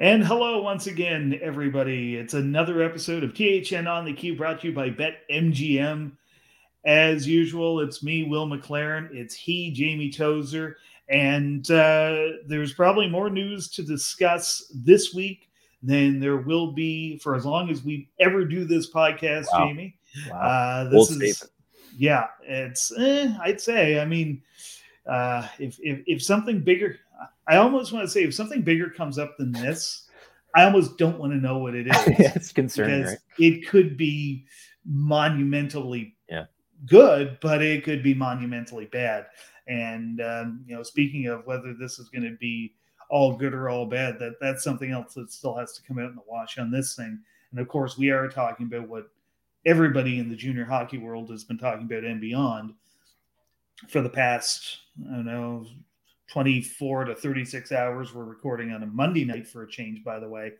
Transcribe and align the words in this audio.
And 0.00 0.24
hello 0.24 0.62
once 0.62 0.86
again, 0.86 1.38
everybody. 1.42 2.16
It's 2.16 2.32
another 2.32 2.82
episode 2.82 3.22
of 3.22 3.34
THN 3.34 3.86
on 3.86 4.06
the 4.06 4.14
Q 4.14 4.34
brought 4.34 4.62
to 4.62 4.68
you 4.68 4.74
by 4.74 4.88
BetMGM. 4.88 6.12
As 6.86 7.28
usual, 7.28 7.80
it's 7.80 8.02
me, 8.02 8.24
Will 8.24 8.46
MacLaren. 8.46 9.14
It's 9.14 9.34
he, 9.34 9.70
Jamie 9.70 10.10
Tozer. 10.10 10.78
And 11.10 11.70
uh, 11.70 12.28
there's 12.46 12.72
probably 12.72 13.10
more 13.10 13.28
news 13.28 13.68
to 13.72 13.82
discuss 13.82 14.72
this 14.74 15.12
week 15.12 15.50
than 15.82 16.18
there 16.18 16.38
will 16.38 16.72
be 16.72 17.18
for 17.18 17.34
as 17.34 17.44
long 17.44 17.68
as 17.68 17.84
we 17.84 18.08
ever 18.20 18.46
do 18.46 18.64
this 18.64 18.90
podcast, 18.90 19.48
wow. 19.52 19.66
Jamie. 19.66 19.98
Wow. 20.30 20.38
Uh, 20.38 20.84
this 20.84 20.94
Old 20.94 21.10
is, 21.10 21.36
statement. 21.36 21.52
yeah, 21.98 22.26
it's, 22.42 22.90
eh, 22.98 23.34
I'd 23.42 23.60
say, 23.60 24.00
I 24.00 24.06
mean, 24.06 24.40
uh, 25.06 25.46
if, 25.58 25.78
if, 25.82 26.02
if 26.06 26.22
something 26.22 26.60
bigger, 26.60 26.98
I 27.48 27.56
almost 27.56 27.92
want 27.92 28.04
to 28.04 28.10
say 28.10 28.22
if 28.22 28.34
something 28.34 28.62
bigger 28.62 28.90
comes 28.90 29.18
up 29.18 29.36
than 29.36 29.52
this, 29.52 30.08
I 30.54 30.64
almost 30.64 30.98
don't 30.98 31.18
want 31.18 31.32
to 31.32 31.38
know 31.38 31.58
what 31.58 31.74
it 31.74 31.86
is. 31.90 31.96
it's 32.36 32.52
concerning, 32.52 33.04
right? 33.04 33.18
It 33.38 33.68
could 33.68 33.96
be 33.96 34.46
monumentally 34.84 36.16
yeah. 36.28 36.46
good, 36.86 37.38
but 37.40 37.62
it 37.62 37.84
could 37.84 38.02
be 38.02 38.14
monumentally 38.14 38.86
bad. 38.86 39.26
And 39.66 40.20
um, 40.20 40.64
you 40.66 40.74
know, 40.74 40.82
speaking 40.82 41.26
of 41.26 41.46
whether 41.46 41.74
this 41.74 41.98
is 41.98 42.08
going 42.08 42.24
to 42.24 42.36
be 42.38 42.74
all 43.08 43.36
good 43.36 43.54
or 43.54 43.68
all 43.68 43.86
bad, 43.86 44.18
that 44.18 44.34
that's 44.40 44.64
something 44.64 44.90
else 44.90 45.14
that 45.14 45.32
still 45.32 45.56
has 45.56 45.72
to 45.74 45.82
come 45.82 45.98
out 45.98 46.10
in 46.10 46.16
the 46.16 46.22
wash 46.26 46.58
on 46.58 46.70
this 46.70 46.94
thing. 46.94 47.20
And 47.50 47.60
of 47.60 47.68
course, 47.68 47.98
we 47.98 48.10
are 48.10 48.28
talking 48.28 48.66
about 48.66 48.88
what 48.88 49.08
everybody 49.66 50.18
in 50.18 50.28
the 50.28 50.36
junior 50.36 50.64
hockey 50.64 50.98
world 50.98 51.30
has 51.30 51.44
been 51.44 51.58
talking 51.58 51.84
about 51.84 52.04
and 52.04 52.20
beyond 52.20 52.74
for 53.88 54.00
the 54.00 54.08
past, 54.08 54.78
I 55.10 55.16
don't 55.16 55.26
know, 55.26 55.66
24 56.30 57.06
to 57.06 57.14
36 57.14 57.72
hours. 57.72 58.14
We're 58.14 58.24
recording 58.24 58.70
on 58.70 58.82
a 58.84 58.86
Monday 58.86 59.24
night 59.24 59.48
for 59.48 59.64
a 59.64 59.70
change, 59.70 60.04
by 60.04 60.20
the 60.20 60.28
way, 60.28 60.52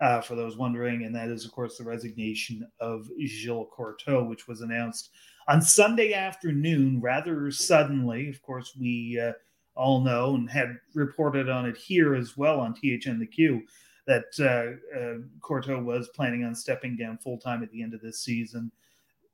uh, 0.00 0.20
for 0.20 0.34
those 0.34 0.58
wondering. 0.58 1.04
And 1.04 1.14
that 1.14 1.28
is, 1.28 1.46
of 1.46 1.52
course, 1.52 1.78
the 1.78 1.84
resignation 1.84 2.68
of 2.78 3.08
Gilles 3.24 3.68
Courteau, 3.72 4.24
which 4.24 4.46
was 4.46 4.60
announced 4.60 5.10
on 5.48 5.62
Sunday 5.62 6.12
afternoon 6.12 7.00
rather 7.00 7.50
suddenly. 7.50 8.28
Of 8.28 8.42
course, 8.42 8.76
we 8.78 9.18
uh, 9.18 9.32
all 9.74 10.02
know 10.02 10.34
and 10.34 10.48
had 10.50 10.76
reported 10.94 11.48
on 11.48 11.66
it 11.66 11.76
here 11.76 12.14
as 12.14 12.36
well 12.36 12.60
on 12.60 12.74
THN 12.74 13.18
the 13.18 13.26
Q 13.26 13.62
that 14.06 14.24
uh, 14.38 14.98
uh, 14.98 15.80
was 15.80 16.08
planning 16.08 16.44
on 16.44 16.54
stepping 16.54 16.96
down 16.96 17.16
full 17.16 17.38
time 17.38 17.62
at 17.62 17.70
the 17.70 17.82
end 17.82 17.94
of 17.94 18.02
this 18.02 18.20
season. 18.20 18.70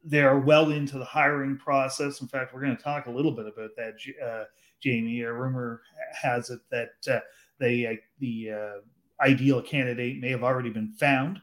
They're 0.04 0.38
well 0.38 0.70
into 0.70 0.98
the 0.98 1.04
hiring 1.04 1.58
process. 1.58 2.20
In 2.20 2.28
fact, 2.28 2.54
we're 2.54 2.62
going 2.62 2.76
to 2.76 2.82
talk 2.82 3.06
a 3.06 3.10
little 3.10 3.32
bit 3.32 3.46
about 3.46 3.70
that 3.76 3.94
uh, 4.24 4.44
Jamie. 4.80 5.22
A 5.22 5.32
rumor 5.32 5.82
has 6.12 6.50
it 6.50 6.60
that 6.70 6.94
uh, 7.10 7.20
they 7.58 7.86
uh, 7.86 7.94
the 8.18 8.50
uh, 8.52 9.24
ideal 9.24 9.62
candidate 9.62 10.20
may 10.20 10.30
have 10.30 10.42
already 10.42 10.70
been 10.70 10.92
found, 10.92 11.40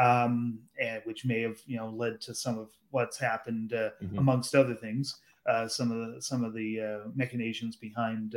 um, 0.00 0.58
and 0.80 1.02
which 1.04 1.24
may 1.24 1.40
have 1.42 1.58
you 1.66 1.76
know 1.76 1.88
led 1.88 2.20
to 2.22 2.34
some 2.34 2.58
of 2.58 2.68
what's 2.90 3.18
happened 3.18 3.72
uh, 3.72 3.90
mm-hmm. 4.02 4.18
amongst 4.18 4.54
other 4.54 4.74
things. 4.74 5.20
Uh, 5.48 5.68
some 5.68 5.90
of 5.90 6.14
the 6.14 6.20
some 6.20 6.44
of 6.44 6.54
the 6.54 6.80
uh, 6.80 7.08
machinations 7.14 7.76
behind 7.76 8.34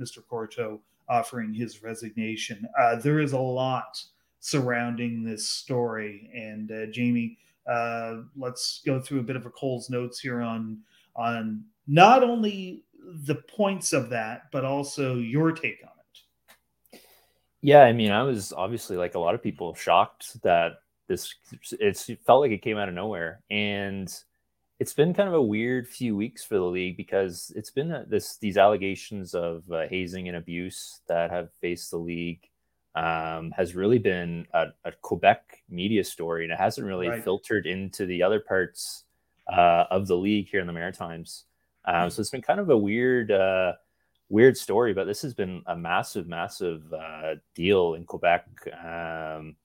Mr. 0.00 0.18
Courteau 0.28 0.80
offering 1.08 1.52
his 1.52 1.82
resignation. 1.82 2.66
there 3.02 3.20
is 3.20 3.32
a 3.32 3.38
lot 3.38 4.02
surrounding 4.40 5.24
this 5.24 5.48
story, 5.48 6.30
and 6.34 6.70
Jamie. 6.92 7.38
let's 8.36 8.82
go 8.86 9.00
through 9.00 9.20
a 9.20 9.24
bit 9.24 9.36
of 9.36 9.46
a 9.46 9.50
Cole's 9.50 9.90
notes 9.90 10.20
here 10.20 10.40
on 10.40 10.78
on 11.16 11.64
not 11.86 12.22
only 12.22 12.84
the 13.04 13.34
points 13.34 13.92
of 13.92 14.10
that, 14.10 14.42
but 14.52 14.64
also 14.64 15.16
your 15.16 15.52
take 15.52 15.78
on 15.84 15.90
it. 16.92 17.00
Yeah, 17.60 17.82
I 17.82 17.92
mean, 17.92 18.10
I 18.10 18.22
was 18.22 18.52
obviously 18.52 18.96
like 18.96 19.14
a 19.14 19.18
lot 19.18 19.34
of 19.34 19.42
people 19.42 19.74
shocked 19.74 20.42
that 20.42 20.74
this 21.06 21.34
it 21.72 22.18
felt 22.26 22.40
like 22.40 22.50
it 22.50 22.62
came 22.62 22.78
out 22.78 22.88
of 22.88 22.94
nowhere 22.94 23.42
and 23.50 24.12
it's 24.80 24.92
been 24.92 25.14
kind 25.14 25.28
of 25.28 25.34
a 25.34 25.42
weird 25.42 25.86
few 25.86 26.16
weeks 26.16 26.42
for 26.42 26.56
the 26.56 26.64
league 26.64 26.96
because 26.96 27.52
it's 27.54 27.70
been 27.70 27.92
a, 27.92 28.04
this 28.06 28.38
these 28.38 28.56
allegations 28.56 29.34
of 29.34 29.70
uh, 29.70 29.86
hazing 29.88 30.28
and 30.28 30.36
abuse 30.36 31.00
that 31.08 31.30
have 31.30 31.52
faced 31.60 31.90
the 31.90 31.96
league 31.96 32.40
um, 32.94 33.52
has 33.56 33.74
really 33.74 33.98
been 33.98 34.46
a, 34.54 34.66
a, 34.84 34.92
Quebec 35.02 35.62
media 35.68 36.04
story 36.04 36.44
and 36.44 36.52
it 36.52 36.58
hasn't 36.58 36.86
really 36.86 37.08
right. 37.08 37.24
filtered 37.24 37.66
into 37.66 38.06
the 38.06 38.22
other 38.22 38.40
parts 38.40 39.04
uh, 39.52 39.84
of 39.90 40.06
the 40.06 40.16
league 40.16 40.48
here 40.48 40.60
in 40.60 40.66
the 40.66 40.72
Maritimes. 40.72 41.44
Um, 41.84 42.10
so 42.10 42.20
it's 42.20 42.30
been 42.30 42.42
kind 42.42 42.60
of 42.60 42.70
a 42.70 42.76
weird, 42.76 43.30
uh, 43.30 43.72
weird 44.28 44.56
story, 44.56 44.94
but 44.94 45.04
this 45.04 45.22
has 45.22 45.34
been 45.34 45.62
a 45.66 45.76
massive, 45.76 46.26
massive 46.26 46.92
uh, 46.92 47.34
deal 47.54 47.94
in 47.94 48.04
Quebec. 48.04 48.46
Um, 48.72 49.56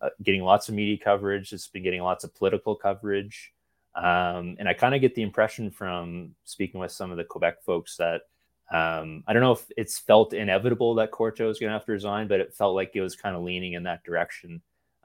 uh, 0.00 0.10
getting 0.22 0.42
lots 0.42 0.68
of 0.68 0.74
media 0.74 0.96
coverage. 0.96 1.52
It's 1.52 1.68
been 1.68 1.82
getting 1.82 2.02
lots 2.02 2.24
of 2.24 2.34
political 2.34 2.74
coverage. 2.74 3.52
Um, 3.94 4.56
and 4.58 4.68
I 4.68 4.74
kind 4.74 4.94
of 4.94 5.00
get 5.00 5.14
the 5.14 5.22
impression 5.22 5.70
from 5.70 6.34
speaking 6.44 6.80
with 6.80 6.92
some 6.92 7.10
of 7.10 7.16
the 7.16 7.24
Quebec 7.24 7.62
folks 7.64 7.96
that 7.96 8.22
um, 8.70 9.24
I 9.26 9.32
don't 9.32 9.42
know 9.42 9.52
if 9.52 9.66
it's 9.76 9.98
felt 9.98 10.34
inevitable 10.34 10.94
that 10.96 11.10
Courteau 11.10 11.48
is 11.48 11.58
going 11.58 11.68
to 11.68 11.72
have 11.72 11.86
to 11.86 11.92
resign, 11.92 12.28
but 12.28 12.40
it 12.40 12.54
felt 12.54 12.74
like 12.74 12.92
it 12.94 13.00
was 13.00 13.16
kind 13.16 13.34
of 13.34 13.42
leaning 13.42 13.72
in 13.72 13.84
that 13.84 14.04
direction. 14.04 14.60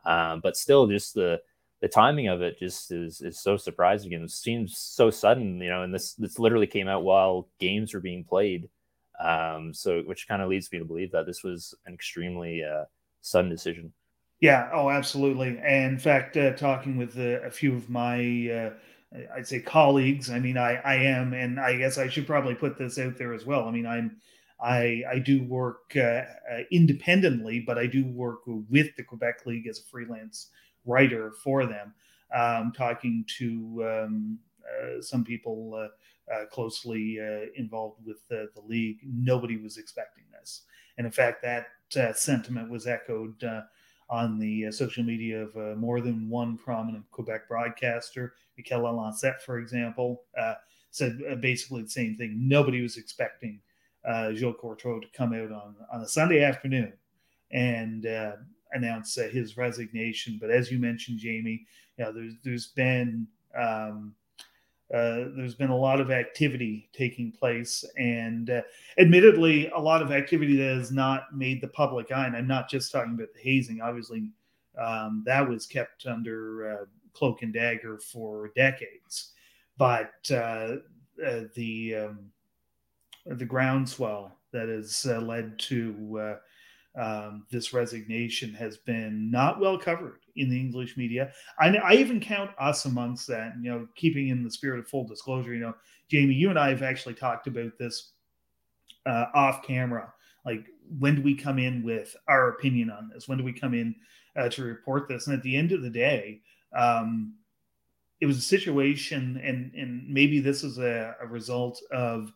Um, 0.06 0.42
but 0.42 0.58
still, 0.58 0.86
just 0.88 1.14
the 1.14 1.42
the 1.84 1.90
timing 1.90 2.30
of 2.30 2.42
it 2.42 2.58
just 2.58 2.94
is 2.94 3.20
is 3.20 3.42
so 3.42 3.58
surprising 3.58 4.14
and 4.14 4.32
seems 4.32 4.78
so 4.78 5.12
sudden, 5.12 5.60
you 5.60 5.70
know. 5.70 5.84
And 5.84 5.94
this 5.94 6.14
this 6.14 6.40
literally 6.40 6.66
came 6.66 6.88
out 6.88 7.04
while 7.04 7.50
games 7.60 7.94
were 7.94 8.00
being 8.00 8.24
played, 8.24 8.70
um, 9.22 9.74
so 9.74 10.02
which 10.04 10.26
kind 10.26 10.42
of 10.42 10.48
leads 10.48 10.72
me 10.72 10.80
to 10.80 10.86
believe 10.86 11.12
that 11.12 11.26
this 11.26 11.44
was 11.44 11.76
an 11.86 11.94
extremely 11.94 12.64
uh, 12.64 12.86
sudden 13.20 13.52
decision. 13.52 13.92
Yeah. 14.40 14.70
Oh, 14.72 14.90
absolutely. 14.90 15.60
And 15.62 15.92
in 15.92 16.00
fact, 16.00 16.38
uh, 16.38 16.54
talking 16.54 16.96
with 16.96 17.18
uh, 17.18 17.42
a 17.42 17.52
few 17.52 17.76
of 17.76 17.90
my 17.90 18.50
uh, 18.50 18.70
I'd 19.36 19.48
say 19.48 19.60
colleagues. 19.60 20.32
I 20.32 20.40
mean, 20.40 20.58
I 20.58 20.76
I 20.86 20.96
am, 20.96 21.34
and 21.34 21.60
I 21.60 21.76
guess 21.76 21.98
I 21.98 22.08
should 22.08 22.26
probably 22.26 22.56
put 22.56 22.78
this 22.78 22.98
out 22.98 23.18
there 23.18 23.34
as 23.34 23.46
well. 23.46 23.68
I 23.68 23.72
mean, 23.72 23.86
I'm. 23.86 24.22
I, 24.62 25.04
I 25.12 25.20
do 25.20 25.44
work 25.44 25.92
uh, 25.98 26.24
uh, 26.50 26.62
independently, 26.72 27.60
but 27.60 27.78
I 27.78 27.86
do 27.86 28.06
work 28.06 28.44
with 28.48 28.96
the 28.96 29.04
Quebec 29.04 29.46
League 29.46 29.68
as 29.68 29.80
a 29.80 29.84
freelance 29.84 30.52
writer 30.86 31.32
for 31.44 31.66
them, 31.66 31.94
um, 32.34 32.72
talking 32.76 33.26
to 33.38 33.84
um, 33.86 34.40
uh, 34.64 35.02
some 35.02 35.24
people 35.24 35.74
uh, 35.76 36.34
uh, 36.34 36.46
closely 36.48 37.20
uh, 37.20 37.50
involved 37.56 38.00
with 38.06 38.28
the 38.30 38.50
league. 38.66 39.00
Nobody 39.04 39.58
was 39.58 39.78
expecting 39.78 40.24
this. 40.32 40.62
And 40.98 41.06
in 41.06 41.12
fact, 41.12 41.44
that 41.44 41.68
sentiment 42.18 42.70
was 42.70 42.88
echoed 42.88 43.44
on 44.10 44.38
the 44.38 44.72
social 44.72 45.04
media 45.04 45.44
of 45.44 45.78
more 45.78 46.02
than 46.02 46.30
one 46.30 46.58
prominent 46.58 47.10
Quebec 47.12 47.48
broadcaster. 47.48 48.34
Michael 48.58 48.84
Lancette, 48.84 49.42
for 49.42 49.58
example, 49.58 50.24
said 50.92 51.20
basically 51.42 51.82
the 51.82 51.90
same 51.90 52.16
thing. 52.16 52.36
Nobody 52.48 52.82
was 52.82 52.98
expecting 52.98 53.60
uh, 54.06 54.34
Gilles 54.34 54.56
Courteau 54.60 55.00
to 55.00 55.08
come 55.16 55.34
out 55.34 55.52
on, 55.52 55.76
on 55.92 56.02
a 56.02 56.08
Sunday 56.08 56.44
afternoon 56.44 56.94
and 57.52 58.06
uh, 58.06 58.34
announce 58.74 59.18
uh, 59.18 59.30
his 59.32 59.58
resignation. 59.58 60.38
But 60.40 60.52
as 60.52 60.72
you 60.72 60.80
mentioned, 60.80 61.20
Jamie, 61.20 61.66
you 61.98 62.06
know, 62.06 62.12
there's 62.12 62.34
there's 62.44 62.68
been 62.68 63.28
um, 63.58 64.16
uh, 64.94 65.30
there's 65.36 65.56
been 65.56 65.70
a 65.70 65.78
lot 65.78 66.00
of 66.00 66.12
activity 66.12 66.90
taking 66.94 67.32
place, 67.32 67.84
and 67.98 68.50
uh, 68.50 68.62
admittedly, 69.00 69.70
a 69.70 69.80
lot 69.80 70.02
of 70.02 70.12
activity 70.12 70.56
that 70.56 70.76
has 70.76 70.92
not 70.92 71.36
made 71.36 71.62
the 71.62 71.68
public 71.70 72.12
eye. 72.12 72.28
And 72.28 72.36
I'm 72.36 72.48
not 72.48 72.70
just 72.70 72.92
talking 72.92 73.14
about 73.14 73.34
the 73.34 73.40
hazing. 73.40 73.82
Obviously, 73.82 74.30
um, 74.78 75.24
that 75.26 75.48
was 75.48 75.66
kept 75.66 76.06
under 76.06 76.74
uh, 76.74 76.86
cloak 77.14 77.42
and 77.42 77.54
dagger 77.54 77.98
for 77.98 78.52
decades. 78.56 79.32
But 79.78 80.14
uh, 80.30 80.76
uh, 81.26 81.42
the 81.56 81.96
um, 81.96 82.20
the 83.26 83.46
groundswell 83.46 84.32
that 84.52 84.70
has 84.70 85.06
led 85.06 85.58
to 85.58 86.38
um, 87.00 87.46
this 87.50 87.74
resignation 87.74 88.54
has 88.54 88.78
been 88.78 89.32
not 89.32 89.60
well 89.60 89.78
covered 89.78 90.20
in 90.36 90.50
the 90.50 90.60
English 90.60 90.96
media. 90.96 91.32
I, 91.60 91.70
I, 91.70 91.94
even 91.94 92.20
count 92.20 92.52
us 92.60 92.86
amongst 92.86 93.28
that. 93.28 93.54
You 93.62 93.72
know, 93.72 93.88
keeping 93.96 94.30
in 94.30 94.44
the 94.44 94.52
spirit 94.52 94.80
of 94.80 94.88
full 94.88 95.08
disclosure. 95.08 95.54
You 95.54 95.62
know, 95.62 95.76
Jamie, 96.10 96.36
you 96.36 96.50
and 96.50 96.60
I 96.60 96.70
have 96.70 96.84
actually 96.84 97.16
talked 97.16 97.48
about 97.48 97.78
this 97.80 98.12
uh, 99.06 99.26
off 99.34 99.64
camera 99.64 100.14
like 100.46 100.66
when 101.00 101.16
do 101.16 101.22
we 101.22 101.36
come 101.36 101.60
in 101.60 101.84
with 101.84 102.16
our 102.28 102.50
opinion 102.50 102.90
on 102.90 103.10
this? 103.14 103.28
When 103.28 103.38
do 103.38 103.44
we 103.44 103.54
come 103.54 103.74
in 103.74 103.96
uh, 104.36 104.50
to 104.50 104.64
report 104.64 105.08
this? 105.08 105.28
And 105.28 105.36
at 105.36 105.44
the 105.44 105.56
end 105.56 105.72
of 105.72 105.82
the 105.82 105.90
day, 105.90 106.42
um, 106.76 107.36
it 108.20 108.26
was 108.26 108.38
a 108.38 108.42
situation, 108.42 109.40
and 109.44 109.74
and 109.74 110.08
maybe 110.08 110.40
this 110.40 110.64
is 110.64 110.78
a, 110.78 111.16
a 111.22 111.28
result 111.28 111.82
of 111.92 112.32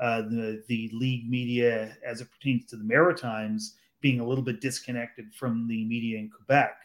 uh, 0.00 0.22
the 0.22 0.62
the 0.68 0.90
league 0.92 1.28
media 1.28 1.96
as 2.06 2.20
it 2.20 2.28
pertains 2.30 2.66
to 2.66 2.76
the 2.76 2.84
Maritimes 2.84 3.74
being 4.02 4.20
a 4.20 4.26
little 4.26 4.44
bit 4.44 4.60
disconnected 4.60 5.32
from 5.32 5.66
the 5.66 5.84
media 5.86 6.18
in 6.18 6.28
Quebec. 6.28 6.76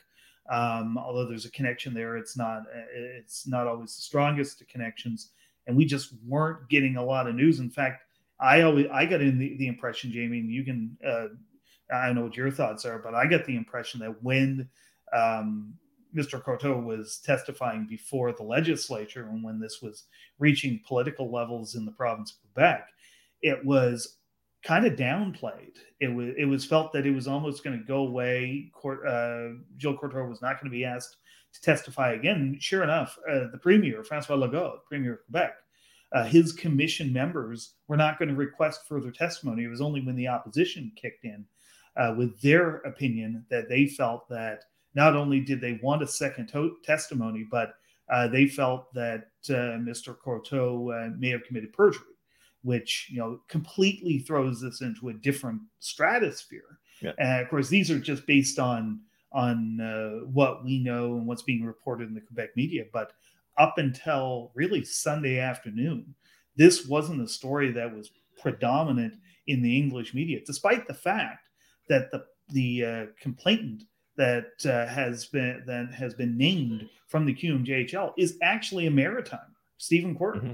Um, 0.49 0.97
although 0.97 1.27
there's 1.27 1.45
a 1.45 1.51
connection 1.51 1.93
there, 1.93 2.15
it's 2.15 2.37
not 2.37 2.63
it's 2.95 3.45
not 3.45 3.67
always 3.67 3.93
the 3.95 4.01
strongest 4.01 4.61
of 4.61 4.69
connections, 4.69 5.31
and 5.65 5.75
we 5.75 5.83
just 5.83 6.13
weren't 6.25 6.69
getting 6.69 6.95
a 6.95 7.03
lot 7.03 7.27
of 7.27 7.35
news. 7.35 7.59
In 7.59 7.69
fact, 7.69 8.03
I 8.39 8.61
always 8.61 8.87
I 8.93 9.05
got 9.05 9.19
in 9.19 9.37
the, 9.37 9.57
the 9.57 9.67
impression, 9.67 10.13
Jamie, 10.13 10.39
and 10.39 10.49
you 10.49 10.63
can 10.63 10.97
uh, 11.05 11.27
I 11.93 12.05
don't 12.05 12.15
know 12.15 12.23
what 12.23 12.37
your 12.37 12.51
thoughts 12.51 12.85
are, 12.85 12.99
but 12.99 13.13
I 13.13 13.25
got 13.27 13.45
the 13.45 13.57
impression 13.57 13.99
that 14.01 14.23
when 14.23 14.69
um, 15.11 15.73
Mr. 16.15 16.41
Courteau 16.41 16.79
was 16.79 17.19
testifying 17.25 17.85
before 17.85 18.31
the 18.31 18.43
legislature 18.43 19.27
and 19.29 19.43
when 19.43 19.59
this 19.59 19.81
was 19.81 20.05
reaching 20.39 20.81
political 20.87 21.31
levels 21.31 21.75
in 21.75 21.85
the 21.85 21.91
province 21.91 22.31
of 22.31 22.53
Quebec, 22.53 22.87
it 23.41 23.63
was 23.65 24.17
kind 24.63 24.85
of 24.85 24.93
downplayed. 24.93 25.77
It 25.99 26.07
was 26.07 26.33
it 26.37 26.45
was 26.45 26.65
felt 26.65 26.91
that 26.93 27.05
it 27.05 27.11
was 27.11 27.27
almost 27.27 27.63
going 27.63 27.77
to 27.77 27.85
go 27.85 28.07
away. 28.07 28.71
Court, 28.73 29.05
uh, 29.07 29.59
Gilles 29.77 29.97
Courteau 29.97 30.25
was 30.25 30.41
not 30.41 30.59
going 30.59 30.71
to 30.71 30.77
be 30.77 30.85
asked 30.85 31.17
to 31.53 31.61
testify 31.61 32.13
again. 32.13 32.57
Sure 32.59 32.83
enough, 32.83 33.17
uh, 33.29 33.47
the 33.51 33.59
premier 33.61 34.03
Francois 34.03 34.35
Legault, 34.35 34.79
premier 34.87 35.13
of 35.13 35.25
Quebec, 35.25 35.55
uh, 36.13 36.25
his 36.25 36.53
commission 36.53 37.11
members 37.13 37.75
were 37.87 37.97
not 37.97 38.19
going 38.19 38.29
to 38.29 38.35
request 38.35 38.81
further 38.87 39.11
testimony. 39.11 39.63
It 39.63 39.69
was 39.69 39.81
only 39.81 40.01
when 40.01 40.15
the 40.15 40.27
opposition 40.27 40.91
kicked 40.95 41.25
in 41.25 41.45
uh, 41.95 42.15
with 42.17 42.39
their 42.41 42.77
opinion 42.77 43.45
that 43.49 43.69
they 43.69 43.87
felt 43.87 44.27
that 44.29 44.63
not 44.95 45.15
only 45.15 45.39
did 45.39 45.61
they 45.61 45.79
want 45.83 46.03
a 46.03 46.07
second 46.07 46.47
to- 46.47 46.77
testimony, 46.83 47.45
but 47.49 47.75
uh, 48.09 48.27
they 48.27 48.47
felt 48.47 48.93
that 48.93 49.27
uh, 49.49 49.77
Mr. 49.79 50.17
Courteau 50.17 50.91
uh, 50.91 51.09
may 51.17 51.29
have 51.29 51.43
committed 51.43 51.73
perjury 51.73 52.16
which 52.63 53.07
you 53.11 53.19
know 53.19 53.39
completely 53.47 54.19
throws 54.19 54.61
this 54.61 54.81
into 54.81 55.09
a 55.09 55.13
different 55.13 55.61
stratosphere. 55.79 56.79
Yeah. 57.01 57.11
And 57.19 57.41
of 57.41 57.49
course, 57.49 57.69
these 57.69 57.91
are 57.91 57.99
just 57.99 58.25
based 58.25 58.59
on 58.59 59.01
on 59.31 59.79
uh, 59.81 60.25
what 60.27 60.63
we 60.63 60.79
know 60.79 61.15
and 61.15 61.27
what's 61.27 61.43
being 61.43 61.63
reported 61.63 62.07
in 62.07 62.15
the 62.15 62.21
Quebec 62.21 62.49
media. 62.55 62.85
But 62.91 63.11
up 63.57 63.77
until 63.77 64.51
really 64.55 64.83
Sunday 64.83 65.39
afternoon, 65.39 66.15
this 66.55 66.87
wasn't 66.87 67.21
a 67.21 67.27
story 67.27 67.71
that 67.71 67.95
was 67.95 68.11
predominant 68.41 69.15
in 69.47 69.61
the 69.61 69.77
English 69.77 70.13
media, 70.13 70.39
despite 70.45 70.87
the 70.87 70.93
fact 70.93 71.49
that 71.89 72.11
the 72.11 72.25
the 72.49 72.85
uh, 72.85 73.05
complainant 73.19 73.83
that 74.17 74.65
uh, 74.65 74.87
has 74.87 75.25
been 75.25 75.63
that 75.67 75.93
has 75.93 76.13
been 76.13 76.37
named 76.37 76.89
from 77.07 77.25
the 77.25 77.33
QMJHL 77.33 78.13
is 78.17 78.37
actually 78.41 78.87
a 78.87 78.91
maritime, 78.91 79.55
Stephen 79.77 80.15
Courtney. 80.15 80.41
Mm-hmm. 80.41 80.53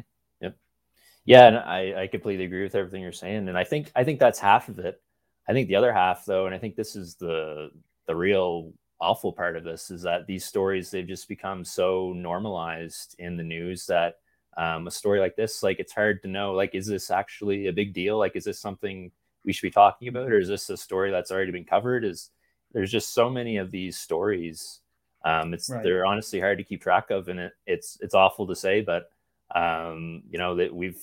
Yeah, 1.25 1.47
and 1.47 1.57
I, 1.57 2.03
I 2.03 2.07
completely 2.07 2.45
agree 2.45 2.63
with 2.63 2.75
everything 2.75 3.01
you're 3.01 3.11
saying. 3.11 3.47
And 3.47 3.57
I 3.57 3.63
think 3.63 3.91
I 3.95 4.03
think 4.03 4.19
that's 4.19 4.39
half 4.39 4.69
of 4.69 4.79
it. 4.79 5.01
I 5.47 5.53
think 5.53 5.67
the 5.67 5.75
other 5.75 5.93
half 5.93 6.25
though, 6.25 6.45
and 6.45 6.55
I 6.55 6.57
think 6.57 6.75
this 6.75 6.95
is 6.95 7.15
the 7.15 7.71
the 8.07 8.15
real 8.15 8.73
awful 8.99 9.33
part 9.33 9.57
of 9.57 9.63
this 9.63 9.91
is 9.91 10.01
that 10.03 10.27
these 10.27 10.45
stories 10.45 10.89
they've 10.89 11.07
just 11.07 11.27
become 11.27 11.65
so 11.65 12.13
normalized 12.15 13.15
in 13.19 13.35
the 13.35 13.43
news 13.43 13.85
that 13.85 14.15
um, 14.55 14.87
a 14.87 14.91
story 14.91 15.19
like 15.19 15.35
this, 15.35 15.63
like 15.63 15.79
it's 15.79 15.93
hard 15.93 16.21
to 16.21 16.27
know, 16.27 16.53
like, 16.53 16.75
is 16.75 16.87
this 16.87 17.09
actually 17.09 17.67
a 17.67 17.73
big 17.73 17.93
deal? 17.93 18.17
Like, 18.17 18.35
is 18.35 18.43
this 18.43 18.59
something 18.59 19.11
we 19.43 19.51
should 19.51 19.67
be 19.67 19.71
talking 19.71 20.07
about, 20.07 20.31
or 20.31 20.39
is 20.39 20.47
this 20.47 20.69
a 20.69 20.77
story 20.77 21.11
that's 21.11 21.31
already 21.31 21.51
been 21.51 21.65
covered? 21.65 22.05
Is 22.05 22.29
there's 22.71 22.91
just 22.91 23.13
so 23.13 23.29
many 23.29 23.57
of 23.57 23.71
these 23.71 23.97
stories. 23.97 24.79
Um, 25.25 25.53
it's 25.53 25.69
right. 25.69 25.83
they're 25.83 26.05
honestly 26.05 26.39
hard 26.39 26.57
to 26.59 26.63
keep 26.63 26.81
track 26.81 27.09
of, 27.09 27.29
and 27.29 27.39
it, 27.39 27.53
it's 27.65 27.97
it's 28.01 28.13
awful 28.13 28.45
to 28.47 28.55
say, 28.55 28.81
but 28.81 29.09
um, 29.53 30.23
you 30.29 30.37
know 30.37 30.55
that 30.55 30.73
we've 30.73 31.01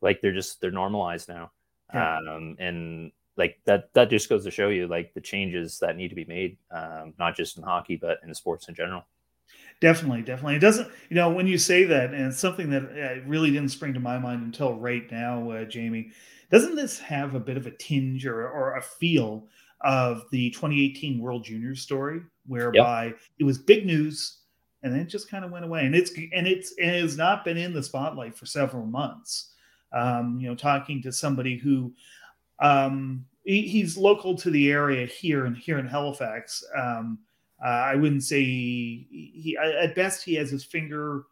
like 0.00 0.20
they're 0.20 0.32
just 0.32 0.60
they're 0.60 0.70
normalized 0.70 1.28
now 1.28 1.50
yeah. 1.92 2.18
um, 2.18 2.56
and 2.58 3.12
like 3.36 3.58
that 3.64 3.92
that 3.94 4.10
just 4.10 4.28
goes 4.28 4.44
to 4.44 4.50
show 4.50 4.68
you 4.68 4.86
like 4.86 5.14
the 5.14 5.20
changes 5.20 5.78
that 5.78 5.96
need 5.96 6.08
to 6.08 6.14
be 6.14 6.24
made 6.24 6.56
um, 6.70 7.14
not 7.18 7.36
just 7.36 7.56
in 7.56 7.62
hockey 7.62 7.96
but 7.96 8.18
in 8.24 8.34
sports 8.34 8.68
in 8.68 8.74
general 8.74 9.04
definitely 9.80 10.22
definitely 10.22 10.56
it 10.56 10.60
doesn't 10.60 10.88
you 11.08 11.16
know 11.16 11.30
when 11.30 11.46
you 11.46 11.56
say 11.56 11.84
that 11.84 12.12
and 12.12 12.26
it's 12.26 12.38
something 12.38 12.68
that 12.68 12.82
uh, 12.82 13.26
really 13.26 13.50
didn't 13.50 13.70
spring 13.70 13.94
to 13.94 14.00
my 14.00 14.18
mind 14.18 14.42
until 14.42 14.74
right 14.74 15.10
now 15.10 15.50
uh, 15.50 15.64
jamie 15.64 16.10
doesn't 16.50 16.74
this 16.74 16.98
have 16.98 17.34
a 17.34 17.40
bit 17.40 17.56
of 17.56 17.66
a 17.66 17.70
tinge 17.70 18.26
or, 18.26 18.48
or 18.48 18.76
a 18.76 18.82
feel 18.82 19.46
of 19.82 20.24
the 20.32 20.50
2018 20.50 21.20
world 21.20 21.44
juniors 21.44 21.80
story 21.80 22.20
whereby 22.46 23.06
yep. 23.06 23.18
it 23.38 23.44
was 23.44 23.58
big 23.58 23.86
news 23.86 24.38
and 24.82 24.92
then 24.92 25.00
it 25.00 25.08
just 25.08 25.30
kind 25.30 25.44
of 25.44 25.50
went 25.50 25.64
away. 25.64 25.84
And 25.84 25.94
it's 25.94 26.12
and 26.32 26.46
it's 26.46 26.72
it 26.78 27.00
has 27.00 27.16
not 27.16 27.44
been 27.44 27.56
in 27.56 27.72
the 27.72 27.82
spotlight 27.82 28.36
for 28.36 28.46
several 28.46 28.86
months. 28.86 29.52
Um, 29.92 30.38
you 30.40 30.48
know 30.48 30.54
talking 30.54 31.00
to 31.02 31.12
somebody 31.12 31.56
who 31.56 31.92
um, 32.60 33.24
he, 33.44 33.62
he's 33.62 33.96
local 33.96 34.36
to 34.36 34.50
the 34.50 34.70
area 34.70 35.06
here 35.06 35.46
and 35.46 35.56
here 35.56 35.78
in 35.78 35.86
halifax. 35.86 36.62
Um, 36.76 37.18
uh, 37.64 37.68
i 37.68 37.96
wouldn't 37.96 38.22
say 38.22 38.44
he, 38.44 39.32
he, 39.34 39.56
at 39.56 39.96
best 39.96 40.22
he 40.22 40.34
has 40.34 40.48
his 40.48 40.62
finger 40.62 41.24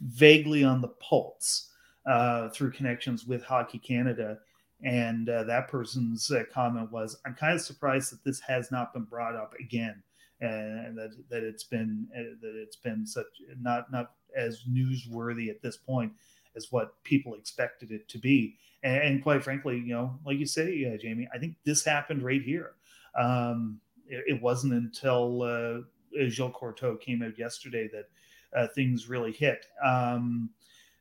vaguely 0.00 0.64
on 0.64 0.80
the 0.80 0.88
pulse 0.88 1.70
uh, 2.06 2.48
through 2.48 2.72
connections 2.72 3.26
with 3.26 3.44
hockey 3.44 3.78
canada. 3.78 4.38
And 4.82 5.28
uh, 5.28 5.42
that 5.44 5.68
person's 5.68 6.30
uh, 6.30 6.44
comment 6.52 6.90
was 6.90 7.16
i'm 7.26 7.34
kind 7.34 7.54
of 7.54 7.60
surprised 7.60 8.12
that 8.12 8.24
this 8.24 8.40
has 8.40 8.72
not 8.72 8.92
been 8.92 9.04
brought 9.04 9.36
up 9.36 9.54
again 9.60 10.02
and 10.40 10.96
that 10.96 11.10
that 11.28 11.42
it's 11.42 11.64
been 11.64 12.06
uh, 12.16 12.36
that 12.40 12.54
it's 12.54 12.76
been 12.76 13.06
such 13.06 13.26
not 13.60 13.90
not 13.90 14.12
as 14.36 14.64
newsworthy 14.70 15.48
at 15.48 15.62
this 15.62 15.76
point 15.76 16.12
as 16.56 16.70
what 16.70 17.02
people 17.04 17.34
expected 17.34 17.90
it 17.90 18.08
to 18.08 18.18
be. 18.18 18.56
And, 18.82 19.02
and 19.02 19.22
quite 19.22 19.42
frankly, 19.42 19.78
you 19.78 19.94
know, 19.94 20.18
like 20.24 20.38
you 20.38 20.46
say, 20.46 20.90
uh, 20.92 20.98
Jamie, 20.98 21.28
I 21.32 21.38
think 21.38 21.56
this 21.64 21.84
happened 21.84 22.22
right 22.22 22.42
here. 22.42 22.72
Um, 23.18 23.80
it, 24.06 24.24
it, 24.26 24.42
wasn't 24.42 24.74
until 24.74 25.42
uh, 25.42 26.28
Gilles 26.28 26.52
Courteau 26.54 26.96
came 26.96 27.22
out 27.22 27.38
yesterday 27.38 27.88
that 27.92 28.08
uh, 28.56 28.68
things 28.74 29.08
really 29.08 29.32
hit. 29.32 29.66
Um, 29.84 30.50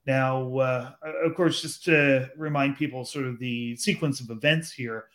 now, 0.05 0.57
uh, 0.57 0.91
of 1.23 1.35
course, 1.35 1.61
just 1.61 1.83
to 1.85 2.29
remind 2.37 2.77
people 2.77 3.03
sort 3.03 3.25
of 3.25 3.39
the 3.39 3.75
sequence 3.75 4.21
of 4.21 4.29
events 4.29 4.71
here, 4.71 5.05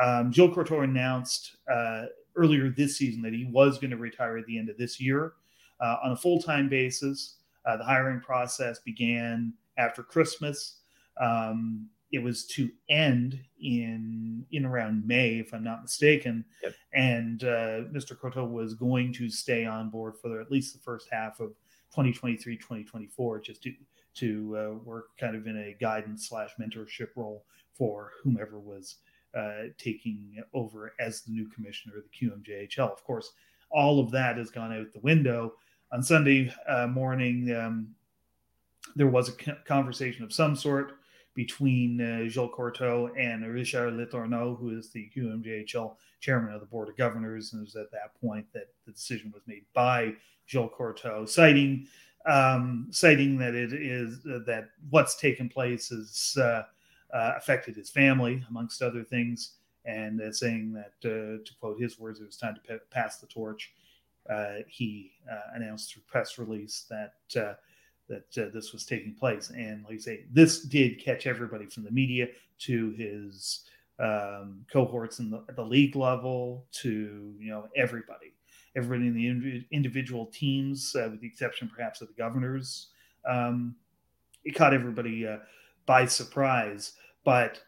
um, 0.00 0.32
Gilles 0.32 0.52
announced 0.70 1.56
uh, 1.72 2.06
earlier 2.40 2.70
this 2.70 2.96
season 2.96 3.20
that 3.22 3.32
he 3.32 3.44
was 3.44 3.78
going 3.78 3.90
to 3.90 3.96
retire 3.96 4.38
at 4.38 4.46
the 4.46 4.58
end 4.58 4.70
of 4.70 4.78
this 4.78 5.00
year 5.00 5.34
uh, 5.80 5.96
on 6.02 6.12
a 6.12 6.16
full 6.16 6.40
time 6.40 6.68
basis. 6.68 7.36
Uh, 7.66 7.76
the 7.76 7.84
hiring 7.84 8.20
process 8.20 8.78
began 8.80 9.52
after 9.76 10.02
Christmas. 10.02 10.78
Um, 11.20 11.88
it 12.12 12.18
was 12.18 12.46
to 12.46 12.70
end 12.88 13.38
in 13.62 14.44
in 14.50 14.64
around 14.64 15.06
May, 15.06 15.38
if 15.38 15.52
I'm 15.52 15.62
not 15.62 15.82
mistaken. 15.82 16.44
Yep. 16.62 16.74
And 16.94 17.44
uh, 17.44 17.84
Mr. 17.92 18.18
Courteau 18.18 18.44
was 18.44 18.74
going 18.74 19.12
to 19.14 19.28
stay 19.28 19.64
on 19.64 19.90
board 19.90 20.14
for 20.20 20.40
at 20.40 20.50
least 20.50 20.72
the 20.72 20.80
first 20.80 21.08
half 21.12 21.38
of 21.38 21.50
2023, 21.90 22.56
2024, 22.56 23.40
just 23.40 23.62
to 23.62 23.74
to 24.14 24.56
uh, 24.56 24.74
work 24.84 25.16
kind 25.18 25.36
of 25.36 25.46
in 25.46 25.56
a 25.56 25.76
guidance 25.80 26.28
slash 26.28 26.50
mentorship 26.60 27.08
role 27.14 27.44
for 27.74 28.10
whomever 28.22 28.58
was 28.58 28.96
uh, 29.34 29.64
taking 29.78 30.42
over 30.54 30.94
as 30.98 31.22
the 31.22 31.32
new 31.32 31.48
commissioner 31.48 31.96
of 31.96 32.04
the 32.04 32.26
QMJHL. 32.26 32.90
Of 32.90 33.04
course, 33.04 33.32
all 33.70 34.00
of 34.00 34.10
that 34.10 34.36
has 34.36 34.50
gone 34.50 34.72
out 34.72 34.92
the 34.92 35.00
window. 35.00 35.54
On 35.92 36.02
Sunday 36.02 36.52
uh, 36.68 36.86
morning, 36.86 37.54
um, 37.54 37.94
there 38.96 39.08
was 39.08 39.28
a 39.28 39.54
conversation 39.64 40.24
of 40.24 40.32
some 40.32 40.54
sort 40.56 40.92
between 41.34 42.00
uh, 42.00 42.28
Gilles 42.28 43.10
and 43.16 43.46
Richard 43.46 43.94
Letourneau, 43.94 44.58
who 44.58 44.76
is 44.76 44.90
the 44.90 45.10
QMJHL 45.16 45.94
chairman 46.20 46.52
of 46.52 46.60
the 46.60 46.66
board 46.66 46.88
of 46.88 46.96
governors. 46.96 47.52
And 47.52 47.60
it 47.60 47.64
was 47.64 47.76
at 47.76 47.90
that 47.92 48.20
point 48.20 48.46
that 48.52 48.68
the 48.84 48.92
decision 48.92 49.30
was 49.32 49.42
made 49.46 49.64
by 49.72 50.14
Gilles 50.46 50.70
Courteau, 50.76 51.24
citing 51.24 51.86
um, 52.26 52.88
citing 52.90 53.38
that 53.38 53.54
it 53.54 53.72
is 53.72 54.18
uh, 54.26 54.40
that 54.46 54.70
what's 54.90 55.16
taken 55.16 55.48
place 55.48 55.90
is 55.90 56.36
uh, 56.40 56.62
uh 57.12 57.32
affected 57.36 57.76
his 57.76 57.90
family, 57.90 58.44
amongst 58.48 58.82
other 58.82 59.04
things, 59.04 59.54
and 59.84 60.20
uh, 60.20 60.32
saying 60.32 60.72
that, 60.72 60.92
uh, 61.04 61.42
to 61.44 61.54
quote 61.58 61.80
his 61.80 61.98
words, 61.98 62.20
it 62.20 62.26
was 62.26 62.36
time 62.36 62.54
to 62.54 62.60
p- 62.60 62.84
pass 62.90 63.18
the 63.18 63.26
torch. 63.26 63.72
he 64.68 65.12
announced 65.54 65.92
through 65.92 66.02
press 66.06 66.38
release 66.38 66.86
that 66.88 67.14
that 68.10 68.36
uh, 68.36 68.50
this 68.52 68.72
was 68.72 68.84
taking 68.84 69.14
place. 69.14 69.50
And 69.50 69.84
like 69.84 69.94
I 69.94 69.98
say, 69.98 70.24
this 70.30 70.62
did 70.62 71.02
catch 71.02 71.26
everybody 71.26 71.66
from 71.66 71.84
the 71.84 71.90
media 71.90 72.26
to 72.58 72.90
his 72.90 73.64
um, 73.98 74.66
cohorts 74.70 75.20
in 75.20 75.30
the, 75.30 75.44
the, 75.54 75.64
league 75.64 75.94
level 75.94 76.66
to 76.72 77.34
you 77.38 77.50
know 77.50 77.68
everybody, 77.76 78.32
everybody 78.76 79.08
in 79.08 79.14
the 79.14 79.64
individual 79.70 80.26
teams, 80.26 80.94
uh, 80.96 81.08
with 81.10 81.20
the 81.20 81.26
exception 81.26 81.70
perhaps 81.74 82.00
of 82.00 82.08
the 82.08 82.14
governors. 82.14 82.88
Um, 83.26 83.76
it 84.44 84.54
caught 84.54 84.74
everybody 84.74 85.26
uh, 85.26 85.38
by 85.86 86.06
surprise, 86.06 86.92
but 87.24 87.60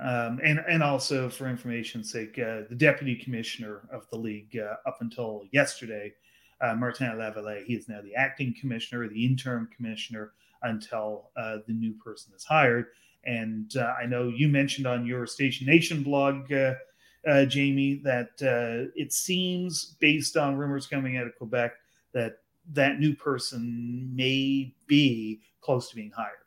um, 0.00 0.40
and 0.42 0.60
and 0.68 0.82
also 0.82 1.28
for 1.28 1.48
information's 1.48 2.10
sake, 2.10 2.38
uh, 2.38 2.62
the 2.68 2.76
deputy 2.76 3.14
commissioner 3.14 3.88
of 3.92 4.08
the 4.10 4.16
league 4.16 4.56
uh, 4.56 4.76
up 4.86 4.98
until 5.00 5.44
yesterday, 5.52 6.12
uh, 6.60 6.74
Martin 6.74 7.06
Lavallee, 7.08 7.64
he 7.64 7.74
is 7.74 7.88
now 7.88 8.00
the 8.00 8.14
acting 8.14 8.54
commissioner, 8.58 9.08
the 9.08 9.26
interim 9.26 9.68
commissioner 9.74 10.32
until 10.62 11.30
uh, 11.36 11.58
the 11.66 11.72
new 11.72 11.92
person 11.94 12.32
is 12.34 12.44
hired. 12.44 12.86
And 13.24 13.76
uh, 13.76 13.94
I 14.00 14.06
know 14.06 14.28
you 14.28 14.48
mentioned 14.48 14.86
on 14.86 15.04
your 15.04 15.26
Station 15.26 15.66
Nation 15.66 16.02
blog, 16.02 16.50
uh, 16.52 16.74
Jamie, 17.46 18.00
that 18.04 18.30
it 18.96 19.12
seems 19.12 19.96
based 20.00 20.36
on 20.36 20.56
rumors 20.56 20.86
coming 20.86 21.18
out 21.18 21.26
of 21.26 21.36
Quebec 21.36 21.72
that 22.14 22.38
that 22.72 22.98
new 22.98 23.14
person 23.14 24.10
may 24.14 24.74
be 24.86 25.40
close 25.60 25.90
to 25.90 25.96
being 25.96 26.12
hired. 26.16 26.41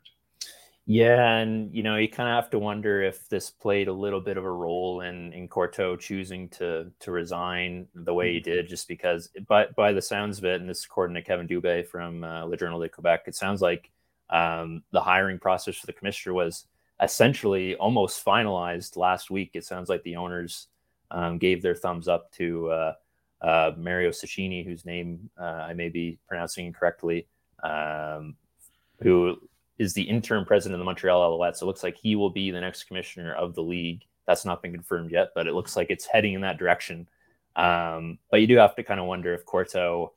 Yeah, 0.88 1.38
and 1.38 1.74
you 1.74 1.82
know, 1.82 1.96
you 1.96 2.08
kind 2.08 2.28
of 2.28 2.36
have 2.36 2.50
to 2.50 2.60
wonder 2.60 3.02
if 3.02 3.28
this 3.28 3.50
played 3.50 3.88
a 3.88 3.92
little 3.92 4.20
bit 4.20 4.36
of 4.36 4.44
a 4.44 4.50
role 4.50 5.00
in 5.00 5.32
in 5.32 5.48
Courteau 5.48 5.96
choosing 5.96 6.48
to 6.50 6.92
to 7.00 7.10
resign 7.10 7.88
the 7.94 8.14
way 8.14 8.34
he 8.34 8.40
mm. 8.40 8.44
did, 8.44 8.68
just 8.68 8.86
because. 8.86 9.28
But 9.48 9.74
by 9.74 9.92
the 9.92 10.00
sounds 10.00 10.38
of 10.38 10.44
it, 10.44 10.60
and 10.60 10.70
this 10.70 10.84
according 10.84 11.14
to 11.16 11.22
Kevin 11.22 11.48
Dubé 11.48 11.84
from 11.84 12.22
uh, 12.22 12.44
Le 12.44 12.56
Journal 12.56 12.78
de 12.78 12.88
Quebec, 12.88 13.24
it 13.26 13.34
sounds 13.34 13.60
like 13.60 13.90
um, 14.30 14.84
the 14.92 15.00
hiring 15.00 15.40
process 15.40 15.76
for 15.76 15.86
the 15.86 15.92
commissioner 15.92 16.34
was 16.34 16.66
essentially 17.02 17.74
almost 17.76 18.24
finalized 18.24 18.96
last 18.96 19.28
week. 19.28 19.50
It 19.54 19.64
sounds 19.64 19.88
like 19.88 20.04
the 20.04 20.16
owners 20.16 20.68
um, 21.10 21.38
gave 21.38 21.62
their 21.62 21.74
thumbs 21.74 22.06
up 22.06 22.30
to 22.34 22.70
uh, 22.70 22.92
uh, 23.42 23.72
Mario 23.76 24.10
Cecchini, 24.10 24.64
whose 24.64 24.84
name 24.84 25.30
uh, 25.36 25.66
I 25.68 25.74
may 25.74 25.88
be 25.88 26.20
pronouncing 26.28 26.66
incorrectly, 26.66 27.26
um, 27.64 28.36
who 29.02 29.40
is 29.78 29.92
the 29.92 30.02
interim 30.02 30.44
president 30.44 30.74
of 30.74 30.78
the 30.80 30.84
Montreal 30.84 31.20
Alouettes. 31.20 31.56
So 31.56 31.66
it 31.66 31.68
looks 31.68 31.82
like 31.82 31.96
he 31.96 32.16
will 32.16 32.30
be 32.30 32.50
the 32.50 32.60
next 32.60 32.84
commissioner 32.84 33.34
of 33.34 33.54
the 33.54 33.62
league. 33.62 34.02
That's 34.26 34.44
not 34.44 34.62
been 34.62 34.72
confirmed 34.72 35.10
yet, 35.10 35.30
but 35.34 35.46
it 35.46 35.54
looks 35.54 35.76
like 35.76 35.90
it's 35.90 36.06
heading 36.06 36.34
in 36.34 36.40
that 36.40 36.58
direction. 36.58 37.08
Um, 37.54 38.18
but 38.30 38.40
you 38.40 38.46
do 38.46 38.56
have 38.56 38.74
to 38.76 38.82
kind 38.82 39.00
of 39.00 39.06
wonder 39.06 39.32
if 39.34 39.44
Courteau 39.44 40.12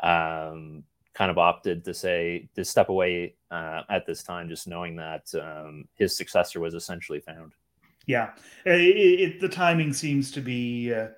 um, 0.00 0.84
kind 1.14 1.30
of 1.30 1.38
opted 1.38 1.84
to 1.84 1.94
say 1.94 2.48
to 2.54 2.64
step 2.64 2.88
away 2.88 3.34
uh, 3.50 3.82
at 3.88 4.06
this 4.06 4.22
time, 4.22 4.48
just 4.48 4.68
knowing 4.68 4.96
that 4.96 5.32
um, 5.34 5.86
his 5.94 6.16
successor 6.16 6.60
was 6.60 6.74
essentially 6.74 7.20
found. 7.20 7.52
Yeah, 8.06 8.30
it, 8.64 8.80
it, 8.80 9.40
the 9.40 9.48
timing 9.48 9.92
seems 9.92 10.30
to 10.32 10.40
be 10.40 10.94
uh, 10.94 11.08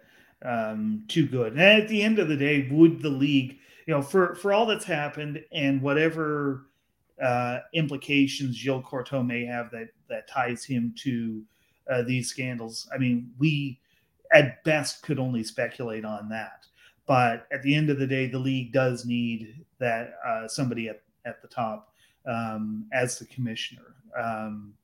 um, 0.45 1.05
too 1.09 1.27
good. 1.27 1.53
And 1.53 1.61
at 1.61 1.89
the 1.89 2.03
end 2.03 2.19
of 2.19 2.29
the 2.29 2.37
day, 2.37 2.69
would 2.71 3.01
the 3.01 3.09
league, 3.09 3.59
you 3.87 3.95
know, 3.95 4.03
for 4.03 4.35
for 4.35 4.53
all 4.53 4.67
that's 4.67 4.85
happened 4.85 5.43
and 5.53 5.81
whatever 5.81 6.67
uh, 7.23 7.61
implications 7.75 8.57
Gilles 8.57 8.83
Courteau 8.85 9.23
may 9.23 9.45
have 9.45 9.71
that 9.71 9.89
that 10.09 10.29
ties 10.29 10.65
him 10.65 10.95
to 10.99 11.43
uh, 11.91 12.03
these 12.03 12.29
scandals. 12.29 12.89
I 12.95 12.99
mean, 12.99 13.31
we 13.39 13.79
at 14.33 14.63
best 14.65 15.03
could 15.03 15.19
only 15.19 15.45
speculate 15.45 16.05
on 16.05 16.29
that. 16.31 16.67
But 17.07 17.47
at 17.53 17.63
the 17.63 17.75
end 17.75 17.91
of 17.91 17.99
the 17.99 18.07
day, 18.07 18.27
the 18.27 18.39
league 18.39 18.73
does 18.73 19.05
need 19.05 19.65
that 19.79 20.15
uh, 20.27 20.49
somebody 20.49 20.89
at, 20.89 21.03
at 21.25 21.43
the 21.43 21.49
top 21.49 21.93
um, 22.27 22.87
as 22.93 23.19
the 23.19 23.27
commissioner. 23.27 23.97
Um, 24.19 24.75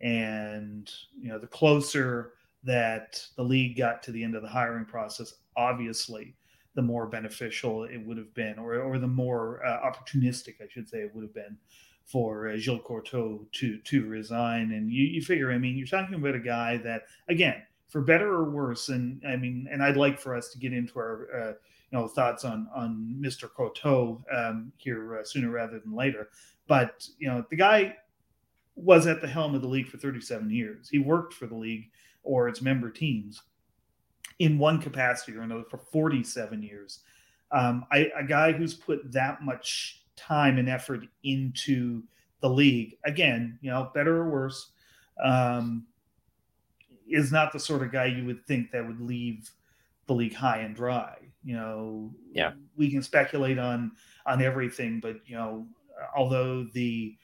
and 0.00 0.90
you 1.18 1.28
know, 1.28 1.38
the 1.38 1.46
closer 1.46 2.32
that 2.64 3.22
the 3.36 3.42
league 3.42 3.76
got 3.76 4.02
to 4.02 4.12
the 4.12 4.22
end 4.22 4.34
of 4.34 4.42
the 4.42 4.48
hiring 4.48 4.84
process, 4.84 5.34
obviously, 5.56 6.34
the 6.76 6.82
more 6.82 7.06
beneficial 7.06 7.84
it 7.84 7.96
would 7.96 8.18
have 8.18 8.32
been, 8.34 8.58
or, 8.58 8.76
or 8.76 8.98
the 8.98 9.08
more 9.08 9.64
uh, 9.64 9.80
opportunistic, 9.90 10.60
I 10.60 10.68
should 10.68 10.88
say, 10.88 10.98
it 10.98 11.14
would 11.14 11.22
have 11.22 11.34
been 11.34 11.56
for 12.04 12.50
uh, 12.50 12.56
Gilles 12.56 12.82
Courteau 12.84 13.46
to 13.52 13.78
to 13.78 14.06
resign. 14.06 14.72
And 14.72 14.92
you, 14.92 15.04
you 15.04 15.22
figure, 15.22 15.50
I 15.50 15.58
mean, 15.58 15.76
you're 15.76 15.86
talking 15.86 16.14
about 16.14 16.34
a 16.34 16.40
guy 16.40 16.76
that, 16.78 17.04
again, 17.28 17.62
for 17.88 18.02
better 18.02 18.28
or 18.32 18.50
worse, 18.50 18.90
and 18.90 19.22
I 19.26 19.36
mean, 19.36 19.66
and 19.72 19.82
I'd 19.82 19.96
like 19.96 20.20
for 20.20 20.36
us 20.36 20.50
to 20.50 20.58
get 20.58 20.74
into 20.74 20.98
our 20.98 21.28
uh, 21.34 21.52
you 21.90 21.98
know 21.98 22.06
thoughts 22.06 22.44
on 22.44 22.68
on 22.74 23.16
Mr. 23.18 23.50
Courteau 23.52 24.22
um, 24.30 24.70
here 24.76 25.18
uh, 25.18 25.24
sooner 25.24 25.50
rather 25.50 25.80
than 25.80 25.94
later. 25.94 26.28
But 26.68 27.08
you 27.18 27.28
know, 27.28 27.44
the 27.48 27.56
guy 27.56 27.96
was 28.74 29.06
at 29.06 29.22
the 29.22 29.28
helm 29.28 29.54
of 29.54 29.62
the 29.62 29.68
league 29.68 29.88
for 29.88 29.96
37 29.96 30.50
years. 30.50 30.90
He 30.90 30.98
worked 30.98 31.32
for 31.32 31.46
the 31.46 31.54
league 31.54 31.90
or 32.22 32.48
its 32.48 32.60
member 32.60 32.90
teams 32.90 33.40
in 34.38 34.58
one 34.58 34.80
capacity 34.80 35.36
or 35.36 35.42
another 35.42 35.64
for 35.70 35.78
47 35.78 36.62
years. 36.62 37.00
Um, 37.52 37.86
I, 37.90 38.10
a 38.16 38.24
guy 38.24 38.52
who's 38.52 38.74
put 38.74 39.10
that 39.12 39.42
much 39.42 40.02
time 40.16 40.58
and 40.58 40.68
effort 40.68 41.06
into 41.22 42.02
the 42.40 42.48
league, 42.48 42.96
again, 43.04 43.58
you 43.62 43.70
know, 43.70 43.90
better 43.94 44.16
or 44.16 44.30
worse, 44.30 44.72
um, 45.22 45.86
is 47.08 47.32
not 47.32 47.52
the 47.52 47.60
sort 47.60 47.82
of 47.82 47.92
guy 47.92 48.06
you 48.06 48.24
would 48.26 48.44
think 48.46 48.70
that 48.70 48.86
would 48.86 49.00
leave 49.00 49.50
the 50.06 50.14
league 50.14 50.34
high 50.34 50.58
and 50.58 50.74
dry. 50.74 51.16
You 51.44 51.56
know, 51.56 52.10
yeah, 52.32 52.52
we 52.76 52.90
can 52.90 53.02
speculate 53.02 53.58
on 53.58 53.92
on 54.26 54.42
everything, 54.42 54.98
but 54.98 55.16
you 55.26 55.36
know, 55.36 55.66
although 56.16 56.64
the 56.64 57.16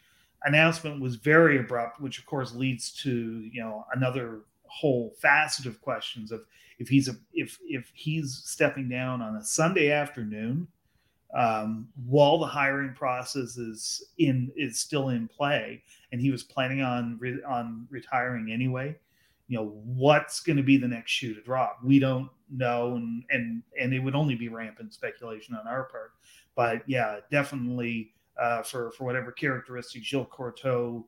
announcement 0.45 1.00
was 1.00 1.16
very 1.16 1.59
abrupt, 1.59 2.00
which 2.00 2.19
of 2.19 2.26
course 2.26 2.54
leads 2.54 2.92
to 3.02 3.40
you 3.52 3.61
know 3.61 3.85
another 3.95 4.42
whole 4.73 5.14
facet 5.19 5.67
of 5.67 5.81
questions 5.81 6.33
of 6.33 6.43
if 6.79 6.88
he's 6.88 7.09
a 7.09 7.17
if 7.33 7.59
if 7.64 7.91
he's 7.95 8.43
stepping 8.45 8.88
down 8.88 9.21
on 9.23 9.37
a 9.37 9.45
Sunday 9.45 9.91
afternoon 9.91 10.67
um, 11.35 11.88
while 12.07 12.38
the 12.38 12.47
hiring 12.47 12.93
process 12.95 13.57
is 13.57 14.11
in 14.19 14.52
is 14.57 14.79
still 14.79 15.09
in 15.11 15.29
play, 15.29 15.83
and 16.12 16.21
he 16.21 16.31
was 16.31 16.43
planning 16.43 16.83
on 16.83 17.17
re, 17.19 17.43
on 17.47 17.87
retiring 17.91 18.52
anyway. 18.52 18.97
You 19.49 19.59
know 19.59 19.81
what's 19.85 20.41
going 20.41 20.57
to 20.59 20.62
be 20.62 20.76
the 20.76 20.88
next 20.88 21.11
shoe 21.11 21.35
to 21.35 21.41
drop. 21.41 21.79
We 21.83 21.99
don't 21.99 22.29
know, 22.50 22.97
and 22.97 23.25
and 23.31 23.62
and 23.81 23.95
it 23.95 23.99
would 23.99 24.14
only 24.14 24.35
be 24.35 24.49
rampant 24.49 24.93
speculation 24.93 25.55
on 25.55 25.67
our 25.67 25.85
part. 25.85 26.12
But 26.55 26.83
yeah, 26.87 27.21
definitely 27.31 28.12
uh, 28.38 28.62
for 28.62 28.91
for 28.93 29.05
whatever 29.05 29.33
characteristics 29.33 30.07
Gilles 30.07 30.29
Courteau 30.31 31.07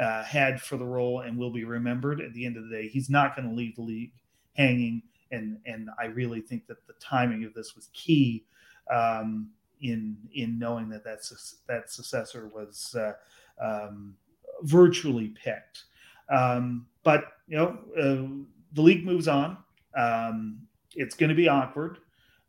uh, 0.00 0.24
had 0.24 0.60
for 0.60 0.76
the 0.76 0.84
role 0.84 1.20
and 1.20 1.38
will 1.38 1.52
be 1.52 1.64
remembered. 1.64 2.20
At 2.20 2.32
the 2.34 2.44
end 2.46 2.56
of 2.56 2.68
the 2.68 2.70
day, 2.70 2.88
he's 2.88 3.08
not 3.10 3.36
going 3.36 3.48
to 3.48 3.54
leave 3.54 3.76
the 3.76 3.82
league 3.82 4.12
hanging. 4.54 5.02
And 5.30 5.58
and 5.66 5.90
I 5.98 6.06
really 6.06 6.40
think 6.40 6.66
that 6.66 6.86
the 6.86 6.94
timing 7.00 7.44
of 7.44 7.54
this 7.54 7.74
was 7.74 7.88
key 7.92 8.44
um, 8.92 9.50
in 9.80 10.16
in 10.34 10.58
knowing 10.58 10.88
that 10.90 11.04
that 11.04 11.20
that 11.66 11.90
successor 11.90 12.48
was 12.48 12.94
uh, 12.94 13.12
um, 13.60 14.14
virtually 14.62 15.28
picked. 15.28 15.84
Um, 16.28 16.86
but 17.02 17.24
you 17.48 17.56
know, 17.56 17.78
uh, 17.98 18.44
the 18.74 18.82
league 18.82 19.04
moves 19.04 19.28
on. 19.28 19.56
Um, 19.96 20.60
it's 20.94 21.14
going 21.14 21.30
to 21.30 21.34
be 21.34 21.48
awkward. 21.48 21.98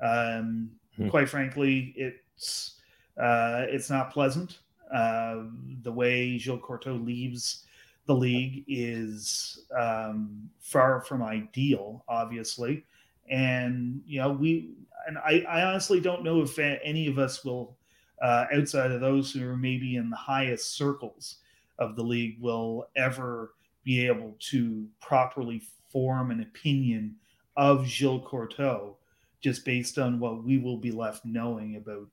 Um, 0.01 0.71
hmm. 0.95 1.09
Quite 1.09 1.29
frankly, 1.29 1.93
it's 1.95 2.75
uh, 3.21 3.65
it's 3.69 3.89
not 3.89 4.11
pleasant. 4.11 4.59
Uh, 4.93 5.43
the 5.83 5.91
way 5.91 6.37
Gilles 6.37 6.61
Courteau 6.63 6.93
leaves 6.93 7.65
the 8.05 8.15
league 8.15 8.63
is 8.67 9.65
um, 9.75 10.49
far 10.59 11.01
from 11.01 11.23
ideal, 11.23 12.03
obviously. 12.07 12.85
And, 13.29 14.01
you 14.05 14.19
know, 14.19 14.31
we, 14.31 14.69
and 15.07 15.17
I, 15.17 15.43
I 15.49 15.63
honestly 15.63 15.99
don't 15.99 16.23
know 16.23 16.41
if 16.41 16.59
any 16.59 17.07
of 17.07 17.17
us 17.17 17.43
will, 17.43 17.75
uh, 18.21 18.45
outside 18.53 18.91
of 18.91 19.01
those 19.01 19.31
who 19.31 19.47
are 19.49 19.57
maybe 19.57 19.95
in 19.95 20.09
the 20.09 20.15
highest 20.15 20.75
circles 20.75 21.37
of 21.79 21.95
the 21.95 22.03
league, 22.03 22.37
will 22.39 22.87
ever 22.95 23.53
be 23.83 24.05
able 24.05 24.35
to 24.39 24.87
properly 25.01 25.61
form 25.91 26.31
an 26.31 26.41
opinion 26.41 27.15
of 27.57 27.87
Gilles 27.87 28.23
Courteau 28.25 28.97
just 29.41 29.65
based 29.65 29.97
on 29.97 30.19
what 30.19 30.43
we 30.43 30.57
will 30.57 30.77
be 30.77 30.91
left 30.91 31.25
knowing 31.25 31.75
about 31.75 32.07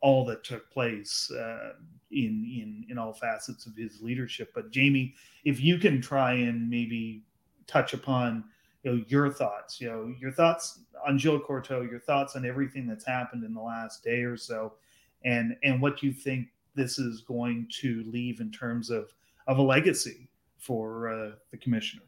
all 0.00 0.24
that 0.26 0.44
took 0.44 0.70
place 0.70 1.30
uh, 1.30 1.72
in 2.10 2.44
in 2.44 2.86
in 2.88 2.98
all 2.98 3.12
facets 3.12 3.66
of 3.66 3.76
his 3.76 4.00
leadership. 4.00 4.52
But 4.54 4.70
Jamie, 4.70 5.14
if 5.44 5.60
you 5.60 5.78
can 5.78 6.00
try 6.00 6.32
and 6.32 6.68
maybe 6.68 7.22
touch 7.66 7.92
upon 7.92 8.44
you 8.82 8.92
know 8.92 9.04
your 9.08 9.30
thoughts, 9.30 9.80
you 9.80 9.88
know 9.88 10.14
your 10.18 10.32
thoughts 10.32 10.80
on 11.06 11.18
Gilles 11.18 11.42
Courteau, 11.46 11.82
your 11.82 12.00
thoughts 12.00 12.36
on 12.36 12.44
everything 12.44 12.86
that's 12.86 13.06
happened 13.06 13.44
in 13.44 13.54
the 13.54 13.60
last 13.60 14.02
day 14.02 14.22
or 14.22 14.36
so, 14.36 14.74
and 15.24 15.56
and 15.62 15.80
what 15.80 16.02
you 16.02 16.12
think 16.12 16.48
this 16.74 16.98
is 16.98 17.20
going 17.22 17.68
to 17.80 18.04
leave 18.10 18.40
in 18.40 18.50
terms 18.50 18.90
of 18.90 19.12
of 19.46 19.58
a 19.58 19.62
legacy 19.62 20.28
for 20.58 21.08
uh, 21.08 21.30
the 21.50 21.56
commissioner. 21.56 22.02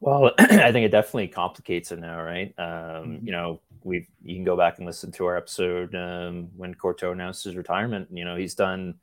Well, 0.00 0.32
I 0.38 0.72
think 0.72 0.86
it 0.86 0.90
definitely 0.90 1.28
complicates 1.28 1.92
it 1.92 1.98
now, 1.98 2.22
right? 2.22 2.54
Um, 2.58 2.66
mm-hmm. 2.66 3.26
You 3.26 3.32
know, 3.32 3.60
we 3.84 4.08
you 4.22 4.34
can 4.34 4.44
go 4.44 4.56
back 4.56 4.78
and 4.78 4.86
listen 4.86 5.12
to 5.12 5.26
our 5.26 5.36
episode 5.36 5.94
um, 5.94 6.48
when 6.56 6.74
Courteau 6.74 7.12
announced 7.12 7.44
his 7.44 7.56
retirement. 7.56 8.08
You 8.10 8.24
know, 8.24 8.36
he's 8.36 8.54
done 8.54 8.94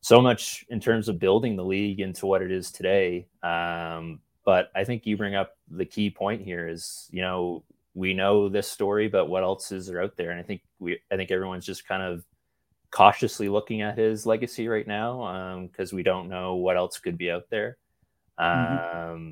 so 0.00 0.20
much 0.20 0.64
in 0.68 0.80
terms 0.80 1.08
of 1.08 1.18
building 1.18 1.56
the 1.56 1.64
league 1.64 2.00
into 2.00 2.26
what 2.26 2.42
it 2.42 2.50
is 2.50 2.70
today. 2.70 3.26
Um, 3.42 4.20
but 4.44 4.70
I 4.74 4.84
think 4.84 5.06
you 5.06 5.16
bring 5.16 5.36
up 5.36 5.56
the 5.70 5.84
key 5.84 6.10
point 6.10 6.42
here 6.42 6.68
is, 6.68 7.08
you 7.12 7.22
know, 7.22 7.62
we 7.94 8.12
know 8.12 8.48
this 8.48 8.68
story, 8.68 9.08
but 9.08 9.28
what 9.28 9.44
else 9.44 9.70
is 9.70 9.86
there 9.86 10.02
out 10.02 10.16
there? 10.16 10.30
And 10.30 10.40
I 10.40 10.42
think 10.42 10.62
we, 10.80 10.98
I 11.10 11.16
think 11.16 11.30
everyone's 11.30 11.66
just 11.66 11.86
kind 11.86 12.02
of 12.02 12.24
cautiously 12.90 13.48
looking 13.48 13.82
at 13.82 13.96
his 13.96 14.26
legacy 14.26 14.66
right 14.66 14.86
now 14.86 15.62
because 15.68 15.92
um, 15.92 15.96
we 15.96 16.02
don't 16.02 16.28
know 16.28 16.56
what 16.56 16.76
else 16.76 16.98
could 16.98 17.16
be 17.16 17.30
out 17.30 17.48
there. 17.50 17.76
Mm-hmm. 18.40 19.30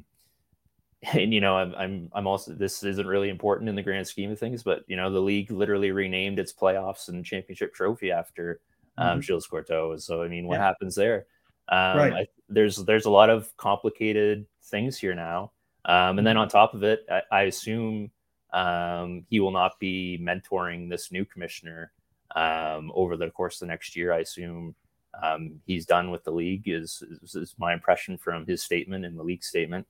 And 1.14 1.32
you 1.32 1.40
know, 1.40 1.56
I'm, 1.56 1.74
I'm, 1.76 2.10
I'm 2.12 2.26
also. 2.26 2.52
This 2.52 2.82
isn't 2.82 3.06
really 3.06 3.30
important 3.30 3.70
in 3.70 3.74
the 3.74 3.82
grand 3.82 4.06
scheme 4.06 4.30
of 4.30 4.38
things, 4.38 4.62
but 4.62 4.84
you 4.86 4.96
know, 4.96 5.10
the 5.10 5.20
league 5.20 5.50
literally 5.50 5.92
renamed 5.92 6.38
its 6.38 6.52
playoffs 6.52 7.08
and 7.08 7.24
championship 7.24 7.72
trophy 7.74 8.12
after 8.12 8.60
um, 8.98 9.08
mm-hmm. 9.08 9.20
Gilles 9.20 9.46
Courteau. 9.46 9.96
So 9.96 10.22
I 10.22 10.28
mean, 10.28 10.46
what 10.46 10.58
yeah. 10.58 10.66
happens 10.66 10.94
there? 10.94 11.26
Um, 11.70 11.96
right. 11.96 12.12
I, 12.12 12.26
there's 12.48 12.76
there's 12.76 13.06
a 13.06 13.10
lot 13.10 13.30
of 13.30 13.56
complicated 13.56 14.44
things 14.64 14.98
here 14.98 15.14
now, 15.14 15.52
um, 15.86 16.18
and 16.18 16.26
then 16.26 16.34
mm-hmm. 16.34 16.42
on 16.42 16.48
top 16.48 16.74
of 16.74 16.82
it, 16.82 17.06
I, 17.10 17.22
I 17.32 17.42
assume 17.42 18.10
um, 18.52 19.24
he 19.30 19.40
will 19.40 19.52
not 19.52 19.78
be 19.78 20.18
mentoring 20.20 20.90
this 20.90 21.10
new 21.10 21.24
commissioner 21.24 21.92
um, 22.36 22.92
over 22.94 23.16
the 23.16 23.30
course 23.30 23.56
of 23.56 23.60
the 23.60 23.72
next 23.72 23.96
year. 23.96 24.12
I 24.12 24.18
assume 24.18 24.74
um, 25.22 25.60
he's 25.66 25.86
done 25.86 26.10
with 26.10 26.24
the 26.24 26.32
league. 26.32 26.64
Is, 26.66 27.02
is, 27.22 27.34
is 27.34 27.54
my 27.58 27.72
impression 27.72 28.18
from 28.18 28.46
his 28.46 28.62
statement 28.62 29.04
and 29.04 29.18
the 29.18 29.22
league 29.22 29.44
statement, 29.44 29.86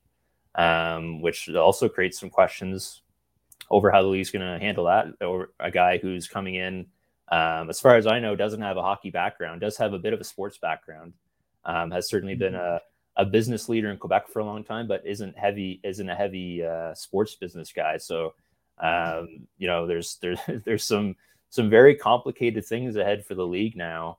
um, 0.55 1.21
which 1.21 1.49
also 1.51 1.89
creates 1.89 2.19
some 2.19 2.31
questions 2.31 3.03
over 3.71 3.91
how 3.91 4.03
the 4.03 4.09
league's 4.09 4.31
going 4.31 4.47
to 4.47 4.65
handle 4.65 4.87
that. 4.87 5.07
Or 5.21 5.51
a 5.61 5.71
guy 5.71 5.99
who's 5.99 6.29
coming 6.29 6.57
in, 6.57 6.87
um, 7.31 7.71
as 7.71 7.81
far 7.81 7.97
as 7.97 8.07
I 8.07 8.19
know, 8.19 8.35
doesn't 8.35 8.63
have 8.63 8.77
a 8.77 8.83
hockey 8.83 9.11
background, 9.11 9.61
does 9.61 9.77
have 9.77 9.93
a 9.93 9.99
bit 9.99 10.13
of 10.13 10.21
a 10.21 10.25
sports 10.25 10.59
background, 10.59 11.13
um, 11.65 11.91
has 11.91 12.09
certainly 12.09 12.35
been 12.35 12.55
mm-hmm. 12.55 12.77
a 12.77 12.81
a 13.17 13.25
business 13.25 13.69
leader 13.69 13.91
in 13.91 13.99
Quebec 13.99 14.29
for 14.29 14.39
a 14.39 14.45
long 14.45 14.65
time, 14.65 14.87
but 14.87 15.05
isn't 15.05 15.37
heavy 15.37 15.81
isn't 15.83 16.09
a 16.09 16.15
heavy 16.15 16.65
uh, 16.65 16.95
sports 16.95 17.35
business 17.35 17.73
guy. 17.73 17.97
So 17.99 18.35
um, 18.81 19.47
you 19.59 19.69
know, 19.69 19.87
there's 19.87 20.17
there's 20.21 20.41
there's 20.65 20.85
some 20.85 21.17
some 21.51 21.69
very 21.69 21.95
complicated 21.95 22.65
things 22.65 22.97
ahead 22.97 23.25
for 23.27 23.35
the 23.35 23.47
league 23.47 23.77
now 23.77 24.19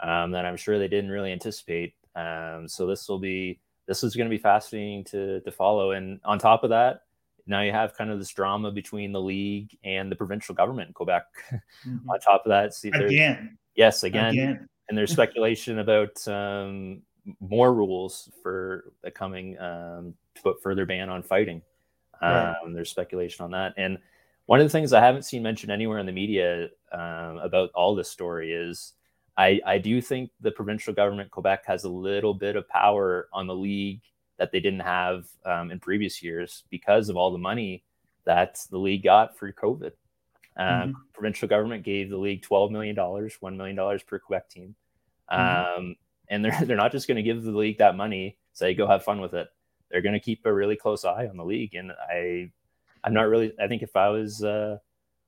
um, 0.00 0.32
that 0.32 0.44
I'm 0.44 0.56
sure 0.56 0.78
they 0.78 0.88
didn't 0.88 1.10
really 1.10 1.32
anticipate. 1.32 1.94
Um, 2.16 2.66
so 2.66 2.86
this 2.86 3.08
will 3.08 3.18
be 3.18 3.60
this 3.90 4.04
is 4.04 4.14
going 4.14 4.30
to 4.30 4.34
be 4.34 4.40
fascinating 4.40 5.02
to 5.02 5.40
to 5.40 5.50
follow. 5.50 5.90
And 5.90 6.20
on 6.24 6.38
top 6.38 6.62
of 6.62 6.70
that, 6.70 7.02
now 7.48 7.60
you 7.60 7.72
have 7.72 7.92
kind 7.94 8.08
of 8.08 8.20
this 8.20 8.30
drama 8.30 8.70
between 8.70 9.10
the 9.10 9.20
league 9.20 9.76
and 9.82 10.12
the 10.12 10.14
provincial 10.14 10.54
government 10.54 10.88
in 10.88 10.94
Quebec. 10.94 11.24
Mm-hmm. 11.86 12.10
on 12.10 12.20
top 12.20 12.42
of 12.44 12.50
that, 12.50 12.74
see 12.74 12.88
again, 12.88 13.56
yes, 13.74 14.02
again, 14.02 14.34
again. 14.34 14.68
and 14.88 14.98
there's 14.98 15.10
speculation 15.10 15.78
about 15.78 16.28
um, 16.28 17.00
more 17.40 17.72
rules 17.72 18.30
for 18.42 18.92
the 19.02 19.10
coming 19.10 19.58
um, 19.58 20.12
to 20.34 20.42
put 20.42 20.62
further 20.62 20.84
ban 20.84 21.08
on 21.08 21.22
fighting. 21.22 21.62
Right. 22.20 22.54
Um, 22.62 22.74
there's 22.74 22.90
speculation 22.90 23.46
on 23.46 23.50
that. 23.52 23.72
And 23.78 23.96
one 24.44 24.60
of 24.60 24.66
the 24.66 24.70
things 24.70 24.92
I 24.92 25.00
haven't 25.00 25.22
seen 25.22 25.42
mentioned 25.42 25.72
anywhere 25.72 25.98
in 25.98 26.04
the 26.04 26.12
media 26.12 26.68
um, 26.92 27.38
about 27.38 27.70
all 27.74 27.94
this 27.94 28.10
story 28.10 28.52
is 28.52 28.92
I, 29.40 29.60
I 29.66 29.78
do 29.78 30.00
think 30.00 30.30
the 30.40 30.50
provincial 30.50 30.92
government, 30.92 31.30
Quebec, 31.30 31.64
has 31.66 31.84
a 31.84 31.88
little 31.88 32.34
bit 32.34 32.56
of 32.56 32.68
power 32.68 33.28
on 33.32 33.46
the 33.46 33.54
league 33.54 34.00
that 34.38 34.52
they 34.52 34.60
didn't 34.60 34.80
have 34.80 35.26
um, 35.44 35.70
in 35.70 35.80
previous 35.80 36.22
years 36.22 36.64
because 36.70 37.08
of 37.08 37.16
all 37.16 37.30
the 37.30 37.38
money 37.38 37.82
that 38.24 38.60
the 38.70 38.78
league 38.78 39.04
got 39.04 39.38
for 39.38 39.52
COVID. 39.52 39.92
Um, 40.56 40.66
mm-hmm. 40.66 40.92
Provincial 41.12 41.48
government 41.48 41.84
gave 41.84 42.10
the 42.10 42.18
league 42.18 42.42
$12 42.42 42.70
million, 42.70 42.96
$1 42.96 43.56
million 43.56 44.00
per 44.06 44.18
Quebec 44.18 44.48
team. 44.50 44.74
Mm-hmm. 45.30 45.78
Um, 45.80 45.96
and 46.28 46.44
they're, 46.44 46.58
they're 46.64 46.76
not 46.76 46.92
just 46.92 47.08
going 47.08 47.16
to 47.16 47.22
give 47.22 47.42
the 47.42 47.50
league 47.50 47.78
that 47.78 47.96
money, 47.96 48.36
say, 48.52 48.74
go 48.74 48.86
have 48.86 49.04
fun 49.04 49.20
with 49.20 49.34
it 49.34 49.48
they're 49.90 50.02
going 50.02 50.14
to 50.14 50.20
keep 50.20 50.46
a 50.46 50.52
really 50.52 50.76
close 50.76 51.04
eye 51.04 51.26
on 51.26 51.36
the 51.36 51.44
league. 51.44 51.74
And 51.74 51.92
I, 51.92 52.50
I'm 53.04 53.12
not 53.12 53.28
really. 53.28 53.52
I 53.60 53.66
think 53.66 53.82
if 53.82 53.96
I 53.96 54.08
was 54.08 54.42
uh, 54.42 54.78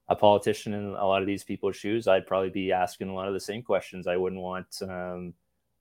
a 0.08 0.16
politician 0.16 0.74
in 0.74 0.88
a 0.88 1.06
lot 1.06 1.22
of 1.22 1.26
these 1.26 1.44
people's 1.44 1.76
shoes, 1.76 2.08
I'd 2.08 2.26
probably 2.26 2.50
be 2.50 2.72
asking 2.72 3.08
a 3.08 3.14
lot 3.14 3.28
of 3.28 3.34
the 3.34 3.40
same 3.40 3.62
questions. 3.62 4.06
I 4.06 4.16
wouldn't 4.16 4.40
want 4.40 4.66
um, 4.82 5.34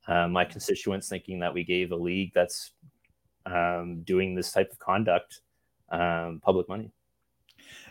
uh, 0.08 0.28
my 0.28 0.46
constituents 0.46 1.10
thinking 1.10 1.40
that 1.40 1.54
we 1.54 1.64
gave 1.64 1.92
a 1.92 1.96
league 1.96 2.32
that's 2.34 2.72
um, 3.46 4.02
doing 4.04 4.36
this 4.36 4.52
type 4.52 4.72
of 4.72 4.80
conduct 4.80 5.42
um, 5.90 6.40
public 6.44 6.70
money. 6.70 6.92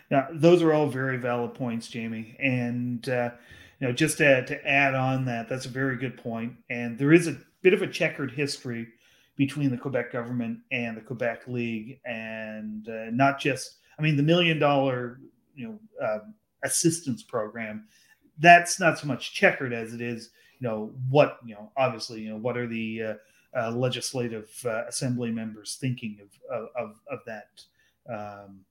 Yeah, 0.09 0.27
those 0.31 0.61
are 0.61 0.73
all 0.73 0.87
very 0.87 1.17
valid 1.17 1.53
points, 1.53 1.87
Jamie. 1.87 2.35
And 2.39 3.07
uh, 3.07 3.31
you 3.79 3.87
know, 3.87 3.93
just 3.93 4.17
to, 4.19 4.45
to 4.45 4.67
add 4.67 4.93
on 4.93 5.25
that, 5.25 5.49
that's 5.49 5.65
a 5.65 5.69
very 5.69 5.97
good 5.97 6.17
point. 6.17 6.53
And 6.69 6.97
there 6.97 7.13
is 7.13 7.27
a 7.27 7.37
bit 7.61 7.73
of 7.73 7.81
a 7.81 7.87
checkered 7.87 8.31
history 8.31 8.87
between 9.37 9.71
the 9.71 9.77
Quebec 9.77 10.11
government 10.11 10.59
and 10.71 10.95
the 10.95 11.01
Quebec 11.01 11.47
League, 11.47 11.99
and 12.05 12.87
uh, 12.89 13.09
not 13.11 13.39
just, 13.39 13.77
I 13.97 14.01
mean, 14.01 14.15
the 14.17 14.23
million 14.23 14.59
dollar, 14.59 15.19
you 15.61 15.67
know, 15.67 16.05
uh, 16.05 16.19
assistance 16.63 17.23
program. 17.23 17.85
That's 18.39 18.79
not 18.79 18.97
so 18.97 19.07
much 19.07 19.33
checkered 19.33 19.73
as 19.73 19.93
it 19.93 20.01
is, 20.01 20.31
you 20.59 20.67
know, 20.67 20.91
what, 21.09 21.37
you 21.45 21.53
know, 21.53 21.71
obviously, 21.77 22.21
you 22.21 22.31
know, 22.31 22.37
what 22.37 22.57
are 22.57 22.67
the 22.67 23.03
uh, 23.03 23.13
uh 23.57 23.71
legislative 23.71 24.49
uh, 24.65 24.85
assembly 24.87 25.29
members 25.31 25.77
thinking 25.79 26.17
of 26.21 26.65
of, 26.75 26.95
of 27.09 27.19
that 27.25 27.61
um, 28.11 28.61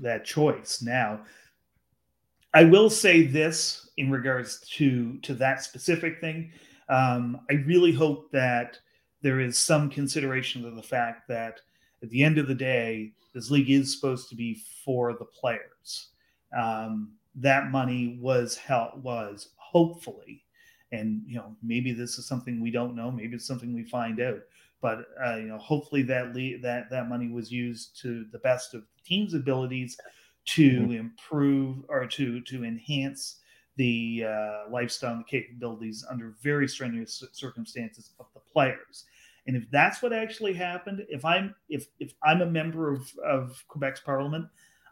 that 0.00 0.24
choice 0.24 0.82
now. 0.82 1.20
I 2.54 2.64
will 2.64 2.88
say 2.88 3.26
this 3.26 3.90
in 3.96 4.10
regards 4.10 4.60
to 4.76 5.18
to 5.18 5.34
that 5.34 5.62
specific 5.62 6.20
thing. 6.20 6.52
Um, 6.88 7.40
I 7.50 7.54
really 7.66 7.92
hope 7.92 8.30
that 8.30 8.78
there 9.22 9.40
is 9.40 9.58
some 9.58 9.90
consideration 9.90 10.64
of 10.64 10.76
the 10.76 10.82
fact 10.82 11.26
that 11.28 11.60
at 12.02 12.10
the 12.10 12.22
end 12.22 12.38
of 12.38 12.48
the 12.48 12.54
day, 12.54 13.12
this 13.32 13.50
league 13.50 13.70
is 13.70 13.94
supposed 13.94 14.28
to 14.28 14.34
be 14.34 14.62
for 14.84 15.12
the 15.12 15.24
players. 15.24 16.08
Um, 16.56 17.12
that 17.36 17.70
money 17.70 18.18
was 18.20 18.56
held 18.56 19.02
was 19.02 19.50
hopefully, 19.56 20.44
and 20.92 21.22
you 21.26 21.36
know 21.36 21.54
maybe 21.62 21.92
this 21.92 22.18
is 22.18 22.26
something 22.26 22.60
we 22.60 22.70
don't 22.70 22.96
know, 22.96 23.10
maybe 23.10 23.34
it's 23.34 23.46
something 23.46 23.74
we 23.74 23.84
find 23.84 24.20
out. 24.20 24.40
But 24.80 25.06
uh, 25.24 25.36
you 25.36 25.48
know, 25.48 25.58
hopefully 25.58 26.02
that 26.02 26.34
le- 26.34 26.58
that 26.58 26.90
that 26.90 27.08
money 27.08 27.28
was 27.28 27.50
used 27.50 28.00
to 28.02 28.24
the 28.32 28.38
best 28.38 28.74
of 28.74 28.82
the 28.82 29.02
team's 29.04 29.34
abilities 29.34 29.98
to 30.46 30.80
mm-hmm. 30.80 30.92
improve 30.92 31.84
or 31.88 32.06
to 32.06 32.40
to 32.40 32.64
enhance 32.64 33.40
the 33.76 34.24
uh, 34.26 34.70
lifestyle 34.70 35.12
and 35.12 35.20
the 35.20 35.24
capabilities 35.24 36.04
under 36.10 36.34
very 36.42 36.66
strenuous 36.66 37.22
circumstances 37.32 38.12
of 38.18 38.26
the 38.32 38.40
players. 38.40 39.04
And 39.46 39.56
if 39.56 39.70
that's 39.70 40.02
what 40.02 40.12
actually 40.12 40.54
happened, 40.54 41.04
if 41.08 41.24
I'm 41.24 41.54
if 41.68 41.86
if 42.00 42.12
I'm 42.22 42.42
a 42.42 42.46
member 42.46 42.92
of 42.92 43.10
of 43.24 43.62
Quebec's 43.68 44.00
parliament 44.00 44.46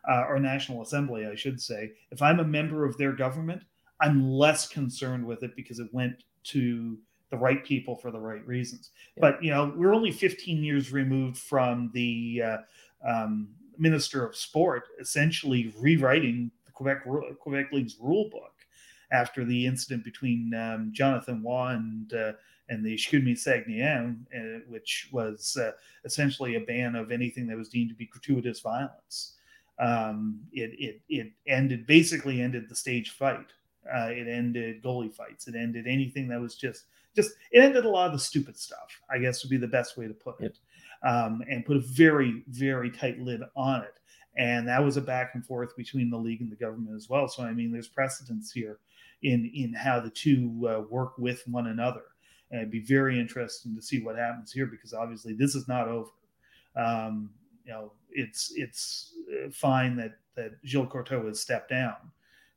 uh, 0.09 0.25
or 0.29 0.39
National 0.39 0.83
Assembly, 0.83 1.27
I 1.27 1.35
should 1.35 1.61
say, 1.61 1.93
if 2.11 2.23
I'm 2.23 2.41
a 2.41 2.45
member 2.45 2.85
of 2.85 2.97
their 2.97 3.13
government, 3.13 3.63
I'm 4.01 4.31
less 4.31 4.69
concerned 4.69 5.27
with 5.27 5.43
it 5.43 5.57
because 5.57 5.79
it 5.79 5.93
went 5.93 6.25
to 6.45 6.99
the 7.31 7.37
right 7.37 7.65
people 7.65 7.97
for 7.97 8.11
the 8.11 8.21
right 8.21 8.47
reasons. 8.47 8.91
Yeah. 9.17 9.23
But 9.23 9.43
you 9.43 9.51
know, 9.51 9.73
we're 9.77 9.95
only 9.95 10.13
15 10.13 10.63
years 10.63 10.93
removed 10.93 11.39
from 11.39 11.91
the 11.93 12.43
uh, 12.45 12.57
um, 13.07 13.49
Minister 13.77 14.25
of 14.25 14.37
Sport 14.37 14.85
essentially 15.01 15.75
rewriting 15.79 16.51
the 16.67 16.73
Quebec 16.73 17.05
Quebec 17.41 17.73
League's 17.73 17.97
rule 18.01 18.29
book 18.31 18.53
after 19.11 19.45
the 19.45 19.67
incident 19.67 20.05
between 20.05 20.53
um, 20.55 20.91
Jonathan 20.93 21.43
Roy 21.43 21.71
and 21.71 22.13
uh, 22.13 22.33
and 22.69 22.85
the 22.85 22.97
Chicoutimi 22.97 23.33
Saguenéens, 23.33 24.17
uh, 24.35 24.61
which 24.69 25.09
was 25.13 25.57
uh, 25.61 25.73
essentially 26.05 26.55
a 26.55 26.61
ban 26.61 26.95
of 26.97 27.13
anything 27.13 27.47
that 27.47 27.57
was 27.57 27.69
deemed 27.69 27.91
to 27.91 27.97
be 27.97 28.07
gratuitous 28.07 28.61
violence. 28.61 29.35
Um, 29.79 30.41
it, 30.53 30.71
it, 30.79 31.01
it 31.09 31.33
ended 31.47 31.87
basically 31.87 32.41
ended 32.41 32.69
the 32.69 32.75
stage 32.77 33.11
fight. 33.11 33.53
Uh, 33.87 34.09
it 34.11 34.29
ended 34.29 34.83
goalie 34.83 35.13
fights. 35.13 35.47
It 35.47 35.55
ended 35.57 35.87
anything 35.87 36.29
that 36.29 36.41
was 36.41 36.55
just 36.55 36.85
just 37.15 37.33
it 37.53 37.61
ended 37.61 37.85
a 37.85 37.89
lot 37.89 38.07
of 38.07 38.13
the 38.13 38.19
stupid 38.19 38.57
stuff. 38.57 39.01
I 39.11 39.19
guess 39.19 39.43
would 39.43 39.51
be 39.51 39.57
the 39.57 39.67
best 39.67 39.97
way 39.97 40.07
to 40.07 40.15
put 40.15 40.41
it, 40.41 40.59
um, 41.03 41.43
and 41.51 41.67
put 41.67 41.77
a 41.77 41.81
very 41.81 42.45
very 42.49 42.91
tight 42.91 43.21
lid 43.21 43.43
on 43.57 43.83
it. 43.83 44.01
And 44.37 44.67
that 44.69 44.83
was 44.83 44.97
a 44.97 45.01
back 45.01 45.33
and 45.35 45.45
forth 45.45 45.77
between 45.77 46.11
the 46.11 46.17
league 46.17 46.41
and 46.41 46.51
the 46.51 46.57
government 46.57 46.97
as 46.97 47.09
well. 47.09 47.29
So 47.29 47.43
I 47.43 47.53
mean, 47.53 47.73
there's 47.73 47.89
precedence 47.89 48.53
here 48.53 48.79
in 49.23 49.51
in 49.55 49.73
how 49.75 50.01
the 50.01 50.11
two 50.11 50.69
uh, 50.69 50.81
work 50.89 51.19
with 51.19 51.47
one 51.47 51.67
another. 51.67 52.03
And 52.51 52.61
it'd 52.61 52.71
be 52.71 52.81
very 52.81 53.19
interesting 53.19 53.75
to 53.75 53.83
see 53.83 54.03
what 54.03 54.17
happens 54.17 54.53
here 54.53 54.67
because 54.67 54.93
obviously 54.93 55.35
this 55.35 55.55
is 55.55 55.67
not 55.67 55.89
over. 55.89 56.11
Um, 56.77 57.31
you 57.65 57.73
know, 57.73 57.93
it's 58.11 58.53
it's 58.55 59.15
uh, 59.33 59.51
fine 59.51 59.97
that 59.97 60.13
that 60.37 60.53
Gilles 60.65 60.89
Courteau 60.91 61.27
has 61.27 61.41
stepped 61.41 61.71
down, 61.71 61.97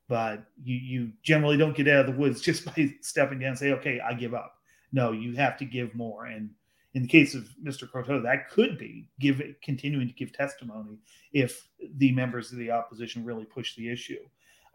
but 0.08 0.44
you 0.64 0.76
you 0.76 1.12
generally 1.24 1.58
don't 1.58 1.76
get 1.76 1.88
out 1.88 2.02
of 2.02 2.08
the 2.08 2.20
woods 2.20 2.42
just 2.50 2.66
by 2.66 2.94
stepping 3.02 3.40
down 3.40 3.50
and 3.50 3.58
say, 3.58 3.72
okay, 3.72 4.00
I 4.00 4.14
give 4.14 4.34
up. 4.34 4.56
No, 4.92 5.12
you 5.12 5.36
have 5.36 5.58
to 5.58 5.66
give 5.66 5.94
more. 5.96 6.26
And 6.26 6.50
in 6.94 7.04
the 7.04 7.08
case 7.08 7.36
of 7.36 7.48
Mr. 7.64 7.90
Courteau, 7.90 8.22
that 8.22 8.50
could 8.50 8.78
be 8.78 9.08
give 9.20 9.42
continuing 9.62 10.08
to 10.08 10.14
give 10.14 10.34
testimony 10.34 10.98
if 11.34 11.68
the 11.98 12.12
members 12.12 12.52
of 12.52 12.58
the 12.58 12.72
opposition 12.72 13.24
really 13.24 13.46
push 13.46 13.76
the 13.76 13.90
issue. 13.90 14.20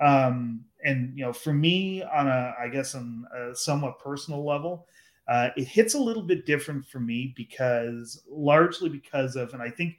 Um, 0.01 0.65
and 0.85 1.17
you 1.17 1.25
know, 1.25 1.33
for 1.33 1.53
me, 1.53 2.03
on 2.03 2.27
a 2.27 2.55
I 2.61 2.69
guess 2.69 2.95
on 2.95 3.27
a 3.35 3.55
somewhat 3.55 3.99
personal 3.99 4.45
level, 4.45 4.87
uh, 5.29 5.51
it 5.57 5.65
hits 5.65 5.95
a 5.95 6.01
little 6.01 6.23
bit 6.23 6.47
different 6.47 6.87
for 6.87 7.01
me 7.01 7.33
because 7.37 8.23
largely 8.29 8.89
because 8.89 9.37
of, 9.37 9.53
and 9.55 9.63
I 9.63 9.71
think 9.71 9.97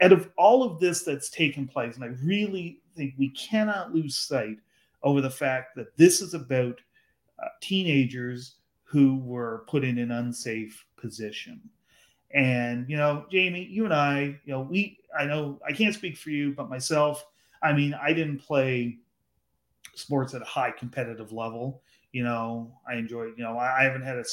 out 0.00 0.12
of 0.12 0.30
all 0.36 0.62
of 0.62 0.78
this 0.78 1.02
that's 1.02 1.30
taken 1.30 1.66
place, 1.66 1.96
and 1.96 2.04
I 2.04 2.08
really 2.22 2.80
think 2.96 3.14
we 3.16 3.30
cannot 3.30 3.94
lose 3.94 4.16
sight 4.16 4.58
over 5.02 5.20
the 5.20 5.30
fact 5.30 5.74
that 5.76 5.96
this 5.96 6.20
is 6.20 6.34
about 6.34 6.80
uh, 7.42 7.48
teenagers 7.60 8.56
who 8.84 9.18
were 9.18 9.64
put 9.68 9.84
in 9.84 9.98
an 9.98 10.10
unsafe 10.10 10.84
position. 10.96 11.60
And 12.32 12.88
you 12.88 12.96
know, 12.96 13.24
Jamie, 13.30 13.64
you 13.64 13.84
and 13.84 13.94
I, 13.94 14.38
you 14.44 14.52
know, 14.52 14.60
we 14.60 14.98
I 15.18 15.24
know 15.24 15.60
I 15.66 15.72
can't 15.72 15.94
speak 15.94 16.16
for 16.16 16.30
you, 16.30 16.52
but 16.52 16.68
myself, 16.68 17.24
I 17.62 17.72
mean, 17.72 17.94
I 17.94 18.12
didn't 18.12 18.38
play 18.38 18.98
sports 19.94 20.34
at 20.34 20.42
a 20.42 20.46
high 20.46 20.70
competitive 20.70 21.32
level. 21.32 21.82
You 22.18 22.24
know, 22.24 22.72
I 22.84 22.96
enjoy, 22.96 23.26
you 23.26 23.44
know, 23.44 23.56
I, 23.56 23.84
haven't 23.84 24.02
had 24.02 24.16
a, 24.16 24.24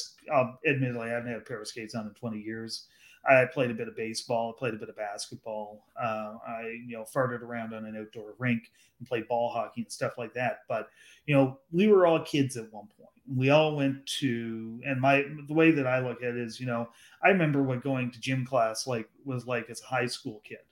admittedly, 0.68 1.08
I 1.08 1.10
haven't 1.10 1.30
had 1.30 1.38
a 1.38 1.46
pair 1.46 1.62
of 1.62 1.68
skates 1.68 1.94
on 1.94 2.08
in 2.08 2.16
20 2.16 2.40
years. 2.40 2.88
I 3.30 3.46
played 3.46 3.70
a 3.70 3.76
bit 3.76 3.88
of 3.88 3.96
baseball, 3.96 4.56
I 4.56 4.58
played 4.58 4.74
a 4.74 4.78
bit 4.78 4.90
of 4.90 4.96
basketball. 4.96 5.86
Uh, 5.96 6.34
I, 6.48 6.80
you 6.88 6.98
know, 6.98 7.06
farted 7.16 7.44
around 7.44 7.76
on 7.76 7.86
an 7.86 7.96
outdoor 7.96 8.34
rink 8.40 8.72
and 8.98 9.08
played 9.08 9.28
ball 9.28 9.52
hockey 9.52 9.82
and 9.82 9.92
stuff 9.92 10.18
like 10.18 10.34
that. 10.34 10.62
But, 10.68 10.90
you 11.28 11.36
know, 11.36 11.60
we 11.72 11.86
were 11.86 12.08
all 12.08 12.22
kids 12.22 12.58
at 12.58 12.74
one 12.74 12.88
point. 12.98 13.12
We 13.32 13.52
all 13.52 13.76
went 13.76 14.04
to, 14.20 14.82
and 14.84 15.00
my, 15.00 15.24
the 15.48 15.54
way 15.54 15.70
that 15.70 15.86
I 15.86 16.00
look 16.00 16.24
at 16.24 16.30
it 16.30 16.38
is, 16.38 16.60
you 16.60 16.66
know, 16.66 16.90
I 17.24 17.28
remember 17.28 17.62
what 17.62 17.84
going 17.84 18.10
to 18.10 18.20
gym 18.20 18.48
class 18.48 18.88
like 18.88 19.08
was 19.26 19.46
like 19.46 19.70
as 19.70 19.84
a 19.84 19.86
high 19.86 20.08
school 20.08 20.42
kid. 20.44 20.66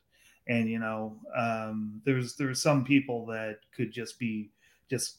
And, 0.47 0.67
you 0.67 0.80
know, 0.80 1.19
um, 1.38 2.02
there's, 2.06 2.38
there's 2.38 2.60
some 2.60 2.84
people 2.84 3.28
that 3.28 3.60
could 3.76 3.91
just 3.91 4.17
be, 4.17 4.49
just, 4.89 5.17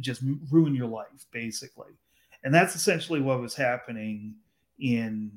just 0.00 0.22
ruin 0.50 0.74
your 0.74 0.88
life 0.88 1.26
basically. 1.30 1.92
And 2.44 2.52
that's 2.52 2.74
essentially 2.74 3.20
what 3.20 3.40
was 3.40 3.54
happening 3.54 4.34
in 4.78 5.30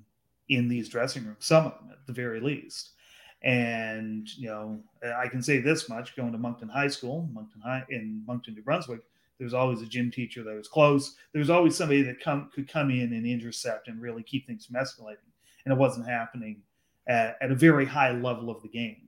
in 0.50 0.68
these 0.68 0.90
dressing 0.90 1.26
rooms, 1.26 1.46
some 1.46 1.66
of 1.66 1.74
them 1.80 1.90
at 1.92 2.06
the 2.06 2.14
very 2.14 2.40
least. 2.40 2.92
And 3.42 4.28
you 4.38 4.48
know, 4.48 4.80
I 5.18 5.28
can 5.28 5.42
say 5.42 5.60
this 5.60 5.90
much: 5.90 6.16
going 6.16 6.32
to 6.32 6.38
Moncton 6.38 6.70
High 6.70 6.88
School, 6.88 7.30
Moncton 7.32 7.62
High 7.62 7.84
in 7.90 8.24
Moncton, 8.26 8.56
New 8.56 8.64
Brunswick, 8.64 9.02
there's 9.40 9.54
always 9.54 9.82
a 9.82 9.86
gym 9.86 10.12
teacher 10.12 10.44
that 10.44 10.56
was 10.56 10.68
close. 10.68 11.16
there 11.32 11.40
was 11.40 11.50
always 11.50 11.76
somebody 11.76 12.02
that 12.04 12.22
come 12.22 12.50
could 12.54 12.68
come 12.68 12.90
in 12.90 13.14
and 13.14 13.26
intercept 13.26 13.88
and 13.88 14.02
really 14.02 14.24
keep 14.24 14.48
things 14.48 14.66
from 14.66 14.76
escalating. 14.76 15.18
And 15.66 15.74
it 15.74 15.78
wasn't 15.78 16.08
happening 16.08 16.62
at, 17.08 17.38
at 17.42 17.52
a 17.52 17.56
very 17.56 17.86
high 17.86 18.12
level 18.12 18.50
of 18.50 18.62
the 18.62 18.70
game. 18.70 19.05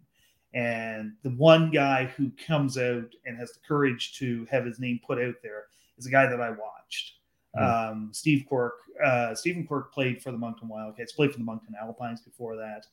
And 0.54 1.14
the 1.24 1.32
one 1.32 1.72
guy 1.72 2.06
who 2.06 2.32
comes 2.46 2.78
out 2.78 3.14
and 3.26 3.38
has 3.38 3.52
the 3.52 3.60
courage 3.68 4.18
to 4.20 4.46
have 4.50 4.66
his 4.66 4.80
name 4.80 5.00
put 5.06 5.20
out 5.20 5.36
there 5.44 5.66
is 5.98 6.06
a 6.06 6.12
guy 6.12 6.28
that 6.28 6.40
I 6.42 6.52
watched. 6.52 7.14
Mm. 7.56 7.92
Um, 7.92 8.10
Steve 8.14 8.46
Quirk, 8.48 8.76
uh, 9.04 9.36
Stephen 9.36 9.66
Quirk 9.66 9.94
played 9.94 10.22
for 10.22 10.32
the 10.32 10.38
Moncton 10.38 10.70
Wildcats, 10.70 11.14
played 11.14 11.32
for 11.32 11.38
the 11.38 11.44
Moncton 11.44 11.76
Alpines 11.80 12.22
before 12.22 12.56
that, 12.56 12.86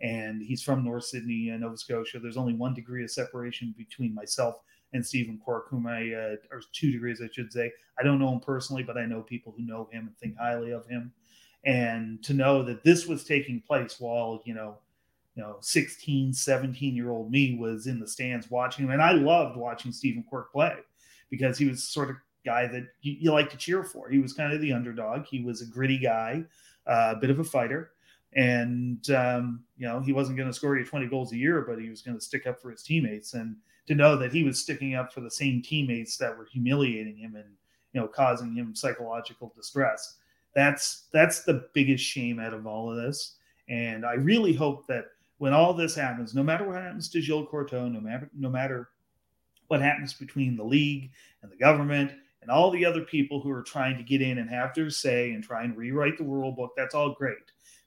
and 0.00 0.42
he's 0.42 0.62
from 0.62 0.84
North 0.84 1.04
Sydney, 1.04 1.50
uh, 1.50 1.56
Nova 1.56 1.76
Scotia. 1.76 2.18
There's 2.18 2.36
only 2.36 2.54
one 2.54 2.74
degree 2.74 3.04
of 3.04 3.10
separation 3.10 3.74
between 3.76 4.14
myself 4.14 4.60
and 4.92 5.04
Stephen 5.04 5.38
Quirk, 5.38 5.68
whom 5.68 5.86
I, 5.86 6.12
uh, 6.12 6.36
or 6.50 6.62
two 6.72 6.92
degrees, 6.92 7.20
I 7.22 7.28
should 7.32 7.52
say. 7.52 7.72
I 7.98 8.02
don't 8.02 8.18
know 8.18 8.32
him 8.32 8.40
personally, 8.40 8.82
but 8.82 8.96
I 8.96 9.06
know 9.06 9.22
people 9.22 9.54
who 9.56 9.64
know 9.64 9.88
him 9.90 10.06
and 10.06 10.16
think 10.18 10.36
highly 10.38 10.72
of 10.72 10.86
him. 10.86 11.12
And 11.64 12.22
to 12.22 12.32
know 12.32 12.62
that 12.62 12.84
this 12.84 13.06
was 13.06 13.24
taking 13.24 13.60
place 13.60 13.98
while, 13.98 14.40
you 14.44 14.54
know, 14.54 14.78
you 15.36 15.42
know, 15.42 15.58
16, 15.60 16.32
17 16.32 16.96
year 16.96 17.10
old 17.10 17.30
me 17.30 17.56
was 17.60 17.86
in 17.86 18.00
the 18.00 18.08
stands 18.08 18.50
watching 18.50 18.86
him. 18.86 18.90
And 18.90 19.02
I 19.02 19.12
loved 19.12 19.56
watching 19.56 19.92
Stephen 19.92 20.24
Quirk 20.26 20.50
play 20.50 20.76
because 21.30 21.58
he 21.58 21.66
was 21.66 21.84
sort 21.84 22.08
of 22.08 22.16
guy 22.44 22.66
that 22.66 22.86
you, 23.02 23.16
you, 23.20 23.32
like 23.32 23.50
to 23.50 23.56
cheer 23.56 23.84
for. 23.84 24.08
He 24.08 24.18
was 24.18 24.32
kind 24.32 24.52
of 24.52 24.62
the 24.62 24.72
underdog. 24.72 25.26
He 25.26 25.42
was 25.42 25.60
a 25.60 25.66
gritty 25.66 25.98
guy, 25.98 26.44
uh, 26.86 27.14
a 27.16 27.20
bit 27.20 27.30
of 27.30 27.38
a 27.38 27.44
fighter. 27.44 27.90
And, 28.32 29.08
um, 29.10 29.64
you 29.76 29.86
know, 29.86 30.00
he 30.00 30.12
wasn't 30.12 30.38
going 30.38 30.48
to 30.48 30.54
score 30.54 30.76
you 30.76 30.84
20 30.84 31.06
goals 31.08 31.32
a 31.32 31.36
year, 31.36 31.64
but 31.68 31.78
he 31.78 31.90
was 31.90 32.02
going 32.02 32.16
to 32.16 32.24
stick 32.24 32.46
up 32.46 32.60
for 32.60 32.70
his 32.70 32.82
teammates. 32.82 33.34
And 33.34 33.56
to 33.88 33.94
know 33.94 34.16
that 34.16 34.32
he 34.32 34.42
was 34.42 34.58
sticking 34.58 34.94
up 34.94 35.12
for 35.12 35.20
the 35.20 35.30
same 35.30 35.62
teammates 35.62 36.16
that 36.16 36.36
were 36.36 36.46
humiliating 36.46 37.16
him 37.16 37.36
and, 37.36 37.44
you 37.92 38.00
know, 38.00 38.08
causing 38.08 38.54
him 38.54 38.74
psychological 38.74 39.52
distress. 39.54 40.16
That's 40.54 41.04
that's 41.12 41.44
the 41.44 41.68
biggest 41.74 42.02
shame 42.02 42.40
out 42.40 42.54
of 42.54 42.66
all 42.66 42.90
of 42.90 42.96
this. 42.96 43.36
And 43.68 44.06
I 44.06 44.14
really 44.14 44.54
hope 44.54 44.86
that 44.86 45.06
when 45.38 45.52
all 45.52 45.74
this 45.74 45.94
happens, 45.94 46.34
no 46.34 46.42
matter 46.42 46.66
what 46.66 46.82
happens 46.82 47.08
to 47.10 47.20
Gilles 47.20 47.46
Courteau, 47.50 47.88
no 47.88 48.00
matter 48.00 48.30
no 48.36 48.48
matter 48.48 48.90
what 49.68 49.80
happens 49.80 50.14
between 50.14 50.56
the 50.56 50.64
league 50.64 51.10
and 51.42 51.50
the 51.50 51.56
government 51.56 52.12
and 52.42 52.50
all 52.50 52.70
the 52.70 52.84
other 52.84 53.02
people 53.02 53.40
who 53.40 53.50
are 53.50 53.62
trying 53.62 53.96
to 53.96 54.04
get 54.04 54.22
in 54.22 54.38
and 54.38 54.48
have 54.48 54.72
their 54.74 54.90
say 54.90 55.32
and 55.32 55.42
try 55.42 55.64
and 55.64 55.76
rewrite 55.76 56.16
the 56.16 56.24
rule 56.24 56.52
book, 56.52 56.70
that's 56.76 56.94
all 56.94 57.14
great. 57.14 57.36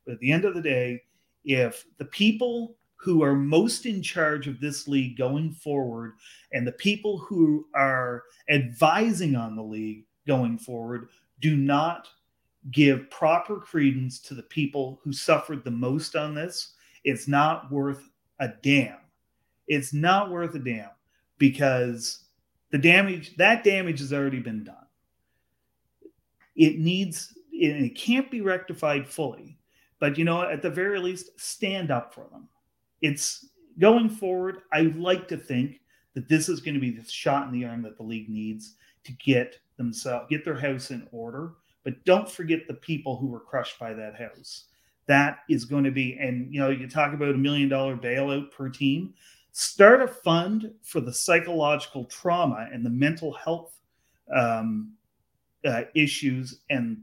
But 0.06 0.14
at 0.14 0.20
the 0.20 0.32
end 0.32 0.44
of 0.44 0.54
the 0.54 0.62
day, 0.62 1.02
if 1.46 1.86
the 1.98 2.06
people 2.06 2.76
who 2.98 3.24
are 3.24 3.36
most 3.36 3.86
in 3.86 4.02
charge 4.02 4.48
of 4.48 4.60
this 4.60 4.88
league 4.88 5.18
going 5.18 5.52
forward 5.52 6.14
and 6.52 6.68
the 6.68 6.74
people 6.74 7.18
who 7.18 7.66
are 7.74 8.24
advising 8.50 9.38
on 9.38 9.56
the 9.56 9.64
league 9.64 10.04
going 10.28 10.58
forward 10.58 11.08
do 11.40 11.56
not 11.56 12.10
give 12.72 13.10
proper 13.10 13.58
credence 13.58 14.20
to 14.20 14.34
the 14.34 14.44
people 14.44 15.00
who 15.02 15.14
suffered 15.14 15.64
the 15.64 15.72
most 15.72 16.18
on 16.18 16.36
this, 16.36 16.74
it's 17.04 17.28
not 17.28 17.72
worth 17.72 18.10
a 18.40 18.50
damn. 18.62 18.98
It's 19.68 19.94
not 19.94 20.32
worth 20.32 20.56
a 20.56 20.60
damn 20.60 20.90
because 21.38 22.24
the 22.72 22.78
damage 22.78 23.36
that 23.38 23.64
damage 23.64 24.00
has 24.00 24.14
already 24.14 24.40
been 24.40 24.64
done. 24.64 24.76
It 26.56 26.80
needs 26.80 27.34
and 27.52 27.86
it 27.86 27.96
can't 27.96 28.32
be 28.32 28.42
rectified 28.42 29.08
fully, 29.08 29.58
but 30.00 30.18
you 30.18 30.24
know, 30.24 30.42
at 30.42 30.62
the 30.62 30.70
very 30.70 31.00
least, 31.00 31.40
stand 31.40 31.92
up 31.92 32.14
for 32.14 32.28
them. 32.32 32.48
It's 33.02 33.48
going 33.80 34.10
forward. 34.10 34.58
I 34.72 34.82
like 34.98 35.28
to 35.30 35.38
think 35.38 35.82
that 36.14 36.28
this 36.28 36.50
is 36.50 36.62
going 36.62 36.74
to 36.74 36.80
be 36.80 36.92
the 36.92 37.08
shot 37.10 37.48
in 37.48 37.54
the 37.54 37.66
arm 37.66 37.82
that 37.84 37.98
the 37.98 38.04
league 38.04 38.30
needs 38.30 38.76
to 39.06 39.12
get 39.14 39.60
themselves 39.78 40.28
get 40.30 40.44
their 40.46 40.60
house 40.60 40.92
in 40.92 41.08
order. 41.12 41.54
But 41.84 42.04
don't 42.06 42.30
forget 42.30 42.68
the 42.68 42.74
people 42.76 43.18
who 43.18 43.28
were 43.28 43.40
crushed 43.40 43.80
by 43.80 43.94
that 43.94 44.16
house. 44.16 44.66
That 45.10 45.40
is 45.50 45.66
going 45.66 45.86
to 45.86 45.92
be, 45.92 46.20
and 46.20 46.54
you 46.54 46.62
know, 46.62 46.70
you 46.70 46.88
talk 46.88 47.14
about 47.14 47.34
a 47.34 47.38
million 47.38 47.68
dollar 47.68 47.98
bailout 47.98 48.52
per 48.52 48.70
team. 48.70 49.16
Start 49.52 50.04
a 50.04 50.08
fund 50.08 50.72
for 50.84 51.02
the 51.02 51.12
psychological 51.12 52.06
trauma 52.06 52.70
and 52.72 52.86
the 52.86 52.92
mental 52.92 53.34
health 53.34 53.74
um, 54.32 54.94
uh, 55.66 55.86
issues 55.96 56.60
and 56.70 57.00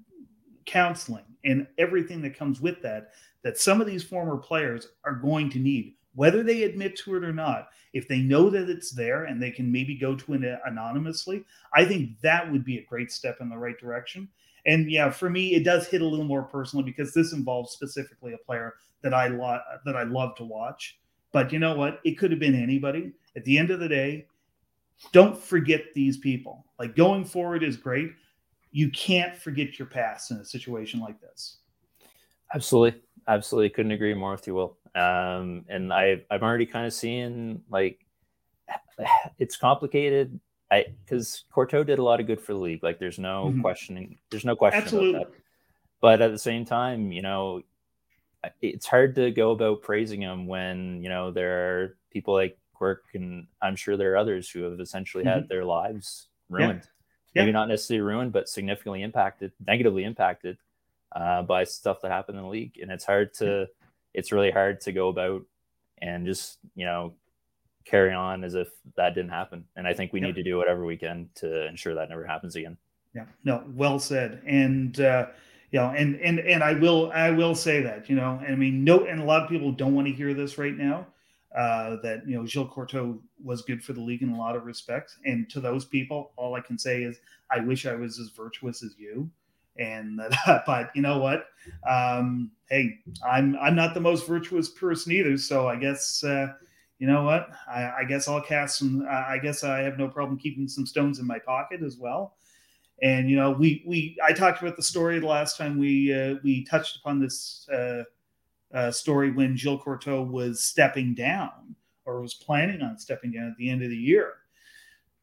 counseling 0.67 1.25
and 1.45 1.67
everything 1.79 2.23
that 2.23 2.39
comes 2.39 2.61
with 2.61 2.81
that 2.83 3.11
that 3.43 3.59
some 3.59 3.81
of 3.81 3.89
these 3.89 4.05
former 4.05 4.37
players 4.37 4.89
are 5.05 5.15
going 5.15 5.51
to 5.51 5.59
need 5.59 5.95
whether 6.15 6.43
they 6.43 6.63
admit 6.63 6.97
to 6.97 7.15
it 7.15 7.23
or 7.23 7.33
not 7.33 7.69
if 7.93 8.09
they 8.09 8.19
know 8.19 8.51
that 8.51 8.69
it's 8.69 8.91
there 8.91 9.25
and 9.25 9.41
they 9.41 9.51
can 9.51 9.71
maybe 9.71 9.95
go 9.97 10.17
to 10.17 10.35
it 10.35 10.59
anonymously 10.67 11.45
i 11.75 11.85
think 11.85 12.19
that 12.21 12.51
would 12.51 12.65
be 12.65 12.79
a 12.79 12.85
great 12.87 13.13
step 13.13 13.37
in 13.41 13.49
the 13.49 13.57
right 13.57 13.79
direction 13.79 14.29
and 14.67 14.91
yeah 14.91 15.11
for 15.11 15.31
me 15.31 15.55
it 15.55 15.65
does 15.65 15.87
hit 15.87 16.03
a 16.03 16.07
little 16.07 16.25
more 16.25 16.43
personally 16.43 16.85
because 16.85 17.15
this 17.15 17.33
involves 17.33 17.73
specifically 17.73 18.33
a 18.33 18.39
player 18.39 18.75
that 19.03 19.15
i 19.15 19.29
lo- 19.29 19.61
that 19.85 19.97
i 19.97 20.03
love 20.03 20.35
to 20.37 20.45
watch 20.45 20.99
but 21.37 21.53
you 21.53 21.59
know 21.59 21.75
what? 21.75 22.01
It 22.03 22.13
could 22.13 22.31
have 22.31 22.41
been 22.41 22.55
anybody. 22.55 23.13
At 23.37 23.45
the 23.45 23.59
end 23.59 23.71
of 23.71 23.79
the 23.79 23.91
day, 23.91 24.27
don't 25.13 25.39
forget 25.39 25.93
these 25.95 26.17
people. 26.17 26.65
Like 26.79 26.97
going 26.97 27.27
forward 27.27 27.63
is 27.63 27.77
great. 27.77 28.13
You 28.71 28.91
can't 28.91 29.37
forget 29.37 29.79
your 29.79 29.85
past 29.85 30.31
in 30.31 30.39
a 30.39 30.45
situation 30.47 30.99
like 30.99 31.21
this. 31.21 31.59
Absolutely. 32.55 33.03
Absolutely. 33.29 33.69
Couldn't 33.69 33.93
agree 33.93 34.15
more 34.15 34.31
with 34.31 34.47
you, 34.47 34.55
Will. 34.55 34.79
Um, 34.95 35.67
and 35.69 35.93
I've 35.93 36.25
I'm 36.31 36.43
already 36.43 36.65
kind 36.65 36.87
of 36.87 36.95
seeing 36.95 37.61
like 37.69 38.07
it's 39.39 39.59
complicated. 39.59 40.41
I 40.71 40.87
because 41.05 41.45
Courteau 41.51 41.85
did 41.85 41.99
a 41.99 42.03
lot 42.03 42.21
of 42.21 42.27
good 42.27 42.41
for 42.41 42.53
the 42.53 42.59
league. 42.59 42.83
Like 42.83 42.99
there's 42.99 43.19
no 43.19 43.47
mm-hmm. 43.47 43.61
questioning. 43.61 44.19
There's 44.31 44.45
no 44.45 44.57
question 44.57 44.83
Absolutely. 44.83 45.21
about 45.21 45.33
that. 45.33 45.41
But 46.01 46.23
at 46.23 46.33
the 46.33 46.39
same 46.39 46.65
time, 46.65 47.13
you 47.13 47.23
know, 47.23 47.63
it's 48.61 48.87
hard 48.87 49.15
to 49.17 49.31
go 49.31 49.53
about 49.53 49.83
praising 49.83 50.21
him 50.21 50.47
when 50.47 51.03
you 51.03 51.09
know 51.09 51.31
there 51.31 51.83
are 51.83 51.97
people 52.11 52.35
like 52.35 52.59
Quirk 52.75 53.05
and 53.15 53.47
I'm 53.63 53.77
sure 53.77 53.97
there 53.97 54.13
are 54.13 54.19
others 54.19 54.51
who 54.51 54.63
have 54.63 54.81
essentially 54.81 55.25
mm-hmm. 55.25 55.41
had 55.41 55.49
their 55.49 55.65
lives 55.65 56.29
ruined. 56.49 56.83
Yeah. 56.83 57.43
Maybe 57.43 57.51
yeah. 57.51 57.59
not 57.59 57.69
necessarily 57.69 58.03
ruined, 58.03 58.33
but 58.33 58.49
significantly 58.49 59.03
impacted, 59.03 59.53
negatively 59.67 60.05
impacted 60.05 60.57
uh, 61.15 61.43
by 61.43 61.65
stuff 61.65 62.01
that 62.01 62.11
happened 62.11 62.39
in 62.39 62.45
the 62.45 62.49
league. 62.49 62.79
And 62.81 62.91
it's 62.91 63.05
hard 63.05 63.35
to, 63.35 63.69
it's 64.15 64.33
really 64.33 64.51
hard 64.51 64.81
to 64.83 64.93
go 64.93 65.09
about 65.09 65.43
and 65.99 66.27
just 66.27 66.59
you 66.75 66.85
know 66.85 67.15
carry 67.87 68.13
on 68.13 68.45
as 68.45 68.55
if 68.55 68.69
that 68.97 69.15
didn't 69.15 69.31
happen. 69.31 69.65
And 69.77 69.87
I 69.87 69.95
think 69.95 70.13
we 70.13 70.21
yeah. 70.21 70.27
need 70.27 70.35
to 70.35 70.43
do 70.43 70.59
whatever 70.59 70.85
we 70.85 70.97
can 70.97 71.31
to 71.37 71.67
ensure 71.67 71.95
that 71.95 72.11
never 72.11 72.27
happens 72.27 72.57
again. 72.57 72.77
Yeah. 73.15 73.25
No. 73.45 73.65
Well 73.75 73.99
said. 73.99 74.43
And. 74.47 75.01
uh 75.01 75.27
you 75.73 75.81
know, 75.81 75.89
and 75.89 76.21
and 76.21 76.39
and 76.41 76.63
I 76.63 76.75
will 76.75 77.11
I 77.13 77.31
will 77.31 77.55
say 77.55 77.83
that 77.83 78.09
you 78.09 78.17
know, 78.17 78.41
I 78.49 78.55
mean, 78.55 78.85
no, 78.85 79.05
and 79.05 79.21
a 79.21 79.25
lot 79.25 79.43
of 79.43 79.49
people 79.49 79.73
don't 79.73 79.95
want 79.95 80.07
to 80.07 80.13
hear 80.13 80.33
this 80.33 80.59
right 80.59 80.77
now. 80.77 81.07
Uh, 81.57 81.97
that 82.03 82.23
you 82.27 82.37
know, 82.37 82.47
Gilles 82.47 82.71
Courteau 82.73 83.19
was 83.43 83.63
good 83.63 83.83
for 83.83 83.93
the 83.93 84.01
league 84.01 84.23
in 84.23 84.31
a 84.31 84.39
lot 84.39 84.57
of 84.57 84.65
respects, 84.65 85.19
and 85.25 85.49
to 85.51 85.61
those 85.61 85.85
people, 85.85 86.33
all 86.37 86.55
I 86.55 86.61
can 86.61 86.79
say 86.79 87.03
is 87.03 87.19
I 87.51 87.61
wish 87.61 87.87
I 87.87 87.95
was 87.95 88.19
as 88.19 88.29
virtuous 88.29 88.83
as 88.83 88.95
you. 88.99 89.31
And 89.79 90.19
that, 90.19 90.63
but 90.67 90.91
you 90.95 91.03
know 91.03 91.19
what? 91.19 91.47
Um, 91.89 92.53
hey, 92.71 92.99
I'm 93.29 93.57
I'm 93.61 93.75
not 93.75 93.95
the 93.95 94.01
most 94.01 94.27
virtuous 94.27 94.69
person 94.69 95.13
either, 95.13 95.37
so 95.37 95.69
I 95.69 95.77
guess. 95.77 96.23
Uh, 96.23 96.53
you 96.99 97.07
know 97.07 97.25
what? 97.25 97.51
I, 97.69 97.93
I 97.99 98.05
guess 98.05 98.27
I'll 98.27 98.41
cast 98.41 98.79
some. 98.79 99.07
I 99.09 99.39
guess 99.39 99.65
I 99.65 99.81
have 99.81 99.99
no 99.99 100.09
problem 100.09 100.39
keeping 100.39 100.67
some 100.67 100.87
stones 100.87 101.19
in 101.19 101.27
my 101.27 101.39
pocket 101.39 101.83
as 101.83 101.99
well. 101.99 102.37
And 103.03 103.29
you 103.29 103.37
know, 103.37 103.51
we 103.51 103.83
we 103.87 104.17
I 104.25 104.33
talked 104.33 104.63
about 104.63 104.77
the 104.77 104.83
story 104.83 105.19
the 105.19 105.27
last 105.27 105.59
time 105.59 105.79
we 105.79 106.15
uh, 106.15 106.37
we 106.43 106.65
touched 106.65 106.97
upon 106.97 107.21
this 107.21 107.69
uh, 107.71 108.05
uh, 108.73 108.91
story 108.91 109.31
when 109.31 109.57
Gilles 109.57 109.81
Courteau 109.85 110.23
was 110.23 110.65
stepping 110.65 111.15
down 111.15 111.77
or 112.07 112.23
was 112.23 112.35
planning 112.35 112.81
on 112.81 112.99
stepping 112.99 113.33
down 113.33 113.49
at 113.49 113.57
the 113.59 113.69
end 113.69 113.83
of 113.83 113.91
the 113.91 113.97
year. 113.97 114.35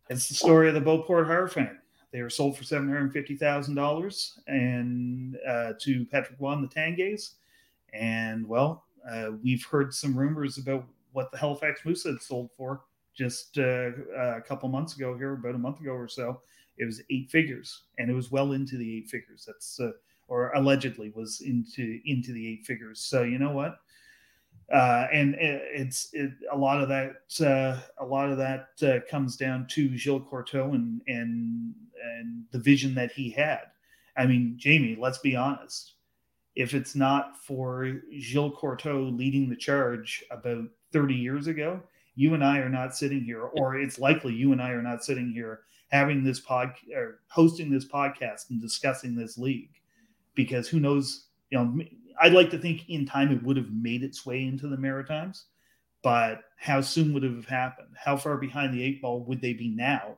It's 0.10 0.28
the 0.28 0.36
story 0.36 0.68
of 0.68 0.76
the 0.76 0.82
Beauport 0.82 1.28
Harfang. 1.28 1.78
They 2.12 2.22
were 2.22 2.30
sold 2.30 2.56
for 2.56 2.64
seven 2.64 2.88
hundred 2.88 3.12
fifty 3.12 3.36
thousand 3.36 3.74
dollars 3.74 4.40
and 4.46 5.38
uh, 5.48 5.74
to 5.82 6.06
Patrick 6.06 6.40
Roy 6.40 6.56
the 6.62 6.68
Tanguays, 6.68 7.32
and 7.92 8.48
well, 8.48 8.86
uh, 9.10 9.32
we've 9.42 9.66
heard 9.66 9.96
some 9.96 10.16
rumors 10.16 10.60
about 10.60 10.86
what 11.14 11.32
the 11.32 11.38
Halifax 11.38 11.86
Moose 11.86 12.04
had 12.04 12.22
sold 12.22 12.50
for 12.58 12.82
just 13.16 13.58
uh, 13.58 13.92
a 14.16 14.42
couple 14.42 14.68
months 14.70 14.96
ago 14.96 15.16
here, 15.16 15.34
about 15.34 15.56
a 15.56 15.60
month 15.60 15.80
ago 15.80 15.92
or 15.92 16.08
so. 16.08 16.42
It 16.78 16.86
was 16.86 17.02
eight 17.10 17.30
figures, 17.30 17.84
and 18.00 18.10
it 18.10 18.14
was 18.14 18.32
well 18.32 18.54
into 18.54 18.78
the 18.78 18.98
eight 18.98 19.08
figures. 19.10 19.46
That's 19.46 19.80
uh, 19.80 19.92
or 20.28 20.52
allegedly 20.54 21.12
was 21.16 21.42
into 21.42 22.00
into 22.06 22.34
the 22.34 22.48
eight 22.48 22.66
figures. 22.66 23.00
So 23.00 23.24
you 23.24 23.38
know 23.38 23.52
what? 23.52 23.78
Uh, 24.72 25.08
and 25.14 25.36
it's 25.40 26.10
it, 26.14 26.32
a 26.52 26.58
lot 26.58 26.82
of 26.82 26.90
that. 26.90 27.18
Uh, 27.40 27.80
a 28.04 28.06
lot 28.06 28.32
of 28.32 28.38
that 28.38 28.70
uh, 28.82 29.00
comes 29.10 29.38
down 29.38 29.68
to 29.72 29.96
Gilles 29.98 30.26
Courteau 30.28 30.74
and 30.74 31.02
and 31.08 31.76
and 32.18 32.46
the 32.52 32.60
vision 32.60 32.96
that 32.96 33.12
he 33.12 33.30
had. 33.30 33.62
I 34.18 34.26
mean, 34.26 34.56
Jamie, 34.58 34.98
let's 35.00 35.20
be 35.20 35.36
honest. 35.36 35.94
If 36.56 36.74
it's 36.74 36.96
not 36.96 37.38
for 37.44 38.02
Gilles 38.20 38.54
Courteau 38.58 39.02
leading 39.02 39.50
the 39.50 39.56
charge 39.56 40.24
about 40.32 40.66
30 40.94 41.14
years 41.16 41.48
ago, 41.48 41.82
you 42.16 42.34
and 42.34 42.44
I 42.44 42.60
are 42.60 42.70
not 42.70 42.96
sitting 42.96 43.22
here, 43.22 43.42
or 43.42 43.76
it's 43.76 44.00
likely 44.00 44.34
you 44.34 44.52
and 44.52 44.62
I 44.62 44.70
are 44.70 44.82
not 44.82 45.04
sitting 45.04 45.32
here 45.32 45.62
having 45.90 46.24
this 46.24 46.40
pod 46.40 46.74
or 46.96 47.20
hosting 47.28 47.70
this 47.70 47.86
podcast 47.86 48.50
and 48.50 48.62
discussing 48.62 49.16
this 49.16 49.38
league 49.38 49.72
because 50.36 50.68
who 50.68 50.80
knows, 50.80 51.28
you 51.50 51.58
know, 51.58 51.84
I'd 52.22 52.34
like 52.34 52.50
to 52.52 52.58
think 52.58 52.90
in 52.90 53.06
time 53.06 53.32
it 53.32 53.44
would 53.44 53.58
have 53.58 53.72
made 53.72 54.04
its 54.04 54.26
way 54.26 54.44
into 54.44 54.68
the 54.68 54.78
Maritimes, 54.78 55.46
but 56.02 56.42
how 56.58 56.82
soon 56.82 57.14
would 57.14 57.24
it 57.24 57.36
have 57.36 57.46
happened? 57.46 57.96
How 57.96 58.18
far 58.18 58.38
behind 58.38 58.74
the 58.74 58.84
eight 58.84 59.02
ball 59.02 59.24
would 59.26 59.42
they 59.42 59.54
be 59.54 59.70
now 59.70 60.18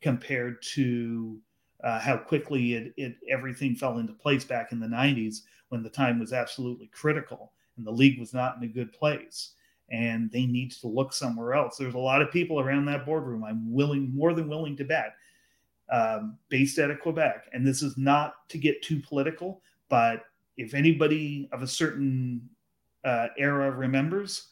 compared 0.00 0.62
to 0.74 1.38
uh, 1.82 1.98
how 1.98 2.16
quickly 2.16 2.74
it, 2.74 2.94
it 2.96 3.16
everything 3.28 3.74
fell 3.74 3.98
into 3.98 4.12
place 4.12 4.44
back 4.44 4.72
in 4.72 4.80
the 4.80 4.86
90s 4.86 5.42
when 5.68 5.82
the 5.82 5.90
time 5.90 6.18
was 6.18 6.32
absolutely 6.32 6.88
critical 6.88 7.52
and 7.76 7.86
the 7.86 7.90
league 7.90 8.18
was 8.18 8.32
not 8.32 8.56
in 8.56 8.62
a 8.62 8.72
good 8.72 8.92
place 8.92 9.52
and 9.90 10.30
they 10.32 10.46
need 10.46 10.72
to 10.72 10.88
look 10.88 11.12
somewhere 11.12 11.54
else. 11.54 11.76
There's 11.76 11.94
a 11.94 11.98
lot 11.98 12.22
of 12.22 12.30
people 12.30 12.60
around 12.60 12.86
that 12.86 13.06
boardroom. 13.06 13.44
I'm 13.44 13.72
willing, 13.72 14.14
more 14.14 14.34
than 14.34 14.48
willing 14.48 14.76
to 14.76 14.84
bet, 14.84 15.14
um, 15.90 16.36
based 16.48 16.78
out 16.78 16.90
of 16.90 17.00
Quebec. 17.00 17.48
And 17.52 17.66
this 17.66 17.82
is 17.82 17.96
not 17.96 18.48
to 18.48 18.58
get 18.58 18.82
too 18.82 19.00
political, 19.00 19.62
but 19.88 20.24
if 20.56 20.74
anybody 20.74 21.48
of 21.52 21.62
a 21.62 21.68
certain 21.68 22.48
uh, 23.04 23.28
era 23.38 23.70
remembers, 23.70 24.48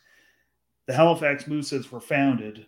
the 0.87 0.95
Halifax 0.95 1.45
Mooses 1.45 1.91
were 1.91 2.01
founded 2.01 2.67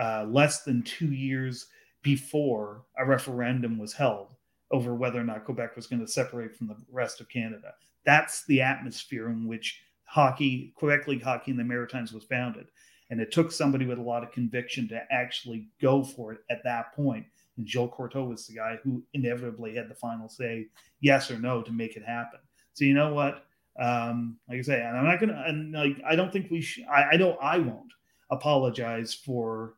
uh, 0.00 0.24
less 0.28 0.62
than 0.62 0.82
two 0.82 1.12
years 1.12 1.66
before 2.02 2.84
a 2.96 3.04
referendum 3.04 3.78
was 3.78 3.92
held 3.92 4.28
over 4.70 4.94
whether 4.94 5.20
or 5.20 5.24
not 5.24 5.44
Quebec 5.44 5.76
was 5.76 5.86
going 5.86 6.00
to 6.00 6.06
separate 6.06 6.54
from 6.54 6.68
the 6.68 6.76
rest 6.90 7.20
of 7.20 7.28
Canada. 7.28 7.74
That's 8.04 8.44
the 8.46 8.62
atmosphere 8.62 9.28
in 9.30 9.46
which 9.46 9.80
hockey, 10.08 10.72
Quebec 10.74 11.06
League 11.06 11.22
hockey 11.22 11.50
in 11.50 11.56
the 11.56 11.64
Maritimes 11.64 12.12
was 12.12 12.24
founded. 12.24 12.66
And 13.10 13.20
it 13.20 13.30
took 13.30 13.52
somebody 13.52 13.86
with 13.86 13.98
a 13.98 14.02
lot 14.02 14.22
of 14.22 14.32
conviction 14.32 14.88
to 14.88 15.02
actually 15.10 15.68
go 15.80 16.02
for 16.02 16.32
it 16.32 16.40
at 16.50 16.64
that 16.64 16.94
point. 16.94 17.26
And 17.56 17.68
Gilles 17.68 17.92
Courteau 17.94 18.24
was 18.24 18.46
the 18.46 18.54
guy 18.54 18.78
who 18.82 19.02
inevitably 19.14 19.74
had 19.74 19.88
the 19.88 19.94
final 19.94 20.28
say, 20.28 20.66
yes 21.00 21.30
or 21.30 21.38
no, 21.38 21.62
to 21.62 21.72
make 21.72 21.96
it 21.96 22.04
happen. 22.04 22.40
So 22.74 22.84
you 22.84 22.94
know 22.94 23.12
what? 23.12 23.44
Um, 23.78 24.38
like 24.48 24.58
I 24.58 24.62
say, 24.62 24.82
and 24.82 24.96
I'm 24.96 25.04
not 25.04 25.20
gonna, 25.20 25.44
and 25.46 25.72
like 25.72 26.00
I 26.04 26.16
don't 26.16 26.32
think 26.32 26.50
we 26.50 26.60
should. 26.60 26.84
I, 26.86 27.10
I 27.12 27.16
don't. 27.16 27.38
I 27.40 27.58
won't 27.58 27.92
apologize 28.30 29.14
for 29.14 29.74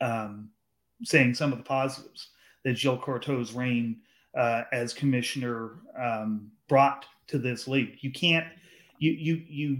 um, 0.00 0.50
saying 1.04 1.34
some 1.34 1.52
of 1.52 1.58
the 1.58 1.64
positives 1.64 2.30
that 2.64 2.76
Gilles 2.76 3.00
Courteau's 3.00 3.52
reign 3.52 3.98
uh, 4.36 4.64
as 4.72 4.92
commissioner 4.92 5.76
um, 6.00 6.50
brought 6.68 7.06
to 7.28 7.38
this 7.38 7.68
league. 7.68 7.98
You 8.00 8.10
can't. 8.10 8.46
You 8.98 9.12
you 9.12 9.42
you 9.46 9.78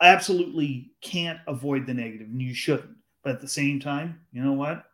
absolutely 0.00 0.92
can't 1.00 1.38
avoid 1.46 1.86
the 1.86 1.94
negative, 1.94 2.28
and 2.28 2.40
you 2.40 2.54
shouldn't. 2.54 2.96
But 3.22 3.34
at 3.36 3.40
the 3.40 3.48
same 3.48 3.80
time, 3.80 4.20
you 4.32 4.42
know 4.42 4.52
what? 4.52 4.84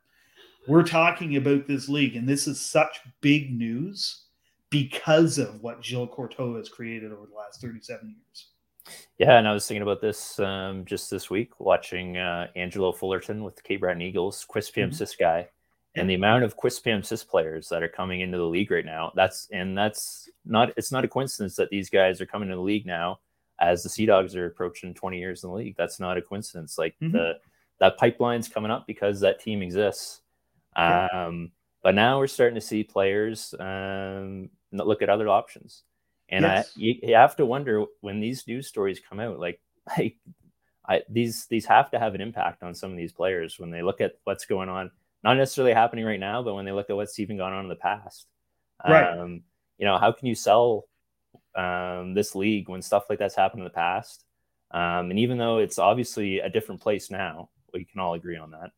We're 0.69 0.85
talking 0.85 1.37
about 1.37 1.67
this 1.67 1.89
league, 1.89 2.17
and 2.17 2.29
this 2.29 2.47
is 2.47 2.61
such 2.61 3.01
big 3.21 3.53
news 3.53 4.23
because 4.71 5.39
of 5.39 5.61
what 5.61 5.85
Gilles 5.85 6.09
Courteau 6.13 6.57
has 6.57 6.69
created 6.69 7.13
over 7.13 7.27
the 7.27 7.35
last 7.35 7.61
37 7.61 8.15
years. 8.17 8.47
Yeah, 9.19 9.39
and 9.39 9.47
I 9.47 9.53
was 9.53 9.67
thinking 9.67 9.83
about 9.83 10.01
this 10.01 10.39
um, 10.41 10.85
just 10.85 11.11
this 11.11 11.29
week, 11.29 11.61
watching 11.61 12.17
uh, 12.17 12.49
Angelo 12.57 12.93
Fullerton 12.93 13.45
with 13.45 13.57
the 13.57 13.63
Cape 13.63 13.81
Breton 13.81 14.03
Eagles, 14.03 14.47
Quisp 14.49 14.75
mm-hmm. 14.75 14.93
Cis 14.93 15.15
guy, 15.15 15.49
and 15.95 16.09
the 16.09 16.15
amount 16.15 16.45
of 16.45 16.57
Quispamsis 16.57 17.27
players 17.27 17.69
that 17.69 17.83
are 17.83 17.89
coming 17.89 18.21
into 18.21 18.39
the 18.39 18.47
league 18.47 18.71
right 18.71 18.85
now. 18.85 19.13
That's 19.15 19.49
and 19.53 19.77
that's 19.77 20.31
not 20.45 20.73
it's 20.77 20.91
not 20.91 21.05
a 21.05 21.09
coincidence 21.09 21.55
that 21.57 21.71
these 21.71 21.91
guys 21.91 22.21
are 22.21 22.27
coming 22.27 22.49
to 22.49 22.55
the 22.55 22.61
league 22.61 22.87
now 22.87 23.21
as 23.63 23.83
the 23.83 23.89
Sea 23.89 24.07
Dogs 24.07 24.35
are 24.35 24.47
approaching 24.47 24.93
20 24.93 25.19
years 25.19 25.45
in 25.45 25.51
the 25.51 25.57
league. 25.57 25.77
That's 25.79 26.01
not 26.01 26.19
a 26.19 26.23
coincidence. 26.23 26.77
Like 26.77 26.95
mm-hmm. 27.01 27.13
the 27.13 27.39
that 27.79 27.97
pipeline's 27.97 28.49
coming 28.49 28.71
up 28.71 28.87
because 28.87 29.21
that 29.21 29.41
team 29.41 29.63
exists. 29.63 30.21
Um, 30.77 31.53
but 31.83 31.95
now 31.95 32.19
we're 32.19 32.27
starting 32.27 32.55
to 32.57 32.61
see 32.61 32.85
players 32.85 33.55
um, 33.59 34.51
look 34.73 35.03
at 35.03 35.09
other 35.09 35.29
options. 35.29 35.83
And 36.29 36.45
yes. 36.45 36.73
I, 36.77 36.81
you, 36.81 36.95
you, 37.03 37.15
have 37.15 37.37
to 37.37 37.47
wonder 37.47 37.85
when 38.01 38.21
these 38.21 38.47
news 38.47 38.67
stories 38.67 39.01
come 39.01 39.21
out, 39.21 39.39
like, 39.39 39.61
like 39.99 40.17
I, 40.89 41.03
these 41.09 41.47
these 41.47 41.67
have 41.67 41.91
to 41.93 41.99
have 41.99 42.15
an 42.15 42.21
impact 42.21 42.63
on 42.63 42.75
some 42.75 42.91
of 42.91 42.97
these 42.97 43.13
players 43.13 43.59
when 43.59 43.71
they 43.71 43.83
look 43.83 44.01
at 44.01 44.15
what's 44.25 44.45
going 44.45 44.69
on, 44.69 44.91
not 45.23 45.37
necessarily 45.37 45.75
happening 45.75 46.05
right 46.05 46.21
now, 46.21 46.43
but 46.43 46.55
when 46.55 46.65
they 46.65 46.73
look 46.73 46.91
at 46.91 46.97
what's 46.97 47.19
even 47.19 47.37
gone 47.37 47.53
on 47.53 47.65
in 47.65 47.69
the 47.69 47.77
past. 47.77 48.27
Right. 48.87 49.19
Um, 49.19 49.43
you 49.79 49.87
know, 49.87 49.99
how 49.99 50.11
can 50.11 50.27
you 50.27 50.35
sell 50.35 50.87
um, 51.55 52.15
this 52.15 52.35
league 52.35 52.69
when 52.69 52.83
stuff 52.83 53.05
like 53.09 53.19
that's 53.19 53.35
happened 53.35 53.61
in 53.61 53.65
the 53.65 53.71
past? 53.71 54.25
Um, 54.71 55.11
and 55.11 55.19
even 55.19 55.39
though 55.39 55.59
it's 55.59 55.79
obviously 55.79 56.39
a 56.41 56.49
different 56.49 56.81
place 56.81 57.11
now, 57.11 57.51
we 57.73 57.85
can 57.85 58.01
all 58.01 58.15
agree 58.15 58.37
on 58.37 58.51
that. 58.53 58.71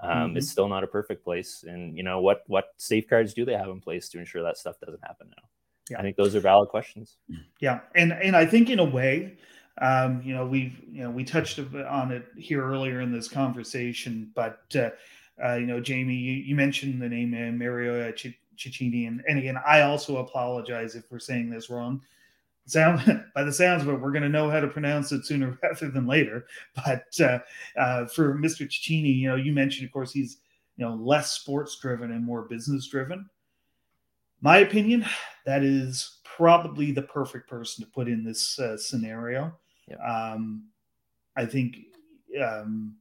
Um, 0.00 0.10
mm-hmm. 0.10 0.36
It's 0.38 0.50
still 0.50 0.68
not 0.68 0.82
a 0.82 0.88
perfect 0.88 1.22
place, 1.22 1.64
and 1.66 1.96
you 1.96 2.02
know 2.02 2.20
what 2.20 2.42
what 2.48 2.66
safeguards 2.76 3.34
do 3.34 3.44
they 3.44 3.54
have 3.54 3.68
in 3.68 3.80
place 3.80 4.08
to 4.10 4.18
ensure 4.18 4.42
that 4.42 4.58
stuff 4.58 4.76
doesn't 4.84 5.02
happen 5.02 5.28
now? 5.28 5.48
Yeah. 5.90 5.98
I 5.98 6.02
think 6.02 6.16
those 6.16 6.34
are 6.34 6.40
valid 6.40 6.70
questions. 6.70 7.18
Yeah, 7.60 7.80
and 7.94 8.12
and 8.12 8.34
I 8.34 8.44
think 8.44 8.68
in 8.68 8.80
a 8.80 8.84
way, 8.84 9.36
um, 9.80 10.20
you 10.24 10.34
know, 10.34 10.44
we've 10.44 10.76
you 10.90 11.04
know 11.04 11.10
we 11.10 11.22
touched 11.22 11.58
on 11.58 12.10
it 12.10 12.26
here 12.36 12.64
earlier 12.64 13.00
in 13.00 13.12
this 13.12 13.28
conversation, 13.28 14.32
but 14.34 14.64
uh, 14.74 14.90
uh, 15.42 15.54
you 15.54 15.66
know, 15.66 15.80
Jamie, 15.80 16.14
you, 16.14 16.32
you 16.32 16.56
mentioned 16.56 17.00
the 17.00 17.08
name 17.08 17.32
uh, 17.34 17.52
Mario 17.52 18.12
Cecchini, 18.12 19.06
and, 19.06 19.22
and 19.28 19.38
again, 19.38 19.58
I 19.66 19.82
also 19.82 20.16
apologize 20.16 20.94
if 20.94 21.04
we're 21.10 21.18
saying 21.20 21.48
this 21.50 21.70
wrong 21.70 22.02
sound 22.66 23.24
by 23.34 23.42
the 23.42 23.52
sounds 23.52 23.82
of 23.82 23.88
it, 23.88 24.00
we're 24.00 24.12
going 24.12 24.22
to 24.22 24.28
know 24.28 24.50
how 24.50 24.60
to 24.60 24.68
pronounce 24.68 25.12
it 25.12 25.26
sooner 25.26 25.58
rather 25.62 25.90
than 25.90 26.06
later. 26.06 26.46
But 26.74 27.20
uh, 27.20 27.38
uh, 27.78 28.06
for 28.06 28.34
Mr. 28.34 28.66
Cecchini, 28.66 29.16
you 29.16 29.28
know, 29.28 29.36
you 29.36 29.52
mentioned, 29.52 29.86
of 29.86 29.92
course, 29.92 30.12
he's 30.12 30.38
you 30.76 30.84
know 30.84 30.94
less 30.94 31.32
sports 31.32 31.78
driven 31.78 32.12
and 32.12 32.24
more 32.24 32.42
business 32.42 32.86
driven. 32.88 33.28
My 34.40 34.58
opinion, 34.58 35.04
that 35.46 35.62
is 35.62 36.18
probably 36.24 36.90
the 36.90 37.02
perfect 37.02 37.48
person 37.48 37.84
to 37.84 37.90
put 37.90 38.08
in 38.08 38.24
this 38.24 38.58
uh, 38.58 38.76
scenario. 38.76 39.54
Yeah. 39.88 39.96
Um, 39.98 40.64
I 41.36 41.46
think 41.46 41.76
um, 42.42 42.96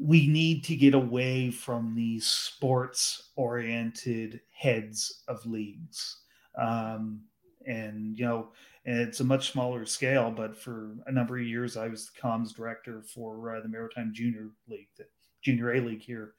we 0.00 0.26
need 0.26 0.64
to 0.64 0.76
get 0.76 0.94
away 0.94 1.50
from 1.50 1.94
these 1.94 2.26
sports 2.26 3.30
oriented 3.36 4.40
heads 4.52 5.22
of 5.28 5.44
leagues. 5.46 6.18
Um, 6.58 7.20
and 7.66 8.18
you 8.18 8.24
know 8.24 8.48
it's 8.84 9.20
a 9.20 9.24
much 9.24 9.50
smaller 9.50 9.84
scale 9.84 10.30
but 10.30 10.56
for 10.56 10.94
a 11.06 11.12
number 11.12 11.38
of 11.38 11.44
years 11.44 11.76
i 11.76 11.88
was 11.88 12.06
the 12.06 12.20
comms 12.20 12.54
director 12.54 13.02
for 13.02 13.56
uh, 13.56 13.60
the 13.60 13.68
maritime 13.68 14.12
junior 14.14 14.50
league 14.68 14.88
the 14.96 15.04
junior 15.42 15.72
a 15.74 15.80
league 15.80 16.02
here 16.02 16.34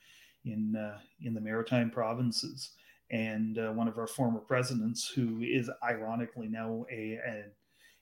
in 0.45 0.75
uh, 0.75 0.97
in 1.21 1.33
the 1.33 1.41
maritime 1.41 1.89
provinces. 1.89 2.71
And 3.09 3.57
uh, 3.57 3.71
one 3.71 3.87
of 3.87 3.97
our 3.97 4.07
former 4.07 4.39
presidents 4.39 5.07
who 5.07 5.41
is 5.41 5.69
ironically 5.83 6.47
now 6.47 6.85
a, 6.91 7.19
a 7.25 7.45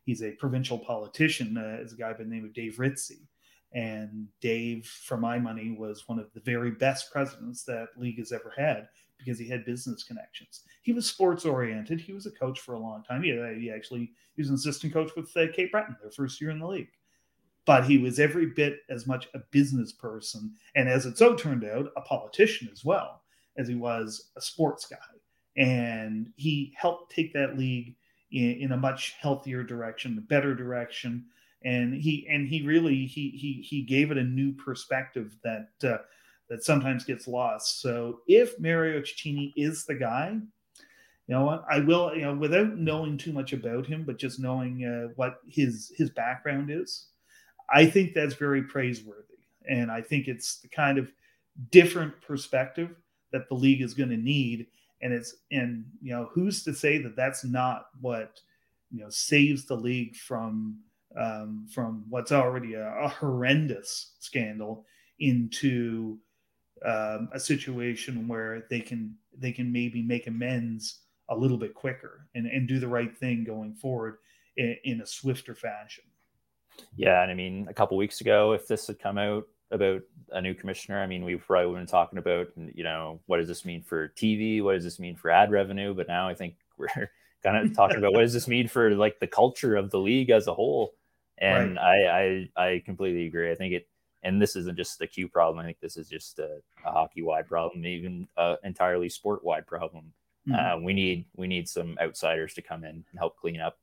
he's 0.03 0.23
a 0.23 0.31
provincial 0.31 0.79
politician 0.79 1.57
uh, 1.57 1.81
is 1.81 1.93
a 1.93 1.95
guy 1.95 2.11
by 2.13 2.23
the 2.23 2.29
name 2.29 2.45
of 2.45 2.53
dave 2.53 2.77
ritcey 2.77 3.27
and 3.73 4.27
dave 4.41 4.85
for 4.85 5.17
my 5.17 5.37
money 5.37 5.75
was 5.77 6.07
one 6.07 6.17
of 6.17 6.31
the 6.33 6.39
very 6.39 6.71
best 6.71 7.11
presidents 7.11 7.63
that 7.63 7.89
league 7.97 8.17
has 8.17 8.31
ever 8.31 8.51
had 8.57 8.87
because 9.17 9.39
he 9.39 9.47
had 9.47 9.65
business 9.65 10.03
connections. 10.03 10.61
He 10.81 10.93
was 10.93 11.07
sports 11.07 11.45
oriented. 11.45 12.01
He 12.01 12.13
was 12.13 12.25
a 12.25 12.31
coach 12.31 12.59
for 12.59 12.73
a 12.73 12.79
long 12.79 13.03
time. 13.03 13.23
He, 13.23 13.31
he 13.59 13.71
actually 13.71 14.11
he 14.35 14.41
was 14.41 14.49
an 14.49 14.55
assistant 14.55 14.93
coach 14.93 15.11
with 15.15 15.35
uh, 15.35 15.45
Cape 15.53 15.71
Breton 15.71 15.95
their 16.01 16.11
first 16.11 16.39
year 16.41 16.51
in 16.51 16.59
the 16.59 16.67
league. 16.67 16.91
But 17.65 17.85
he 17.85 17.97
was 17.97 18.19
every 18.19 18.47
bit 18.47 18.79
as 18.89 19.07
much 19.07 19.27
a 19.33 19.39
business 19.49 19.91
person, 19.91 20.53
and 20.75 20.87
as 20.87 21.07
it 21.07 21.17
so 21.17 21.35
turned 21.35 21.65
out, 21.65 21.91
a 21.97 22.01
politician 22.01 22.69
as 22.71 22.85
well 22.85 23.23
as 23.57 23.67
he 23.67 23.75
was 23.75 24.31
a 24.35 24.41
sports 24.41 24.85
guy. 24.85 24.97
And 25.57 26.31
he 26.35 26.73
helped 26.77 27.11
take 27.11 27.33
that 27.33 27.57
league 27.57 27.95
in, 28.31 28.51
in 28.61 28.71
a 28.73 28.77
much 28.77 29.15
healthier 29.19 29.63
direction, 29.63 30.17
a 30.17 30.21
better 30.21 30.53
direction. 30.53 31.25
And 31.63 31.95
he 31.95 32.27
and 32.29 32.47
he 32.47 32.61
really 32.61 33.07
he 33.07 33.29
he 33.29 33.65
he 33.67 33.81
gave 33.81 34.11
it 34.11 34.17
a 34.17 34.23
new 34.23 34.53
perspective 34.53 35.35
that 35.43 35.69
uh, 35.83 35.97
that 36.49 36.63
sometimes 36.63 37.03
gets 37.03 37.27
lost. 37.27 37.81
So 37.81 38.19
if 38.27 38.59
Mario 38.59 39.01
Cecchini 39.01 39.53
is 39.55 39.85
the 39.85 39.95
guy, 39.95 40.37
you 41.27 41.33
know 41.33 41.43
what? 41.43 41.65
I 41.69 41.79
will 41.79 42.15
you 42.15 42.21
know 42.21 42.35
without 42.35 42.77
knowing 42.77 43.17
too 43.17 43.31
much 43.31 43.53
about 43.53 43.87
him, 43.87 44.03
but 44.03 44.17
just 44.17 44.39
knowing 44.39 44.85
uh, 44.85 45.13
what 45.15 45.39
his 45.47 45.91
his 45.95 46.11
background 46.11 46.69
is, 46.69 47.07
I 47.69 47.85
think 47.85 48.13
that's 48.13 48.35
very 48.35 48.63
praiseworthy, 48.63 49.39
and 49.67 49.91
I 49.91 50.01
think 50.01 50.27
it's 50.27 50.59
the 50.59 50.67
kind 50.67 50.97
of 50.99 51.11
different 51.71 52.19
perspective 52.21 52.95
that 53.31 53.49
the 53.49 53.55
league 53.55 53.81
is 53.81 53.93
going 53.93 54.09
to 54.09 54.17
need. 54.17 54.67
And 55.01 55.13
it's 55.13 55.35
and 55.51 55.85
you 56.01 56.11
know 56.11 56.29
who's 56.31 56.63
to 56.63 56.73
say 56.73 56.99
that 56.99 57.15
that's 57.15 57.43
not 57.43 57.87
what 58.01 58.39
you 58.91 59.01
know 59.01 59.09
saves 59.09 59.65
the 59.65 59.75
league 59.75 60.15
from 60.15 60.79
um, 61.17 61.67
from 61.73 62.05
what's 62.09 62.31
already 62.31 62.75
a, 62.75 62.87
a 62.87 63.07
horrendous 63.07 64.13
scandal 64.19 64.85
into 65.19 66.19
um, 66.83 67.29
a 67.33 67.39
situation 67.39 68.27
where 68.27 68.65
they 68.69 68.79
can 68.79 69.15
they 69.37 69.51
can 69.51 69.71
maybe 69.71 70.01
make 70.01 70.27
amends 70.27 71.01
a 71.29 71.35
little 71.35 71.57
bit 71.57 71.73
quicker 71.73 72.27
and, 72.35 72.45
and 72.45 72.67
do 72.67 72.79
the 72.79 72.87
right 72.87 73.17
thing 73.17 73.43
going 73.43 73.73
forward 73.73 74.17
in, 74.57 74.75
in 74.83 75.01
a 75.01 75.05
swifter 75.05 75.55
fashion. 75.55 76.03
Yeah, 76.95 77.21
and 77.21 77.31
I 77.31 77.33
mean, 77.33 77.67
a 77.69 77.73
couple 77.73 77.97
weeks 77.97 78.21
ago, 78.21 78.51
if 78.51 78.67
this 78.67 78.87
had 78.87 78.99
come 78.99 79.17
out 79.17 79.45
about 79.71 80.01
a 80.31 80.41
new 80.41 80.53
commissioner. 80.53 81.01
I 81.01 81.07
mean, 81.07 81.23
we've 81.23 81.45
probably 81.45 81.77
been 81.77 81.87
talking 81.87 82.19
about, 82.19 82.47
you 82.55 82.83
know, 82.83 83.19
what 83.25 83.37
does 83.37 83.47
this 83.47 83.65
mean 83.65 83.81
for 83.81 84.09
TV? 84.09 84.61
What 84.61 84.73
does 84.73 84.83
this 84.83 84.99
mean 84.99 85.15
for 85.15 85.31
ad 85.31 85.51
revenue? 85.51 85.93
But 85.93 86.07
now 86.07 86.27
I 86.27 86.33
think 86.33 86.55
we're 86.77 86.87
kind 87.43 87.57
of 87.57 87.75
talking 87.75 87.97
about 87.97 88.13
what 88.13 88.21
does 88.21 88.33
this 88.33 88.47
mean 88.47 88.67
for 88.67 88.91
like 88.95 89.19
the 89.19 89.27
culture 89.27 89.75
of 89.75 89.91
the 89.91 89.99
league 89.99 90.29
as 90.29 90.47
a 90.47 90.53
whole. 90.53 90.93
And 91.37 91.75
right. 91.75 92.47
I, 92.55 92.57
I, 92.57 92.65
I 92.65 92.83
completely 92.85 93.27
agree. 93.27 93.51
I 93.51 93.55
think 93.55 93.73
it, 93.73 93.87
and 94.25 94.41
this 94.41 94.55
isn't 94.55 94.75
just 94.75 94.99
a 95.01 95.07
Q 95.07 95.29
problem. 95.29 95.59
I 95.59 95.65
think 95.65 95.79
this 95.79 95.97
is 95.97 96.09
just 96.09 96.39
a, 96.39 96.57
a 96.85 96.91
hockey 96.91 97.21
wide 97.21 97.47
problem, 97.47 97.85
even 97.85 98.27
an 98.37 98.57
entirely 98.63 99.07
sport 99.07 99.43
wide 99.43 99.67
problem. 99.67 100.11
Mm-hmm. 100.47 100.81
Uh, 100.81 100.83
we 100.83 100.93
need 100.93 101.25
we 101.35 101.47
need 101.47 101.69
some 101.69 101.97
outsiders 102.01 102.53
to 102.55 102.61
come 102.61 102.83
in 102.83 102.89
and 102.89 103.19
help 103.19 103.37
clean 103.37 103.61
up 103.61 103.77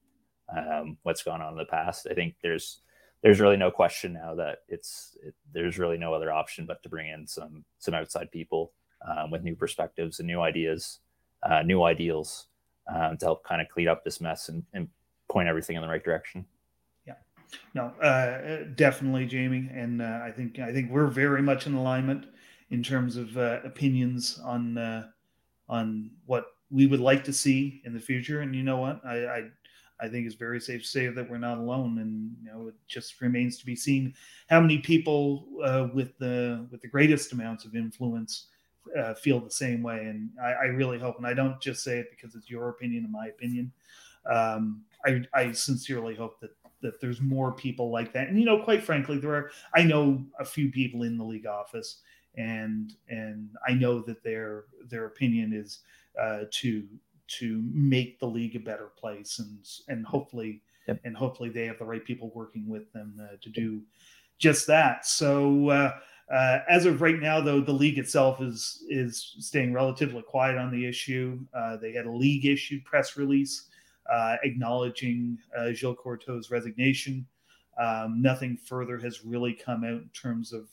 um, 0.55 0.99
what's 1.03 1.23
gone 1.23 1.41
on 1.41 1.53
in 1.53 1.59
the 1.59 1.65
past. 1.65 2.07
I 2.11 2.15
think 2.15 2.35
there's 2.43 2.81
there's 3.23 3.41
really 3.41 3.57
no 3.57 3.71
question 3.71 4.13
now 4.13 4.35
that 4.35 4.59
it's 4.69 5.17
it, 5.25 5.35
there's 5.53 5.79
really 5.79 5.97
no 5.97 6.13
other 6.13 6.33
option 6.33 6.67
but 6.67 6.83
to 6.83 6.89
bring 6.89 7.09
in 7.09 7.27
some 7.27 7.65
some 7.79 7.95
outside 7.95 8.31
people 8.31 8.73
um, 9.09 9.31
with 9.31 9.43
new 9.43 9.57
perspectives 9.57 10.19
and 10.19 10.27
new 10.27 10.41
ideas, 10.41 10.99
uh, 11.43 11.63
new 11.63 11.83
ideals 11.83 12.47
um, 12.93 13.17
to 13.17 13.27
help 13.27 13.45
kind 13.45 13.63
of 13.63 13.69
clean 13.69 13.89
up 13.89 14.05
this 14.05 14.21
mess 14.21 14.49
and, 14.49 14.65
and, 14.73 14.89
point 15.29 15.49
everything 15.49 15.77
in 15.77 15.83
the 15.83 15.89
right 15.89 16.05
direction. 16.05 16.45
No, 17.75 17.87
uh, 18.03 18.65
definitely, 18.75 19.27
Jamie, 19.27 19.69
and 19.73 20.03
uh, 20.03 20.21
I 20.23 20.31
think 20.31 20.59
I 20.59 20.73
think 20.73 20.91
we're 20.91 21.07
very 21.07 21.43
much 21.43 21.67
in 21.67 21.75
alignment 21.75 22.27
in 22.71 22.83
terms 22.83 23.17
of 23.17 23.37
uh, 23.37 23.61
opinions 23.65 24.38
on 24.45 24.79
uh, 24.79 25.09
on 25.69 26.11
what 26.27 26.47
we 26.71 26.87
would 26.87 27.01
like 27.01 27.25
to 27.25 27.33
see 27.33 27.83
in 27.85 27.93
the 27.95 28.01
future. 28.01 28.41
And 28.41 28.55
you 28.55 28.62
know 28.62 28.79
what, 28.79 29.05
I, 29.05 29.27
I 29.27 29.43
I 30.01 30.09
think 30.09 30.27
it's 30.27 30.35
very 30.35 30.61
safe 30.61 30.83
to 30.83 30.88
say 30.88 31.09
that 31.09 31.31
we're 31.31 31.38
not 31.38 31.59
alone, 31.59 31.99
and 31.99 32.35
you 32.43 32.51
know 32.51 32.69
it 32.69 32.75
just 32.88 33.21
remains 33.21 33.59
to 33.59 33.67
be 33.67 33.77
seen 33.77 34.15
how 34.49 34.61
many 34.61 34.79
people 34.79 35.47
uh, 35.65 35.88
with 35.95 36.17
the 36.19 36.67
with 36.71 36.83
the 36.83 36.88
greatest 36.88 37.33
amounts 37.33 37.65
of 37.65 37.77
influence 37.77 38.49
uh, 38.99 39.15
feel 39.15 39.41
the 39.41 39.51
same 39.51 39.83
way. 39.83 40.07
And 40.07 40.31
I, 40.43 40.53
I, 40.53 40.65
really 40.65 40.99
hope, 40.99 41.19
and 41.19 41.27
I 41.27 41.35
don't 41.35 41.61
just 41.61 41.85
say 41.85 41.99
it 41.99 42.11
because 42.11 42.35
it's 42.35 42.51
your 42.51 42.69
opinion 42.69 43.05
and 43.05 43.12
my 43.12 43.29
opinion. 43.29 43.73
Um, 44.31 44.83
I, 45.05 45.23
I 45.35 45.53
sincerely 45.53 46.15
hope 46.15 46.41
that 46.41 46.51
that 46.83 47.01
there's 47.01 47.21
more 47.21 47.53
people 47.53 47.90
like 47.90 48.12
that. 48.12 48.29
And 48.29 48.38
you 48.38 48.45
know, 48.45 48.62
quite 48.62 48.83
frankly, 48.83 49.18
there 49.18 49.35
are. 49.35 49.51
I 49.75 49.83
know 49.83 50.23
a 50.38 50.45
few 50.45 50.71
people 50.71 51.05
in 51.05 51.16
the 51.16 51.25
league 51.25 51.47
office, 51.47 52.01
and 52.37 52.95
and 53.09 53.51
I 53.66 53.73
know 53.73 54.01
that 54.03 54.23
their 54.23 54.64
their 54.88 55.07
opinion 55.07 55.53
is 55.53 55.81
uh, 56.21 56.45
to 56.51 56.85
to 57.38 57.62
make 57.73 58.18
the 58.18 58.27
league 58.27 58.57
a 58.57 58.61
better 58.61 58.90
place 58.99 59.38
and 59.38 59.59
and 59.88 60.07
hopefully 60.07 60.61
yep. 60.87 61.01
and 61.05 61.16
hopefully 61.16 61.49
they 61.49 61.66
have 61.66 61.79
the 61.79 61.85
right 61.85 62.05
people 62.05 62.31
working 62.35 62.68
with 62.68 62.92
them 62.92 63.18
uh, 63.23 63.37
to 63.40 63.49
do 63.49 63.81
just 64.38 64.66
that 64.66 65.07
so 65.07 65.68
uh, 65.71 65.92
uh, 66.33 66.59
as 66.68 66.85
of 66.85 67.01
right 67.01 67.21
now 67.21 67.40
though 67.40 67.61
the 67.61 67.73
league 67.73 67.99
itself 67.99 68.40
is 68.40 68.85
is 68.88 69.37
staying 69.38 69.73
relatively 69.73 70.23
quiet 70.23 70.59
on 70.59 70.71
the 70.71 70.87
issue 70.87 71.38
uh, 71.55 71.77
they 71.77 71.92
had 71.92 72.07
a 72.07 72.12
league 72.12 72.45
issued 72.45 72.85
press 72.85 73.16
release 73.16 73.68
uh, 74.11 74.37
acknowledging 74.43 75.38
uh, 75.57 75.73
Gilles 75.73 75.97
Courteau's 75.99 76.51
resignation 76.51 77.27
um, 77.81 78.21
nothing 78.21 78.57
further 78.57 78.99
has 78.99 79.25
really 79.25 79.55
come 79.55 79.85
out 79.85 80.03
in 80.03 80.11
terms 80.12 80.53
of 80.53 80.69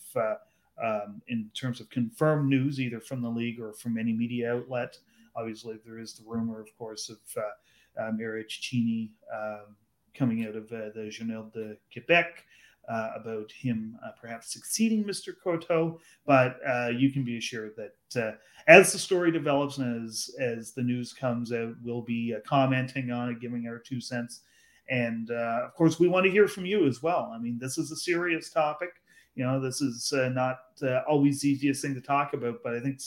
um, 0.81 1.21
in 1.27 1.49
terms 1.53 1.81
of 1.81 1.89
confirmed 1.89 2.49
news 2.49 2.79
either 2.79 2.99
from 2.99 3.21
the 3.21 3.29
league 3.29 3.59
or 3.59 3.73
from 3.73 3.97
any 3.97 4.13
media 4.13 4.53
outlet 4.53 4.97
Obviously, 5.39 5.77
there 5.85 5.99
is 5.99 6.13
the 6.13 6.23
rumor, 6.25 6.59
of 6.59 6.75
course, 6.77 7.09
of 7.09 7.17
uh, 7.37 8.01
uh, 8.01 8.11
Mario 8.11 8.43
Cecchini 8.43 9.09
um, 9.33 9.75
coming 10.13 10.45
out 10.45 10.55
of 10.55 10.71
uh, 10.71 10.89
the 10.93 11.09
Journal 11.09 11.49
de 11.53 11.77
Quebec. 11.93 12.43
Uh, 12.89 13.11
about 13.15 13.51
him 13.51 13.95
uh, 14.03 14.09
perhaps 14.19 14.51
succeeding 14.51 15.03
Mr. 15.03 15.31
Courteau, 15.43 15.99
but 16.25 16.57
uh, 16.67 16.89
you 16.89 17.11
can 17.11 17.23
be 17.23 17.37
assured 17.37 17.75
that 17.77 18.19
uh, 18.19 18.31
as 18.67 18.91
the 18.91 18.97
story 18.97 19.31
develops 19.31 19.77
and 19.77 20.07
as 20.07 20.31
as 20.39 20.71
the 20.71 20.81
news 20.81 21.13
comes 21.13 21.53
out, 21.53 21.75
we'll 21.83 22.01
be 22.01 22.35
commenting 22.47 23.11
on 23.11 23.29
it, 23.29 23.39
giving 23.39 23.67
our 23.67 23.77
two 23.77 24.01
cents, 24.01 24.41
and 24.89 25.29
of 25.29 25.71
course, 25.75 25.99
we 25.99 26.07
want 26.07 26.25
to 26.25 26.31
hear 26.31 26.47
from 26.47 26.65
you 26.65 26.87
as 26.87 27.03
well. 27.03 27.31
I 27.31 27.37
mean, 27.37 27.59
this 27.59 27.77
is 27.77 27.91
a 27.91 27.95
serious 27.95 28.49
topic. 28.49 28.89
You 29.35 29.45
know, 29.45 29.59
this 29.59 29.81
is 29.81 30.11
not 30.11 30.61
always 31.07 31.41
the 31.41 31.49
easiest 31.49 31.83
thing 31.83 31.93
to 31.93 32.01
talk 32.01 32.33
about, 32.33 32.63
but 32.63 32.73
I 32.73 32.79
think 32.79 33.01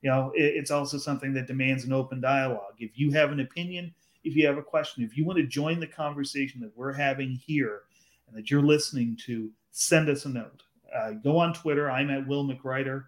you 0.00 0.10
know 0.10 0.32
it, 0.34 0.54
it's 0.56 0.70
also 0.70 0.96
something 0.96 1.34
that 1.34 1.46
demands 1.46 1.84
an 1.84 1.92
open 1.92 2.22
dialogue 2.22 2.76
if 2.78 2.98
you 2.98 3.10
have 3.10 3.32
an 3.32 3.40
opinion 3.40 3.92
if 4.24 4.36
you 4.36 4.46
have 4.46 4.56
a 4.56 4.62
question 4.62 5.02
if 5.02 5.16
you 5.16 5.24
want 5.24 5.38
to 5.38 5.46
join 5.46 5.80
the 5.80 5.86
conversation 5.86 6.60
that 6.60 6.70
we're 6.76 6.92
having 6.92 7.32
here 7.32 7.82
and 8.28 8.36
that 8.36 8.50
you're 8.50 8.62
listening 8.62 9.16
to 9.26 9.50
send 9.70 10.08
us 10.08 10.24
a 10.24 10.28
note. 10.28 10.62
Uh, 10.94 11.12
go 11.12 11.38
on 11.38 11.52
twitter. 11.52 11.90
I'm 11.90 12.10
at 12.10 12.26
will 12.26 12.44
mcwriter 12.44 13.04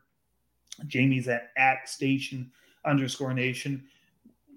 jamie's 0.86 1.28
at 1.28 1.50
at 1.56 1.88
station 1.88 2.50
underscore 2.84 3.34
nation. 3.34 3.84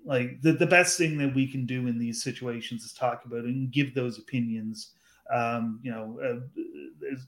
Like 0.06 0.42
the, 0.42 0.54
the 0.54 0.66
best 0.66 0.98
thing 0.98 1.18
that 1.20 1.34
we 1.36 1.48
can 1.48 1.66
do 1.66 1.88
in 1.88 2.00
these 2.00 2.24
situations 2.24 2.84
is 2.84 2.94
talk 2.94 3.26
about 3.26 3.40
it 3.40 3.46
and 3.46 3.72
give 3.72 3.94
those 3.94 4.18
opinions 4.18 4.92
um, 5.32 5.80
you 5.82 5.92
know, 5.92 6.20
uh, 6.24 6.60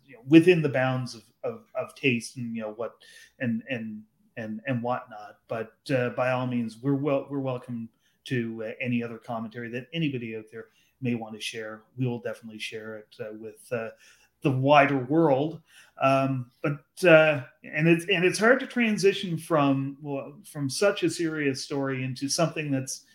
you 0.05 0.15
know, 0.15 0.21
within 0.27 0.61
the 0.61 0.69
bounds 0.69 1.15
of, 1.15 1.23
of, 1.43 1.61
of 1.75 1.95
taste 1.95 2.37
and 2.37 2.55
you 2.55 2.61
know 2.61 2.73
what 2.73 2.95
and 3.39 3.63
and 3.69 4.01
and 4.37 4.61
and 4.67 4.83
whatnot. 4.83 5.37
But 5.47 5.73
uh, 5.95 6.09
by 6.09 6.31
all 6.31 6.45
means, 6.45 6.77
we're 6.81 6.95
well 6.95 7.27
we're 7.29 7.39
welcome 7.39 7.89
to 8.25 8.63
uh, 8.65 8.71
any 8.81 9.03
other 9.03 9.17
commentary 9.17 9.69
that 9.69 9.87
anybody 9.93 10.35
out 10.35 10.45
there 10.51 10.67
may 11.03 11.15
want 11.15 11.35
to 11.35 11.41
share. 11.41 11.81
We 11.97 12.07
will 12.07 12.19
definitely 12.19 12.59
share 12.59 12.97
it 12.97 13.15
uh, 13.19 13.33
with 13.33 13.61
uh, 13.71 13.89
the 14.41 14.51
wider 14.51 14.97
world. 14.97 15.61
Um, 16.01 16.51
but 16.61 17.07
uh, 17.07 17.43
and 17.63 17.87
it's 17.87 18.05
and 18.05 18.23
it's 18.25 18.39
hard 18.39 18.59
to 18.61 18.67
transition 18.67 19.37
from 19.37 19.97
well, 20.01 20.33
from 20.45 20.69
such 20.69 21.03
a 21.03 21.09
serious 21.09 21.63
story 21.63 22.03
into 22.03 22.27
something 22.29 22.71
that's 22.71 23.05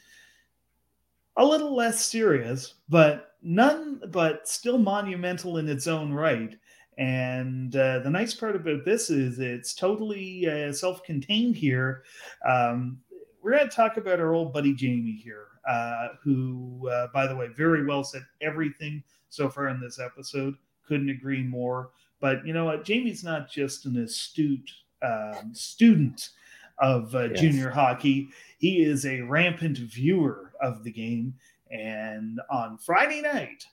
a 1.36 1.44
little 1.44 1.74
less 1.74 2.04
serious, 2.04 2.74
but 2.88 3.34
none 3.42 4.00
but 4.10 4.48
still 4.48 4.78
monumental 4.78 5.58
in 5.58 5.68
its 5.68 5.86
own 5.86 6.12
right. 6.12 6.56
And 6.98 7.74
uh, 7.76 8.00
the 8.00 8.10
nice 8.10 8.34
part 8.34 8.56
about 8.56 8.84
this 8.84 9.08
is 9.08 9.38
it's 9.38 9.72
totally 9.72 10.48
uh, 10.48 10.72
self 10.72 11.02
contained 11.04 11.56
here. 11.56 12.02
Um, 12.48 12.98
we're 13.42 13.56
going 13.56 13.68
to 13.68 13.74
talk 13.74 13.96
about 13.96 14.20
our 14.20 14.34
old 14.34 14.52
buddy 14.52 14.74
Jamie 14.74 15.20
here, 15.22 15.46
uh, 15.68 16.08
who, 16.22 16.88
uh, 16.90 17.08
by 17.12 17.26
the 17.26 17.36
way, 17.36 17.48
very 17.48 17.84
well 17.84 18.04
said 18.04 18.22
everything 18.40 19.02
so 19.28 19.48
far 19.48 19.68
in 19.68 19.80
this 19.80 19.98
episode. 19.98 20.54
Couldn't 20.86 21.10
agree 21.10 21.42
more. 21.42 21.90
But 22.20 22.44
you 22.46 22.52
know 22.52 22.64
what? 22.64 22.84
Jamie's 22.84 23.22
not 23.22 23.50
just 23.50 23.86
an 23.86 23.96
astute 23.98 24.70
um, 25.02 25.50
student 25.52 26.30
of 26.78 27.14
uh, 27.14 27.24
yes. 27.30 27.40
junior 27.40 27.70
hockey, 27.70 28.28
he 28.58 28.82
is 28.82 29.04
a 29.04 29.20
rampant 29.22 29.78
viewer 29.78 30.52
of 30.60 30.84
the 30.84 30.92
game. 30.92 31.34
And 31.70 32.40
on 32.50 32.78
Friday 32.78 33.20
night, 33.20 33.64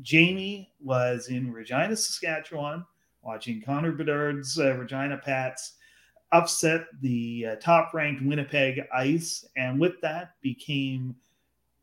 Jamie 0.00 0.70
was 0.80 1.28
in 1.28 1.52
Regina, 1.52 1.96
Saskatchewan, 1.96 2.84
watching 3.22 3.62
Connor 3.62 3.92
Bedard's 3.92 4.58
uh, 4.58 4.74
Regina 4.74 5.18
Pats 5.18 5.74
upset 6.32 6.86
the 7.00 7.46
uh, 7.50 7.56
top 7.56 7.92
ranked 7.94 8.22
Winnipeg 8.22 8.80
Ice, 8.94 9.44
and 9.56 9.78
with 9.78 10.00
that 10.00 10.34
became, 10.40 11.14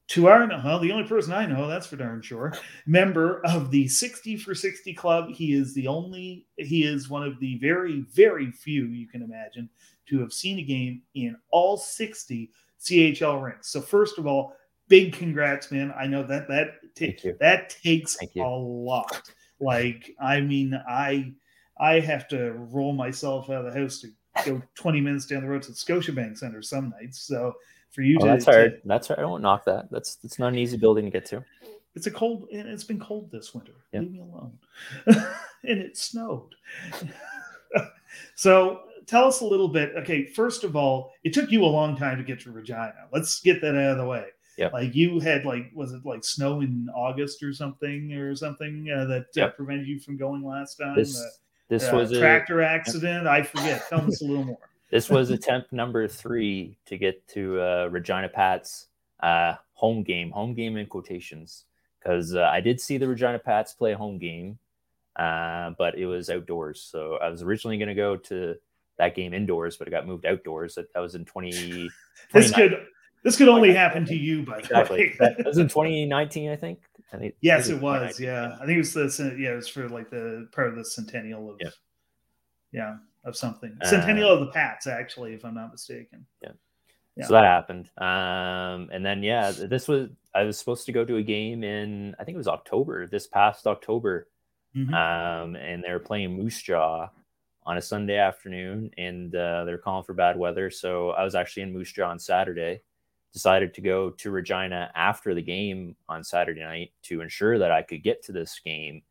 to 0.10 0.28
our 0.28 0.48
know, 0.48 0.80
the 0.80 0.92
only 0.92 1.08
person 1.08 1.34
I 1.34 1.46
know, 1.46 1.68
that's 1.68 1.88
for 1.88 1.96
darn 1.96 2.22
sure, 2.22 2.54
member 2.86 3.46
of 3.46 3.72
the 3.72 3.88
60 3.88 4.38
for 4.38 4.56
60 4.56 4.94
club. 4.94 5.30
He 5.30 5.54
is 5.54 5.74
the 5.74 5.88
only, 5.88 6.48
he 6.58 6.84
is 6.84 7.10
one 7.10 7.24
of 7.24 7.40
the 7.40 7.58
very, 7.60 8.02
very 8.14 8.52
few 8.52 8.86
you 8.86 9.08
can 9.08 9.22
imagine 9.22 9.70
to 10.08 10.20
have 10.20 10.34
seen 10.34 10.60
a 10.60 10.64
game 10.64 11.04
in 11.14 11.36
all 11.52 11.78
60 11.78 12.52
CHL 12.82 13.44
rinks. 13.44 13.70
So, 13.70 13.82
first 13.82 14.18
of 14.18 14.26
all, 14.26 14.56
big 14.88 15.14
congrats, 15.14 15.72
man. 15.72 15.94
I 15.98 16.08
know 16.08 16.24
that 16.24 16.48
that 16.48 16.80
ta- 16.98 17.32
that 17.40 17.70
takes 17.70 18.18
a 18.36 18.42
lot. 18.42 19.32
Like, 19.60 20.16
I 20.20 20.42
mean, 20.42 20.74
I 20.90 21.34
I 21.80 22.00
have 22.00 22.28
to 22.30 22.54
roll 22.54 22.94
myself 22.94 23.50
out 23.50 23.66
of 23.66 23.74
the 23.74 23.80
house 23.80 24.00
to 24.02 24.10
go 24.46 24.62
20 24.76 25.02
minutes 25.02 25.26
down 25.26 25.44
the 25.44 25.50
road 25.50 25.62
to 25.64 25.72
the 25.72 25.78
Scotiabank 25.78 26.38
Center 26.38 26.62
some 26.62 26.94
nights. 27.00 27.20
So 27.22 27.54
for 27.92 28.02
you 28.02 28.18
oh, 28.20 28.26
to 28.26 28.32
that's 28.32 28.46
hard. 28.46 28.82
To, 28.82 28.88
that's 28.88 29.08
hard. 29.08 29.20
I 29.20 29.26
won't 29.26 29.44
knock 29.44 29.66
that. 29.66 29.90
That's 29.92 30.18
it's 30.24 30.40
not 30.40 30.50
an 30.50 30.60
easy 30.60 30.78
building 30.78 31.06
to 31.06 31.12
get 31.12 31.26
to. 31.28 31.44
It's 31.96 32.08
a 32.08 32.12
cold 32.12 32.48
and 32.52 32.68
it's 32.68 32.84
been 32.84 33.00
cold 33.00 33.32
this 33.32 33.54
winter. 33.54 33.74
Yep. 33.94 34.04
Leave 34.04 34.12
me 34.12 34.20
alone. 34.20 34.58
and 35.08 35.80
it 35.80 35.98
snowed. 35.98 36.56
so 38.36 38.82
tell 39.06 39.26
us 39.26 39.42
a 39.42 39.46
little 39.46 39.68
bit. 39.68 39.94
Okay, 39.98 40.26
first 40.26 40.64
of 40.64 40.76
all, 40.76 41.12
it 41.24 41.34
took 41.34 41.52
you 41.52 41.64
a 41.64 41.66
long 41.66 41.98
time 41.98 42.18
to 42.18 42.24
get 42.24 42.40
to 42.42 42.52
Regina. 42.52 42.94
Let's 43.12 43.42
get 43.42 43.62
that 43.62 43.76
out 43.76 43.92
of 43.92 43.98
the 43.98 44.06
way. 44.06 44.28
Yeah. 44.58 44.70
Like 44.74 44.94
you 44.94 45.20
had 45.20 45.46
like 45.46 45.72
was 45.74 45.94
it 45.94 46.06
like 46.06 46.24
snow 46.24 46.62
in 46.62 46.90
August 46.94 47.42
or 47.42 47.54
something 47.54 48.14
or 48.14 48.36
something 48.36 48.90
uh, 48.94 49.06
that 49.06 49.28
yep. 49.34 49.50
uh, 49.50 49.52
prevented 49.54 49.88
you 49.88 50.00
from 50.00 50.18
going 50.18 50.44
last 50.44 50.76
time? 50.76 50.96
This, 50.96 51.20
uh, 51.20 51.30
this 51.70 51.86
uh, 51.86 51.96
was 51.96 52.12
a 52.12 52.20
tractor 52.20 52.62
accident. 52.62 53.28
I 53.28 53.44
forget. 53.44 53.88
Tell 53.90 54.06
us 54.06 54.22
a 54.22 54.26
little 54.26 54.44
more. 54.44 54.58
This 54.92 55.08
was 55.08 55.30
attempt 55.30 55.72
number 55.72 56.08
three 56.08 56.76
to 56.88 56.98
get 56.98 57.28
to 57.28 57.62
uh, 57.62 57.90
Regina 57.92 58.28
Pats 58.28 58.88
uh, 59.20 59.54
home 59.74 60.02
game, 60.02 60.32
home 60.32 60.56
game 60.56 60.78
in 60.78 60.88
quotations, 60.88 61.66
because 62.00 62.36
I 62.36 62.60
did 62.60 62.82
see 62.82 62.98
the 62.98 63.08
Regina 63.08 63.38
Pats 63.38 63.72
play 63.72 63.92
a 63.92 63.98
home 63.98 64.18
game, 64.18 64.58
but 65.16 65.94
it 65.96 66.08
was 66.08 66.32
outdoors. 66.32 66.82
So 66.82 67.20
I 67.22 67.30
was 67.30 67.44
originally 67.44 67.78
going 67.78 67.90
to 67.90 67.94
go 67.94 68.16
to 68.16 68.56
that 68.98 69.16
game 69.16 69.34
indoors, 69.34 69.78
but 69.78 69.88
it 69.88 69.92
got 69.92 70.08
moved 70.08 70.26
outdoors. 70.26 70.74
That, 70.74 70.92
that 70.94 71.00
was 71.00 71.14
in 71.14 71.26
20. 71.26 71.90
this 72.34 72.52
could 72.52 72.86
this 73.24 73.36
could 73.36 73.48
only 73.48 73.74
happen 73.74 74.06
to 74.06 74.16
you, 74.16 74.44
by 74.44 74.60
exactly. 74.60 75.14
the 75.20 75.26
way. 75.26 75.36
that 75.38 75.46
was 75.46 75.58
in 75.58 75.68
2019, 75.68 76.50
I 76.50 76.56
think. 76.56 76.80
I 77.12 77.18
think 77.18 77.36
yes, 77.42 77.70
it 77.70 77.82
was. 77.82 78.20
Yeah, 78.20 78.56
I 78.56 78.66
think 78.66 78.76
it 78.76 78.78
was 78.78 78.94
the 78.94 79.36
yeah, 79.38 79.54
it 79.54 79.56
was 79.56 79.68
for 79.68 79.90
like 79.90 80.10
the 80.10 80.48
part 80.52 80.68
of 80.68 80.76
the 80.76 80.86
centennial 80.86 81.52
of 81.52 81.58
yeah, 81.60 81.70
yeah 82.72 82.98
of 83.26 83.36
something 83.36 83.76
centennial 83.84 84.30
uh, 84.30 84.34
of 84.34 84.40
the 84.42 84.48
Pats, 84.48 84.88
actually, 84.88 85.34
if 85.34 85.44
I'm 85.44 85.56
not 85.56 85.72
mistaken. 85.72 86.26
Yeah. 86.42 86.52
yeah. 87.16 87.26
So 87.26 87.34
that 87.34 87.46
happened, 87.46 87.90
um, 87.98 88.90
and 88.92 89.04
then 89.06 89.24
yeah, 89.24 89.52
this 89.52 89.88
was 89.88 90.10
I 90.36 90.44
was 90.44 90.58
supposed 90.58 90.86
to 90.86 90.92
go 90.92 91.04
to 91.04 91.18
a 91.18 91.24
game 91.24 91.64
in 91.64 92.16
I 92.20 92.24
think 92.24 92.36
it 92.36 92.40
was 92.40 92.48
October, 92.48 93.08
this 93.08 93.26
past 93.26 93.66
October, 93.66 94.28
mm-hmm. 94.76 94.94
um, 94.94 95.56
and 95.56 95.84
they 95.84 95.92
were 95.92 96.00
playing 96.00 96.38
Moose 96.38 96.62
Jaw 96.62 97.10
on 97.64 97.78
a 97.78 97.82
Sunday 97.82 98.18
afternoon, 98.18 98.92
and 98.98 99.34
uh, 99.36 99.66
they 99.66 99.72
were 99.72 99.80
calling 99.80 100.04
for 100.04 100.14
bad 100.14 100.38
weather, 100.38 100.70
so 100.70 101.10
I 101.12 101.24
was 101.24 101.34
actually 101.34 101.64
in 101.64 101.74
Moose 101.74 101.92
Jaw 101.92 102.10
on 102.10 102.20
Saturday 102.20 102.82
decided 103.34 103.74
to 103.76 103.82
go 103.82 104.10
to 104.10 104.32
Regina 104.32 104.92
after 104.96 105.34
the 105.34 105.42
game 105.42 105.96
on 106.08 106.24
Saturday 106.24 106.62
night 106.62 106.92
to 107.04 107.22
ensure 107.22 107.60
that 107.60 107.72
I 107.72 107.82
could 107.82 108.04
get 108.04 108.24
to 108.24 108.32
this 108.32 108.60
game 108.60 109.02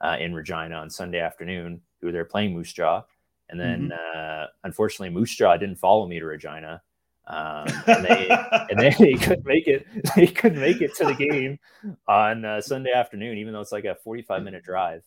uh, 0.00 0.16
in 0.18 0.34
Regina 0.34 0.76
on 0.76 0.90
Sunday 0.90 1.20
afternoon. 1.20 1.80
Who 2.00 2.12
they're 2.12 2.24
playing 2.24 2.54
Moose 2.54 2.72
Jaw, 2.72 3.02
and 3.48 3.58
then 3.58 3.90
mm-hmm. 3.90 4.18
uh, 4.42 4.46
unfortunately 4.62 5.10
Moose 5.10 5.34
Jaw 5.34 5.56
didn't 5.56 5.76
follow 5.76 6.06
me 6.06 6.20
to 6.20 6.26
Regina, 6.26 6.80
um, 7.28 7.66
and, 7.86 8.04
they, 8.04 8.28
and 8.70 8.78
they, 8.78 8.90
they, 8.90 9.14
couldn't 9.14 9.46
make 9.46 9.66
it. 9.66 9.86
They 10.16 10.26
couldn't 10.26 10.60
make 10.60 10.80
it 10.80 10.94
to 10.96 11.04
the 11.04 11.14
game 11.14 11.58
on 12.06 12.44
uh, 12.44 12.60
Sunday 12.60 12.92
afternoon, 12.92 13.38
even 13.38 13.52
though 13.52 13.60
it's 13.60 13.72
like 13.72 13.84
a 13.84 13.94
forty-five 13.94 14.42
minute 14.42 14.64
drive. 14.64 15.02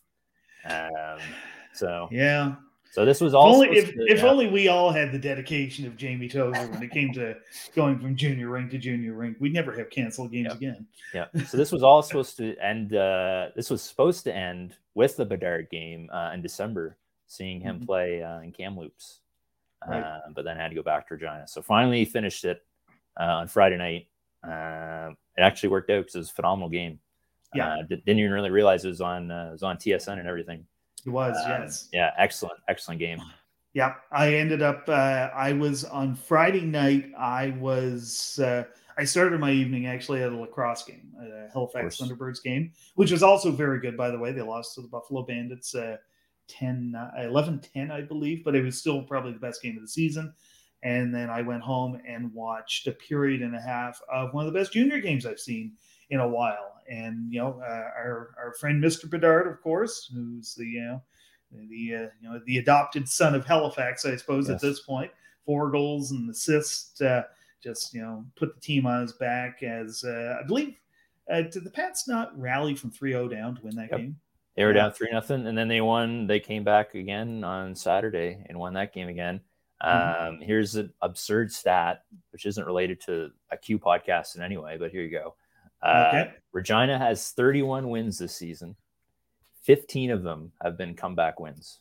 Um, 0.66 1.18
so 1.74 2.08
yeah, 2.12 2.56
so 2.92 3.06
this 3.06 3.22
was 3.22 3.34
all. 3.34 3.62
If, 3.62 3.70
only, 3.70 3.78
if, 3.78 3.94
if 3.96 4.24
only 4.26 4.48
we 4.48 4.68
all 4.68 4.92
had 4.92 5.14
the 5.14 5.18
dedication 5.18 5.88
of 5.88 5.96
Jamie 5.96 6.28
Tozer 6.28 6.68
when 6.68 6.84
it 6.84 6.92
came 6.92 7.14
to 7.14 7.38
going 7.74 7.98
from 7.98 8.18
junior 8.18 8.50
rink 8.50 8.70
to 8.72 8.78
junior 8.78 9.14
rink, 9.14 9.38
we'd 9.40 9.54
never 9.54 9.72
have 9.78 9.90
canceled 9.90 10.34
games 10.34 10.50
yeah. 10.50 10.56
again. 10.56 10.88
Yeah. 11.14 11.26
So 11.48 11.56
this 11.56 11.72
was 11.72 11.84
all 11.84 12.04
supposed 12.04 12.36
to 12.38 12.58
end. 12.58 12.94
Uh, 12.94 13.48
this 13.56 13.70
was 13.70 13.82
supposed 13.82 14.26
to 14.26 14.36
end 14.36 14.76
with 14.94 15.16
the 15.16 15.24
Bedard 15.24 15.70
game 15.70 16.10
uh, 16.12 16.32
in 16.34 16.42
December, 16.42 16.98
seeing 17.28 17.62
him 17.62 17.78
mm-hmm. 17.78 17.86
play 17.86 18.24
uh, 18.24 18.42
in 18.42 18.52
Kamloops. 18.52 19.22
Right. 19.88 20.02
Uh, 20.02 20.20
but 20.36 20.44
then 20.44 20.58
I 20.58 20.62
had 20.62 20.70
to 20.70 20.76
go 20.76 20.84
back 20.84 21.08
to 21.08 21.14
Regina. 21.14 21.48
So 21.48 21.62
finally 21.62 22.00
he 22.00 22.06
finished 22.06 22.44
it 22.44 22.62
uh, 23.18 23.24
on 23.24 23.48
Friday 23.48 23.78
night. 23.78 24.08
Uh, 24.44 25.14
it 25.38 25.42
actually 25.42 25.70
worked 25.70 25.90
out 25.90 26.02
because 26.02 26.16
it 26.16 26.20
was 26.20 26.30
a 26.30 26.34
phenomenal 26.34 26.70
game. 26.70 27.00
Yeah. 27.56 27.78
didn't 27.88 28.08
even 28.08 28.32
really 28.32 28.50
realize 28.50 28.84
it 28.84 28.90
was 28.90 29.02
on 29.02 29.32
it 29.32 29.52
was 29.52 29.64
on 29.64 29.78
TSN 29.78 30.20
and 30.20 30.28
everything. 30.28 30.66
It 31.06 31.10
was, 31.10 31.36
um, 31.46 31.52
yes. 31.52 31.90
Yeah, 31.92 32.12
excellent, 32.18 32.60
excellent 32.68 33.00
game. 33.00 33.20
Yeah, 33.74 33.96
I 34.12 34.36
ended 34.36 34.62
up. 34.62 34.84
Uh, 34.88 35.30
I 35.34 35.54
was 35.54 35.86
on 35.86 36.16
Friday 36.16 36.62
night. 36.62 37.12
I 37.18 37.52
was. 37.60 38.40
Uh, 38.40 38.66
I 38.98 39.06
started 39.06 39.40
my 39.40 39.52
evening 39.52 39.88
actually 39.88 40.22
at 40.22 40.32
a 40.32 40.36
lacrosse 40.36 40.84
game, 40.84 41.14
a 41.20 41.52
Halifax 41.52 41.98
Thunderbirds 41.98 42.44
game, 42.44 42.74
which 42.96 43.12
was 43.12 43.24
also 43.24 43.52
very 43.52 43.80
good, 43.80 43.96
by 43.96 44.12
the 44.12 44.20
way. 44.20 44.34
They 44.34 44.42
lost 44.42 44.76
to 44.76 44.82
the 44.82 44.90
Buffalo 44.90 45.24
Bandits 45.24 45.74
uh, 45.74 45.98
10, 46.50 46.96
uh, 46.96 47.24
11 47.24 47.62
10, 47.74 47.92
I 47.92 48.02
believe, 48.02 48.44
but 48.44 48.56
it 48.56 48.64
was 48.64 48.78
still 48.78 49.04
probably 49.04 49.32
the 49.32 49.40
best 49.40 49.62
game 49.62 49.78
of 49.78 49.82
the 49.82 49.88
season. 49.88 50.34
And 50.84 51.14
then 51.14 51.30
I 51.30 51.42
went 51.42 51.62
home 51.62 52.02
and 52.08 52.34
watched 52.34 52.88
a 52.88 52.92
period 52.92 53.42
and 53.42 53.56
a 53.56 53.62
half 53.62 54.02
of 54.12 54.34
one 54.34 54.46
of 54.46 54.54
the 54.54 54.60
best 54.60 54.74
junior 54.74 55.00
games 55.00 55.26
I've 55.26 55.40
seen 55.40 55.74
in 56.10 56.20
a 56.20 56.28
while. 56.28 56.81
And 56.92 57.32
you 57.32 57.40
know, 57.40 57.62
uh, 57.62 57.90
our 57.98 58.36
our 58.38 58.54
friend 58.60 58.84
Mr. 58.84 59.10
Bedard, 59.10 59.48
of 59.48 59.62
course, 59.62 60.12
who's 60.14 60.56
the 60.56 60.66
you 60.66 60.82
know 60.82 61.02
the 61.52 61.96
uh, 61.96 62.10
you 62.22 62.30
know 62.30 62.42
the 62.46 62.58
adopted 62.58 63.08
son 63.08 63.34
of 63.34 63.46
Halifax, 63.46 64.06
I 64.06 64.18
suppose 64.18 64.50
yes. 64.50 64.56
at 64.56 64.62
this 64.62 64.82
point, 64.82 65.10
four 65.46 65.72
goals 65.72 66.12
and 66.12 66.30
assists, 66.30 67.00
uh, 67.02 67.24
just 67.64 67.94
you 67.94 68.02
know 68.02 68.26
put 68.36 68.54
the 68.54 68.62
team 68.62 68.86
on 68.86 69.02
his 69.02 69.14
back. 69.14 69.64
As 69.64 70.04
uh, 70.04 70.40
I 70.42 70.46
believe, 70.46 70.76
uh, 71.32 71.44
did 71.44 71.64
the 71.64 71.72
Pats 71.72 72.10
not 72.10 72.38
rally 72.38 72.76
from 72.76 72.92
3-0 72.92 73.32
down 73.32 73.56
to 73.56 73.62
win 73.62 73.76
that 73.76 73.90
yep. 73.90 74.00
game? 74.00 74.20
They 74.58 74.66
were 74.66 74.74
down 74.74 74.92
three 74.92 75.10
nothing, 75.10 75.48
and 75.48 75.58
then 75.58 75.70
they 75.70 75.80
won. 75.80 76.28
They 76.28 76.42
came 76.42 76.66
back 76.66 76.94
again 76.94 77.46
on 77.46 77.74
Saturday 77.74 78.46
and 78.48 78.60
won 78.60 78.74
that 78.74 78.94
game 78.94 79.08
again. 79.08 79.40
Mm-hmm. 79.82 80.28
Um, 80.28 80.42
here's 80.42 80.76
an 80.76 80.92
absurd 81.02 81.52
stat, 81.54 82.04
which 82.32 82.46
isn't 82.46 82.66
related 82.66 83.00
to 83.02 83.32
a 83.50 83.58
Q 83.58 83.80
podcast 83.80 84.36
in 84.36 84.42
any 84.42 84.58
way, 84.58 84.76
but 84.78 84.92
here 84.92 85.04
you 85.04 85.10
go. 85.10 85.36
Uh, 85.84 86.06
okay. 86.08 86.34
Regina 86.52 86.98
has 86.98 87.30
31 87.32 87.90
wins 87.90 88.18
this 88.18 88.36
season. 88.36 88.76
15 89.64 90.12
of 90.12 90.24
them 90.24 90.52
have 90.64 90.78
been 90.78 90.96
comeback 90.96 91.40
wins. 91.40 91.80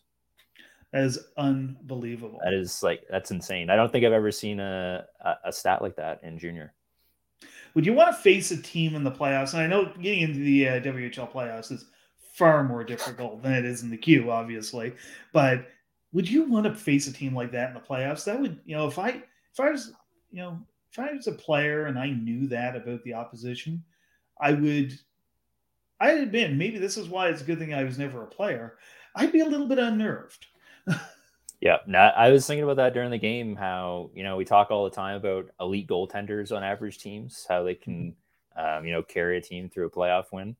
That 0.92 1.04
is 1.04 1.18
unbelievable. 1.36 2.40
That 2.42 2.52
is 2.52 2.82
like 2.82 3.04
that's 3.08 3.30
insane. 3.30 3.70
I 3.70 3.76
don't 3.76 3.92
think 3.92 4.04
I've 4.04 4.12
ever 4.12 4.32
seen 4.32 4.58
a, 4.58 5.04
a, 5.20 5.34
a 5.46 5.52
stat 5.52 5.82
like 5.82 5.96
that 5.96 6.20
in 6.24 6.38
junior. 6.38 6.74
Would 7.74 7.86
you 7.86 7.92
want 7.92 8.14
to 8.14 8.20
face 8.20 8.50
a 8.50 8.60
team 8.60 8.96
in 8.96 9.04
the 9.04 9.10
playoffs? 9.10 9.54
And 9.54 9.62
I 9.62 9.66
know 9.68 9.92
getting 10.00 10.22
into 10.22 10.40
the 10.40 10.68
uh, 10.68 10.80
WHL 10.80 11.30
playoffs 11.30 11.70
is 11.70 11.86
far 12.34 12.64
more 12.64 12.82
difficult 12.82 13.42
than 13.42 13.52
it 13.52 13.64
is 13.64 13.82
in 13.82 13.90
the 13.90 13.96
Q, 13.96 14.32
obviously. 14.32 14.92
But 15.32 15.68
would 16.12 16.28
you 16.28 16.44
want 16.44 16.66
to 16.66 16.74
face 16.74 17.06
a 17.06 17.12
team 17.12 17.34
like 17.34 17.52
that 17.52 17.68
in 17.68 17.74
the 17.74 17.80
playoffs? 17.80 18.24
That 18.24 18.40
would, 18.40 18.58
you 18.64 18.76
know, 18.76 18.88
if 18.88 18.98
I 18.98 19.10
if 19.10 19.60
I 19.60 19.70
was, 19.70 19.92
you 20.32 20.38
know, 20.38 20.58
if 20.90 20.98
I 20.98 21.12
was 21.12 21.28
a 21.28 21.32
player 21.32 21.86
and 21.86 21.96
I 21.98 22.10
knew 22.10 22.48
that 22.48 22.74
about 22.74 23.04
the 23.04 23.14
opposition, 23.14 23.84
I 24.40 24.52
would, 24.52 24.98
I'd 26.00 26.18
admit, 26.18 26.52
maybe 26.52 26.78
this 26.78 26.96
is 26.96 27.08
why 27.08 27.28
it's 27.28 27.42
a 27.42 27.44
good 27.44 27.58
thing 27.58 27.74
I 27.74 27.84
was 27.84 27.98
never 27.98 28.22
a 28.22 28.26
player. 28.26 28.78
I'd 29.14 29.32
be 29.32 29.40
a 29.40 29.46
little 29.46 29.66
bit 29.66 29.78
unnerved. 29.78 30.46
yeah, 31.60 31.76
I 31.96 32.30
was 32.30 32.46
thinking 32.46 32.64
about 32.64 32.76
that 32.76 32.94
during 32.94 33.10
the 33.10 33.18
game. 33.18 33.56
How 33.56 34.10
you 34.14 34.22
know 34.22 34.36
we 34.36 34.44
talk 34.44 34.70
all 34.70 34.84
the 34.84 34.90
time 34.90 35.16
about 35.16 35.50
elite 35.60 35.88
goaltenders 35.88 36.56
on 36.56 36.62
average 36.62 36.98
teams, 36.98 37.46
how 37.48 37.64
they 37.64 37.74
can, 37.74 38.14
um, 38.56 38.86
you 38.86 38.92
know, 38.92 39.02
carry 39.02 39.36
a 39.36 39.42
team 39.42 39.68
through 39.68 39.86
a 39.86 39.90
playoff 39.90 40.26
win. 40.32 40.56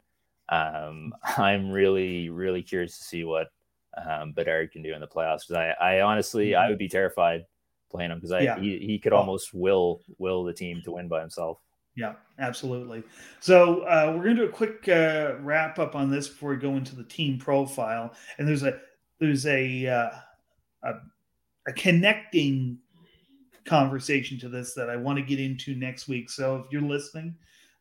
Um, 0.49 1.15
I'm 1.23 1.71
really, 1.71 2.29
really 2.29 2.63
curious 2.63 2.99
to 2.99 3.05
see 3.05 3.25
what 3.25 3.51
um, 3.97 4.33
Bedard 4.33 4.73
can 4.73 4.83
do 4.83 4.95
in 4.95 5.01
the 5.01 5.07
playoffs 5.07 5.49
because 5.49 5.57
I, 5.57 5.99
I 5.99 6.01
honestly, 6.03 6.55
I 6.55 6.61
mm-hmm. 6.61 6.71
would 6.71 6.79
be 6.79 6.89
terrified 6.89 7.47
playing 7.91 8.11
him 8.11 8.19
because 8.19 8.33
I 8.33 8.41
yeah. 8.41 8.59
he, 8.59 8.79
he 8.79 8.99
could 8.99 9.13
almost 9.13 9.53
will 9.53 10.01
will 10.19 10.45
the 10.45 10.53
team 10.53 10.81
to 10.85 10.93
win 10.93 11.09
by 11.09 11.21
himself. 11.21 11.59
Yeah, 11.97 12.15
absolutely. 12.39 13.03
So 13.41 13.83
uh, 13.83 14.13
we're 14.17 14.25
going 14.25 14.37
to 14.37 14.47
do 14.47 14.49
a 14.49 14.53
quick 14.53 14.89
uh, 14.89 15.35
wrap 15.41 15.79
up 15.79 15.95
on 15.95 16.11
this 16.11 16.29
before 16.29 16.51
we 16.51 16.57
go 16.57 16.77
into 16.77 16.95
the 16.95 17.05
team 17.05 17.39
profile. 17.39 18.15
And 18.39 18.47
there's 18.47 18.63
a 18.63 18.79
there's 19.19 19.47
a 19.47 19.87
uh, 19.87 20.11
a, 20.85 20.93
a 21.67 21.73
connecting 21.75 22.79
conversation 23.65 24.39
to 24.39 24.49
this 24.49 24.73
that 24.75 24.89
I 24.89 24.97
want 24.97 25.19
to 25.19 25.25
get 25.25 25.41
into 25.41 25.75
next 25.75 26.09
week. 26.09 26.31
So 26.31 26.57
if 26.57 26.67
you're 26.73 26.81
listening, 26.81 27.35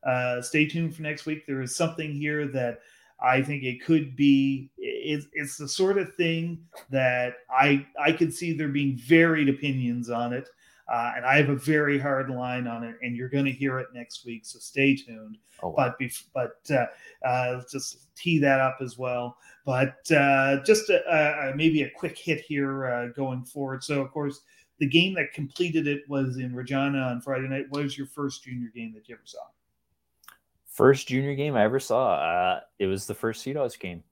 uh, 0.04 0.42
stay 0.42 0.68
tuned 0.68 0.96
for 0.96 1.02
next 1.02 1.26
week. 1.26 1.46
There 1.46 1.62
is 1.62 1.76
something 1.76 2.14
here 2.14 2.48
that 2.48 2.80
I 3.22 3.42
think 3.42 3.64
it 3.64 3.84
could 3.84 4.16
be. 4.16 4.72
It's, 4.78 5.28
it's 5.34 5.58
the 5.58 5.68
sort 5.68 5.98
of 5.98 6.14
thing 6.16 6.66
that 6.90 7.36
I 7.50 7.86
I 8.00 8.12
could 8.12 8.34
see 8.34 8.54
there 8.54 8.70
being 8.70 8.98
varied 8.98 9.50
opinions 9.50 10.10
on 10.10 10.34
it. 10.34 10.50
Uh, 10.92 11.14
and 11.16 11.26
I 11.26 11.38
have 11.38 11.50
a 11.50 11.56
very 11.56 12.00
hard 12.00 12.30
line 12.30 12.66
on 12.66 12.84
it, 12.84 12.96
and 13.02 13.16
you're 13.16 13.30
going 13.30 13.46
to 13.46 13.52
hear 13.52 13.78
it 13.80 13.88
next 13.94 14.26
week. 14.26 14.46
So 14.46 14.58
stay 14.58 14.96
tuned. 14.96 15.38
Oh, 15.62 15.70
wow. 15.70 15.94
But 16.00 16.12
but 16.34 16.76
uh, 16.76 17.28
uh, 17.28 17.62
just 17.72 18.16
tee 18.16 18.40
that 18.40 18.60
up 18.60 18.78
as 18.82 18.98
well. 18.98 19.38
But 19.66 20.12
uh, 20.12 20.64
just 20.64 20.90
a, 20.90 21.54
maybe 21.56 21.84
a 21.84 21.90
quick 21.92 22.18
hit 22.18 22.42
here 22.42 22.88
uh, 22.88 23.08
going 23.16 23.46
forward. 23.46 23.84
So 23.84 24.02
of 24.02 24.12
course, 24.12 24.42
the 24.80 24.88
game 24.88 25.14
that 25.16 25.34
completed 25.34 25.86
it 25.88 26.10
was 26.10 26.38
in 26.38 26.56
Regina 26.56 27.00
on 27.00 27.22
Friday 27.22 27.48
night. 27.48 27.66
What 27.70 27.84
was 27.84 27.98
your 27.98 28.08
first 28.08 28.44
junior 28.44 28.70
game 28.74 28.94
that 28.94 29.08
you 29.08 29.16
ever 29.16 29.26
saw? 29.26 29.40
First 30.66 31.08
junior 31.10 31.36
game 31.36 31.56
I 31.56 31.64
ever 31.64 31.80
saw. 31.80 32.14
Uh, 32.16 32.62
it 32.80 32.88
was 32.88 33.06
the 33.06 33.14
first 33.14 33.44
Sea 33.44 33.54
Dogs 33.54 33.76
game. 33.76 34.04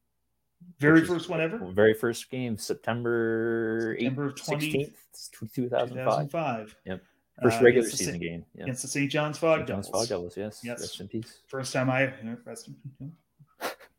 Very 0.80 1.04
first 1.06 1.30
one 1.30 1.42
ever. 1.42 1.58
Very 1.72 1.94
first 1.94 2.30
game, 2.30 2.58
September, 2.58 3.96
September 4.00 4.32
16th, 4.32 4.94
2005. 5.32 6.32
2005. 6.32 6.76
Yep. 6.86 7.04
First 7.44 7.60
Uh, 7.60 7.64
regular 7.64 7.86
against 7.88 7.98
season 7.98 8.14
Sa- 8.16 8.20
game. 8.20 8.46
Yeah. 8.56 8.64
Against 8.64 8.82
the 8.82 8.88
St. 8.88 9.12
John's 9.12 9.38
Fog 9.38 9.60
St. 9.60 9.68
John's 9.68 9.88
Devils. 9.88 10.02
Fog 10.04 10.10
Devils, 10.10 10.38
yes. 10.38 10.62
Yes. 10.64 10.80
Rest 10.82 11.00
in 11.02 11.08
peace. 11.08 11.42
First 11.48 11.74
time 11.74 11.90
I 11.90 12.14
rest 12.46 12.70
in- 13.00 13.16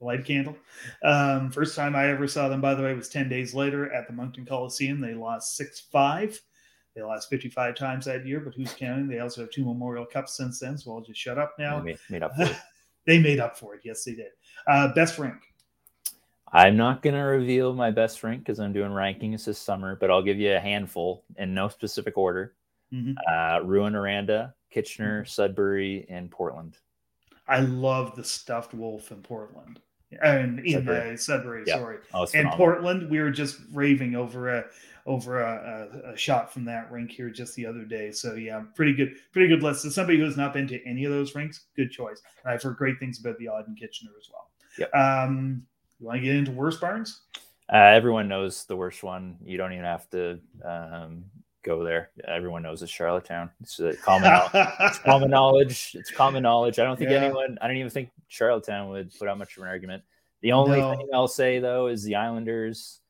light 0.01 0.25
candle. 0.25 0.57
Um, 1.03 1.51
first 1.51 1.75
time 1.75 1.97
I 1.97 2.07
ever 2.09 2.29
saw 2.29 2.49
them, 2.49 2.61
by 2.61 2.75
the 2.75 2.83
way, 2.83 2.95
was 2.95 3.09
ten 3.09 3.29
days 3.29 3.55
later 3.55 3.93
at 3.93 4.07
the 4.07 4.13
Moncton 4.13 4.45
Coliseum. 4.47 5.01
They 5.01 5.15
lost 5.15 5.57
six 5.57 5.81
five. 5.81 6.41
They 6.95 7.03
lost 7.03 7.29
fifty 7.31 7.49
five 7.49 7.75
times 7.77 8.05
that 8.07 8.25
year, 8.27 8.41
but 8.41 8.55
who's 8.55 8.73
counting? 8.75 9.09
They 9.09 9.19
also 9.21 9.41
have 9.43 9.51
two 9.51 9.65
Memorial 9.65 10.07
Cups 10.07 10.37
since 10.37 10.61
then, 10.61 10.79
so 10.79 10.93
I'll 10.95 11.01
just 11.01 11.21
shut 11.21 11.39
up 11.39 11.55
now. 11.59 11.79
They 11.79 11.85
made, 11.85 11.99
made 12.11 12.23
up 12.23 12.35
for 12.37 12.43
it. 12.45 12.57
they 13.07 13.19
made 13.21 13.41
up 13.41 13.57
for 13.57 13.75
it. 13.75 13.83
Yes, 13.85 14.05
they 14.05 14.15
did. 14.15 14.31
Uh, 14.69 14.93
best 14.95 15.19
rank. 15.19 15.43
I'm 16.53 16.77
not 16.77 17.03
going 17.03 17.15
to 17.15 17.21
reveal 17.21 17.75
my 17.75 17.91
best 17.91 18.23
rank 18.25 18.41
because 18.41 18.59
I'm 18.61 18.73
doing 18.73 18.91
rankings 18.91 19.45
this 19.45 19.59
summer, 19.59 19.97
but 19.97 20.11
I'll 20.11 20.23
give 20.23 20.39
you 20.39 20.55
a 20.55 20.61
handful 20.61 21.25
in 21.37 21.55
no 21.55 21.69
specific 21.69 22.17
order. 22.17 22.55
Mhm. 22.93 23.15
Uh, 23.27 23.61
Rouyn-Noranda, 23.65 24.55
Kitchener, 24.71 25.25
Sudbury, 25.25 26.07
and 26.09 26.31
Portland. 26.31 26.79
I 27.47 27.61
love 27.61 28.17
the 28.17 28.25
stuffed 28.25 28.75
wolf 28.75 29.11
in 29.11 29.23
Portland. 29.23 29.81
And 30.23 30.61
in 30.61 30.73
Sudbury. 30.73 31.17
Sudbury, 31.19 31.65
Yeah. 31.67 31.77
sorry. 31.77 31.99
Oh, 32.15 32.27
and. 32.35 32.49
Portland, 32.51 33.11
we 33.11 33.21
were 33.21 33.31
just 33.31 33.61
raving 33.73 34.15
over 34.17 34.49
a 34.57 34.65
over 35.05 35.41
a, 35.41 35.89
a, 36.07 36.13
a 36.13 36.17
shot 36.17 36.53
from 36.53 36.65
that 36.67 36.91
rink 36.93 37.11
here 37.11 37.31
just 37.31 37.55
the 37.57 37.65
other 37.65 37.85
day. 37.85 38.11
So 38.11 38.35
yeah, 38.35 38.63
pretty 38.75 38.93
good, 38.93 39.17
pretty 39.33 39.49
good 39.49 39.63
list. 39.63 39.85
As 39.87 39.95
somebody 39.95 40.19
who 40.19 40.25
has 40.25 40.37
not 40.37 40.53
been 40.53 40.67
to 40.69 40.87
any 40.87 41.05
of 41.05 41.13
those 41.13 41.35
rinks, 41.35 41.65
good 41.77 41.91
choice. 41.91 42.21
And 42.45 42.53
I've 42.53 42.63
heard 42.63 42.77
great 42.77 42.99
things 42.99 43.19
about 43.19 43.39
the 43.39 43.49
Aud 43.49 43.67
in 43.69 43.75
Kitchener 43.75 44.11
as 44.19 44.29
well. 44.31 44.51
Yep. 44.79 44.95
Um, 44.95 45.63
you 46.01 46.07
want 46.07 46.19
to 46.19 46.25
get 46.25 46.37
into 46.37 46.53
worst 46.53 46.81
barns? 46.81 47.23
Uh, 47.73 47.77
everyone 47.77 48.29
knows 48.29 48.65
the 48.65 48.77
worst 48.77 49.03
one. 49.03 49.37
You 49.45 49.59
don't 49.59 49.73
even 49.73 49.85
have 49.85 50.09
to 50.11 50.39
um, 50.65 51.25
go 51.63 51.85
there. 51.85 52.11
Everyone 52.27 52.63
knows 52.63 52.83
it's 52.83 52.91
Charlottetown. 52.91 53.51
It's 53.61 53.79
a 53.81 53.95
common, 53.97 54.33
it's 54.81 54.99
common 55.01 55.31
knowledge. 55.31 55.95
It's 55.95 56.11
common 56.11 56.43
knowledge. 56.43 56.79
I 56.79 56.85
don't 56.85 56.97
think 56.99 57.11
Yeah. 57.11 57.25
anyone. 57.25 57.59
I 57.61 57.67
don't 57.67 57.77
even 57.77 57.91
think 57.91 58.11
Charlottetown 58.29 58.89
would 58.91 59.13
put 59.19 59.29
out 59.29 59.39
much 59.39 59.57
of 59.57 59.63
an 59.65 59.69
argument. 59.69 60.03
The 60.41 60.53
only 60.53 60.81
No. 60.81 60.91
thing 60.91 61.09
I'll 61.13 61.29
say 61.29 61.59
though 61.59 61.89
is 61.89 62.03
the 62.05 62.15
Islanders. 62.15 63.01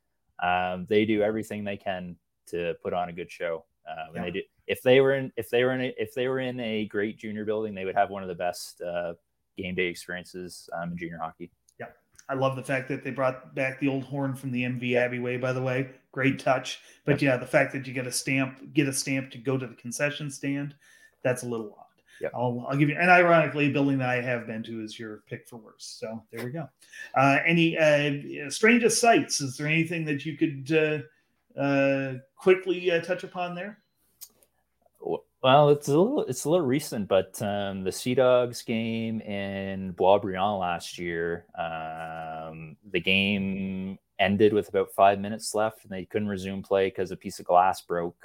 Um, 0.43 0.87
they 0.89 1.05
do 1.05 1.23
everything 1.23 1.63
they 1.65 1.77
can 1.77 2.17
to 2.47 2.75
put 2.83 2.93
on 2.93 3.11
a 3.11 3.13
good 3.13 3.31
show. 3.31 3.65
Um, 3.89 3.97
Yeah. 3.97 4.17
and 4.17 4.25
they 4.25 4.31
do. 4.31 4.43
If 4.67 4.83
they 4.83 5.01
were 5.01 5.15
in, 5.15 5.33
if 5.37 5.49
they 5.51 5.65
were 5.65 5.73
in, 5.73 5.81
a, 5.81 5.95
if 5.97 6.15
they 6.15 6.29
were 6.29 6.41
in 6.41 6.59
a 6.61 6.85
great 6.87 7.17
junior 7.17 7.45
building, 7.45 7.75
they 7.75 7.85
would 7.85 7.95
have 7.95 8.11
one 8.11 8.23
of 8.23 8.29
the 8.29 8.35
best 8.35 8.83
uh, 8.83 9.15
game 9.57 9.75
day 9.75 9.87
experiences 9.87 10.69
um, 10.75 10.93
in 10.93 10.99
junior 10.99 11.19
hockey. 11.19 11.51
I 12.29 12.35
love 12.35 12.57
the 12.57 12.63
fact 12.63 12.89
that 12.89 13.03
they 13.03 13.11
brought 13.11 13.55
back 13.55 13.81
the 13.81 13.89
old 13.89 14.05
horn 14.05 14.35
from 14.35 14.51
the 14.51 14.63
MV 14.65 14.83
Abegweit, 14.91 15.41
by 15.41 15.53
the 15.53 15.63
way. 15.63 15.89
Great 16.13 16.39
touch. 16.39 16.81
But 17.05 17.23
yeah, 17.23 17.37
the 17.37 17.47
fact 17.47 17.73
that 17.73 17.87
you 17.87 17.95
get 17.95 18.07
a 18.07 18.13
stamp, 18.13 18.75
get 18.75 18.87
a 18.87 18.93
stamp 18.93 19.31
to 19.31 19.39
go 19.39 19.57
to 19.57 19.67
the 19.67 19.75
concession 19.75 20.31
stand, 20.31 20.75
that's 21.23 21.43
a 21.43 21.47
little 21.47 21.75
odd. 21.79 21.85
Yep. 22.21 22.33
I'll, 22.35 22.67
I'll 22.69 22.77
give 22.77 22.89
you, 22.89 22.97
and 22.99 23.11
ironically, 23.11 23.67
a 23.67 23.71
building 23.71 23.99
that 23.99 24.11
I 24.11 24.21
have 24.21 24.47
been 24.47 24.63
to 24.65 24.83
is 24.83 24.99
your 24.99 25.23
pick 25.29 25.49
for 25.49 25.57
worst. 25.57 26.01
So 26.01 26.23
there 26.33 26.45
we 26.45 26.51
go. 26.51 26.69
Uh, 27.15 27.39
any 27.47 27.79
uh, 27.79 28.51
strangest 28.51 29.01
sights? 29.01 29.41
Is 29.41 29.57
there 29.57 29.69
anything 29.69 30.05
that 30.07 30.27
you 30.27 30.37
could 30.37 31.07
uh, 31.57 31.59
uh, 31.61 32.15
quickly 32.37 32.91
uh, 32.91 33.01
touch 33.01 33.25
upon 33.25 33.55
there? 33.55 33.79
Well, 35.43 35.69
it's 35.71 35.87
a 35.87 35.97
little 35.97 36.25
it's 36.25 36.45
a 36.45 36.51
little 36.51 36.67
recent, 36.67 37.07
but 37.07 37.41
um, 37.43 37.85
the 37.85 37.93
Sea 37.93 38.15
Dogs 38.15 38.63
game 38.63 39.21
in 39.21 39.95
Boisbriand 39.95 40.59
last 40.59 40.99
year, 40.99 41.47
um, 41.57 42.77
the 42.91 43.01
game 43.01 43.99
ended 44.19 44.53
with 44.53 44.69
about 44.69 44.91
five 44.97 45.21
minutes 45.21 45.55
left, 45.55 45.85
and 45.85 45.93
they 45.93 46.05
couldn't 46.07 46.29
resume 46.29 46.63
play 46.63 46.89
because 46.89 47.13
a 47.13 47.17
piece 47.17 47.39
of 47.39 47.47
glass 47.47 47.81
broke. 47.83 48.17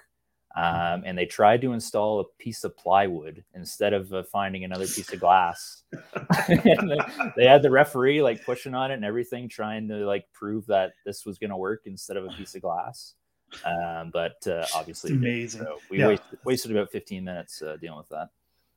Um, 0.56 1.02
and 1.06 1.18
they 1.18 1.26
tried 1.26 1.62
to 1.62 1.74
install 1.74 2.20
a 2.20 2.26
piece 2.38 2.64
of 2.64 2.78
plywood 2.78 3.44
instead 3.56 3.94
of 3.94 4.14
uh, 4.14 4.22
finding 4.32 4.64
another 4.64 4.86
piece 4.86 5.12
of 5.12 5.20
glass. 5.20 5.82
and 6.48 6.92
they, 6.92 6.98
they 7.36 7.46
had 7.46 7.64
the 7.64 7.72
referee 7.72 8.22
like 8.22 8.46
pushing 8.46 8.76
on 8.76 8.92
it 8.92 8.96
and 8.96 9.06
everything, 9.06 9.50
trying 9.50 9.88
to 9.88 10.06
like 10.06 10.26
prove 10.32 10.68
that 10.68 10.94
this 11.08 11.26
was 11.26 11.40
going 11.40 11.50
to 11.50 11.58
work 11.58 11.82
instead 11.86 12.18
of 12.18 12.26
a 12.26 12.30
piece 12.30 12.54
of 12.54 12.62
glass. 12.62 13.16
Um, 13.66 14.10
but 14.12 14.46
uh, 14.48 14.66
obviously, 14.76 15.12
It's 15.12 15.18
amazing. 15.18 15.62
So 15.62 15.80
we 15.90 16.00
Yeah. 16.00 16.08
wasted, 16.08 16.40
wasted 16.44 16.72
about 16.72 16.92
15 16.92 17.24
minutes 17.24 17.62
uh, 17.62 17.78
dealing 17.80 17.98
with 17.98 18.10
that. 18.10 18.30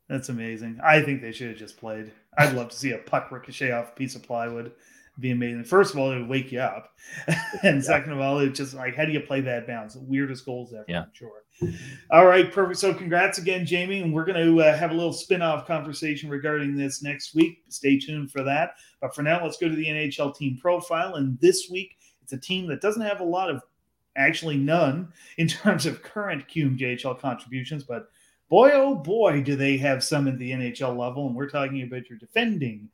That's 0.09 0.29
amazing. 0.29 0.79
I 0.85 1.03
think 1.03 1.21
they 1.21 1.33
should 1.33 1.49
have 1.49 1.57
just 1.59 1.77
played. 1.79 2.13
I'd 2.39 2.55
love 2.55 2.69
to 2.71 2.77
see 2.77 2.93
a 2.93 2.99
puck 2.99 3.31
ricochet 3.33 3.73
off 3.73 3.93
a 3.93 3.95
piece 3.97 4.15
of 4.15 4.23
plywood. 4.23 4.67
It'd 4.67 5.21
be 5.23 5.31
amazing. 5.33 5.65
First 5.65 5.95
of 5.95 5.99
all, 5.99 6.13
it 6.13 6.19
would 6.21 6.29
wake 6.29 6.53
you 6.53 6.61
up. 6.61 6.93
and 7.65 7.83
second 7.83 8.13
of 8.13 8.21
all, 8.21 8.39
it's 8.39 8.57
just 8.59 8.75
like, 8.75 8.95
how 8.95 9.05
do 9.05 9.13
you 9.13 9.21
play 9.21 9.41
that 9.41 9.67
bounce? 9.67 9.95
The 9.95 10.01
weirdest 10.01 10.45
goals 10.45 10.73
ever, 10.75 10.85
Yeah. 10.87 11.03
I'm 11.05 11.11
sure. 11.13 11.43
All 12.11 12.27
right, 12.27 12.53
perfect. 12.53 12.79
So 12.79 12.93
congrats 12.93 13.39
again, 13.39 13.65
Jamie. 13.67 14.03
And 14.03 14.13
we're 14.13 14.27
going 14.27 14.45
to 14.47 14.63
uh, 14.63 14.77
have 14.77 14.91
a 14.91 14.95
little 14.95 15.13
spin-off 15.15 15.67
conversation 15.67 16.29
regarding 16.29 16.77
this 16.77 17.03
next 17.03 17.35
week. 17.35 17.65
Stay 17.71 17.99
tuned 17.99 18.31
for 18.31 18.43
that. 18.45 18.75
But 19.01 19.15
for 19.15 19.23
now, 19.23 19.43
let's 19.43 19.57
go 19.57 19.69
to 19.69 19.75
the 19.75 19.87
NHL 19.87 20.37
team 20.37 20.59
profile. 20.61 21.15
And 21.15 21.41
this 21.41 21.69
week, 21.71 21.97
it's 22.23 22.33
a 22.35 22.39
team 22.39 22.67
that 22.69 22.81
doesn't 22.83 23.03
have 23.03 23.21
a 23.21 23.25
lot 23.25 23.51
of, 23.51 23.63
actually 24.17 24.57
none, 24.57 25.13
in 25.39 25.49
terms 25.49 25.87
of 25.87 26.03
current 26.03 26.49
QMJHL 26.49 27.21
contributions, 27.21 27.85
but 27.85 28.09
boy, 28.49 28.71
oh 28.73 28.95
boy, 28.95 29.43
do 29.43 29.57
they 29.57 29.77
have 29.77 30.05
some 30.05 30.29
at 30.29 30.39
the 30.39 30.53
NHL 30.53 30.97
level. 30.97 31.27
And 31.27 31.35
we're 31.35 31.49
talking 31.51 31.83
about 31.83 32.09
your 32.09 32.19
defending 32.19 32.89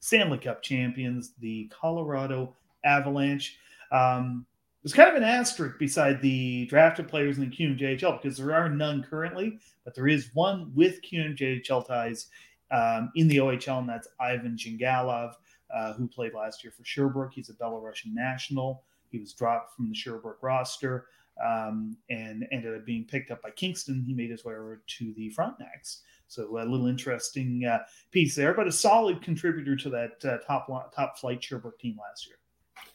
Stanley 0.00 0.38
Cup 0.38 0.62
champions, 0.62 1.32
the 1.38 1.70
Colorado 1.70 2.54
Avalanche. 2.84 3.58
Um, 3.92 4.46
there's 4.82 4.94
kind 4.94 5.10
of 5.10 5.16
an 5.16 5.24
asterisk 5.24 5.78
beside 5.78 6.22
the 6.22 6.64
drafted 6.66 7.06
players 7.06 7.36
in 7.36 7.48
the 7.48 7.54
QMJHL 7.54 8.20
because 8.20 8.38
there 8.38 8.54
are 8.54 8.68
none 8.68 9.02
currently, 9.02 9.58
but 9.84 9.94
there 9.94 10.08
is 10.08 10.30
one 10.32 10.72
with 10.74 11.02
QMJHL 11.02 11.86
ties 11.86 12.28
um, 12.70 13.10
in 13.14 13.28
the 13.28 13.38
OHL, 13.38 13.80
and 13.80 13.88
that's 13.88 14.08
Ivan 14.18 14.56
Zhigalov, 14.56 15.34
uh, 15.74 15.92
who 15.94 16.08
played 16.08 16.32
last 16.32 16.64
year 16.64 16.72
for 16.74 16.84
Sherbrooke. 16.84 17.32
He's 17.34 17.50
a 17.50 17.54
Belarusian 17.54 18.14
national. 18.14 18.82
He 19.10 19.18
was 19.18 19.32
dropped 19.32 19.76
from 19.76 19.88
the 19.88 19.94
Sherbrooke 19.94 20.42
roster 20.42 21.06
um, 21.44 21.96
and 22.10 22.46
ended 22.52 22.74
up 22.76 22.84
being 22.84 23.04
picked 23.04 23.30
up 23.30 23.42
by 23.42 23.50
Kingston. 23.50 24.04
He 24.06 24.14
made 24.14 24.30
his 24.30 24.44
way 24.44 24.54
over 24.54 24.82
to 24.86 25.12
the 25.14 25.32
Frontenacs. 25.36 26.00
So 26.28 26.44
a 26.44 26.64
little 26.64 26.86
interesting 26.86 27.64
uh, 27.64 27.80
piece 28.12 28.36
there, 28.36 28.54
but 28.54 28.68
a 28.68 28.72
solid 28.72 29.20
contributor 29.20 29.74
to 29.76 29.90
that 29.90 30.24
uh, 30.24 30.38
top 30.46 30.68
top 30.94 31.18
flight 31.18 31.42
Sherbrooke 31.42 31.78
team 31.80 31.96
last 32.00 32.26
year. 32.26 32.36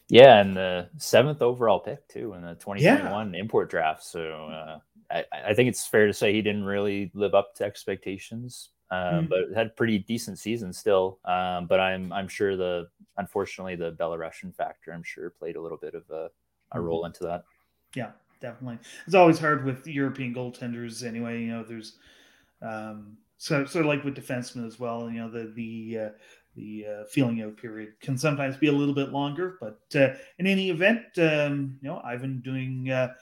Yeah, 0.08 0.40
and 0.40 0.56
the 0.56 0.88
seventh 0.98 1.42
overall 1.42 1.80
pick 1.80 2.06
too 2.08 2.32
in 2.34 2.42
the 2.42 2.54
2021 2.54 3.34
import 3.34 3.68
draft. 3.70 4.04
So 4.04 4.46
uh, 4.46 4.78
I, 5.10 5.24
I 5.48 5.54
think 5.54 5.68
it's 5.68 5.86
fair 5.86 6.06
to 6.06 6.12
say 6.14 6.32
he 6.32 6.42
didn't 6.42 6.64
really 6.64 7.10
live 7.12 7.34
up 7.34 7.54
to 7.56 7.64
expectations, 7.64 8.70
um, 8.90 9.26
Mm. 9.26 9.28
but 9.28 9.40
had 9.54 9.66
a 9.66 9.70
pretty 9.70 9.98
decent 9.98 10.38
season 10.38 10.72
still. 10.72 11.18
Um, 11.24 11.66
but 11.66 11.78
I'm 11.80 12.12
I'm 12.12 12.28
sure 12.28 12.56
the 12.56 12.88
unfortunately 13.18 13.76
the 13.76 13.92
Belarusian 13.92 14.54
factor 14.54 14.92
I'm 14.92 15.02
sure 15.02 15.30
played 15.30 15.56
a 15.56 15.60
little 15.60 15.78
bit 15.78 15.94
of 15.94 16.08
a, 16.10 16.30
a 16.72 16.80
role 16.80 17.06
into 17.06 17.24
that. 17.24 17.44
Yeah, 17.94 18.10
definitely. 18.40 18.78
It's 19.06 19.14
always 19.14 19.38
hard 19.38 19.64
with 19.64 19.86
European 19.86 20.34
goaltenders 20.34 21.04
anyway. 21.04 21.40
You 21.40 21.48
know, 21.48 21.64
there's 21.64 21.96
um, 22.62 23.16
so 23.38 23.64
sort 23.64 23.84
of 23.84 23.88
like 23.88 24.04
with 24.04 24.16
defensemen 24.16 24.66
as 24.66 24.78
well. 24.78 25.10
You 25.10 25.20
know, 25.20 25.30
the 25.30 25.52
the 25.54 25.98
uh, 25.98 26.08
the 26.56 26.86
uh, 26.86 27.04
feeling 27.04 27.42
out 27.42 27.56
period 27.56 27.92
can 28.00 28.16
sometimes 28.16 28.56
be 28.56 28.68
a 28.68 28.72
little 28.72 28.94
bit 28.94 29.12
longer. 29.12 29.58
But 29.60 29.80
uh, 29.94 30.14
in 30.38 30.46
any 30.46 30.70
event, 30.70 31.02
um, 31.18 31.78
you 31.82 31.88
know, 31.88 32.00
Ivan 32.04 32.40
doing 32.40 32.90
uh, 32.90 33.14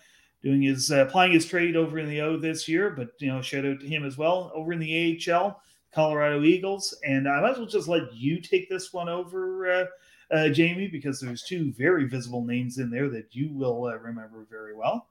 doing 0.42 0.62
his 0.62 0.92
uh, 0.92 1.06
applying 1.06 1.32
his 1.32 1.46
trade 1.46 1.76
over 1.76 1.98
in 1.98 2.08
the 2.08 2.20
O 2.20 2.36
this 2.36 2.68
year. 2.68 2.90
But 2.90 3.10
you 3.18 3.28
know, 3.28 3.42
shout 3.42 3.66
out 3.66 3.80
to 3.80 3.86
him 3.86 4.04
as 4.04 4.16
well 4.16 4.52
over 4.54 4.72
in 4.72 4.78
the 4.78 5.20
AHL, 5.28 5.60
Colorado 5.94 6.42
Eagles. 6.42 6.94
And 7.04 7.28
I 7.28 7.40
might 7.40 7.52
as 7.52 7.58
well 7.58 7.66
just 7.66 7.88
let 7.88 8.12
you 8.14 8.40
take 8.40 8.68
this 8.68 8.92
one 8.92 9.08
over. 9.08 9.70
Uh, 9.70 9.84
uh, 10.30 10.48
Jamie, 10.48 10.88
because 10.88 11.20
there's 11.20 11.42
two 11.42 11.72
very 11.72 12.06
visible 12.08 12.44
names 12.44 12.78
in 12.78 12.90
there 12.90 13.08
that 13.10 13.34
you 13.34 13.50
will 13.52 13.84
uh, 13.84 13.96
remember 13.98 14.46
very 14.50 14.74
well. 14.74 15.08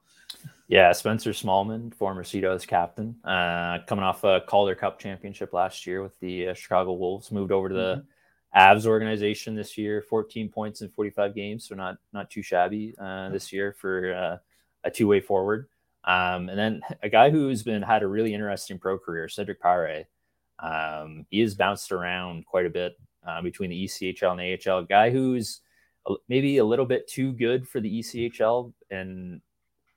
Yeah, 0.66 0.92
Spencer 0.92 1.30
Smallman, 1.30 1.94
former 1.94 2.24
Sea 2.24 2.40
Dogs 2.40 2.66
captain, 2.66 3.16
uh, 3.24 3.78
coming 3.86 4.04
off 4.04 4.24
a 4.24 4.40
Calder 4.46 4.74
Cup 4.74 4.98
championship 4.98 5.52
last 5.52 5.86
year 5.86 6.02
with 6.02 6.18
the 6.20 6.48
uh, 6.48 6.54
Chicago 6.54 6.94
Wolves, 6.94 7.30
moved 7.30 7.52
over 7.52 7.68
to 7.68 7.74
the 7.74 8.04
Avs 8.56 8.86
organization 8.86 9.54
this 9.54 9.76
year. 9.76 10.00
14 10.02 10.48
points 10.48 10.80
in 10.80 10.88
45 10.88 11.34
games, 11.34 11.68
so 11.68 11.74
not 11.74 11.98
not 12.12 12.30
too 12.30 12.42
shabby 12.42 12.94
uh, 12.98 13.28
this 13.28 13.52
year 13.52 13.72
for 13.72 14.14
uh, 14.14 14.36
a 14.84 14.90
two 14.90 15.06
way 15.06 15.20
forward. 15.20 15.68
Um, 16.04 16.48
and 16.48 16.58
then 16.58 16.82
a 17.02 17.08
guy 17.08 17.30
who's 17.30 17.62
been 17.62 17.82
had 17.82 18.02
a 18.02 18.06
really 18.06 18.34
interesting 18.34 18.78
pro 18.78 18.98
career, 18.98 19.28
Cedric 19.28 19.60
Paré. 19.62 20.06
Um, 20.58 21.26
he 21.30 21.40
has 21.40 21.54
bounced 21.54 21.92
around 21.92 22.46
quite 22.46 22.66
a 22.66 22.70
bit 22.70 22.96
uh, 23.26 23.42
between 23.42 23.70
the 23.70 23.84
ECHL 23.84 24.32
and 24.32 24.68
AHL. 24.68 24.78
A 24.78 24.86
guy 24.86 25.10
who's 25.10 25.60
maybe 26.28 26.58
a 26.58 26.64
little 26.64 26.86
bit 26.86 27.08
too 27.08 27.32
good 27.32 27.66
for 27.68 27.80
the 27.80 28.00
ECHL 28.00 28.72
and 28.90 29.40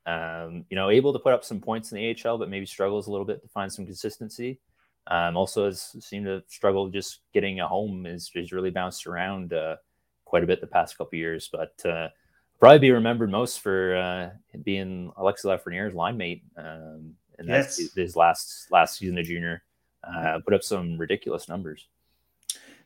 um, 0.08 0.64
you 0.70 0.76
know, 0.76 0.90
able 0.90 1.12
to 1.12 1.20
put 1.20 1.34
up 1.34 1.44
some 1.44 1.60
points 1.60 1.92
in 1.92 1.98
the 1.98 2.16
AHL, 2.26 2.38
but 2.38 2.50
maybe 2.50 2.66
struggles 2.66 3.08
a 3.08 3.12
little 3.12 3.26
bit 3.26 3.42
to 3.42 3.50
find 3.50 3.72
some 3.72 3.86
consistency. 3.86 4.60
Um, 5.08 5.38
also 5.38 5.66
has 5.66 5.96
seemed 6.00 6.26
to 6.26 6.44
struggle 6.48 6.90
just 6.90 7.20
getting 7.34 7.60
a 7.60 7.68
home. 7.68 8.06
is 8.06 8.32
is 8.34 8.54
really 8.54 8.72
bounced 8.72 9.06
around 9.06 9.54
uh, 9.54 9.76
quite 10.26 10.44
a 10.44 10.48
bit 10.48 10.62
the 10.62 10.68
past 10.68 10.98
couple 10.98 11.18
years, 11.18 11.50
but 11.52 11.74
uh, 11.86 12.08
probably 12.60 12.80
be 12.80 12.92
remembered 12.92 13.30
most 13.30 13.60
for 13.60 13.96
uh, 13.98 14.30
being 14.64 15.12
Alexis 15.18 15.46
Lafrenière's 15.46 15.94
line 15.94 16.18
mate. 16.18 16.44
Um, 16.58 17.16
and 17.38 17.48
that's 17.48 17.80
yes. 17.80 17.94
his 17.94 18.16
last 18.16 18.68
last 18.72 18.98
season 18.98 19.18
of 19.18 19.26
junior. 19.26 19.64
Uh, 20.16 20.40
put 20.40 20.54
up 20.54 20.64
some 20.64 20.98
ridiculous 20.98 21.50
numbers. 21.50 21.88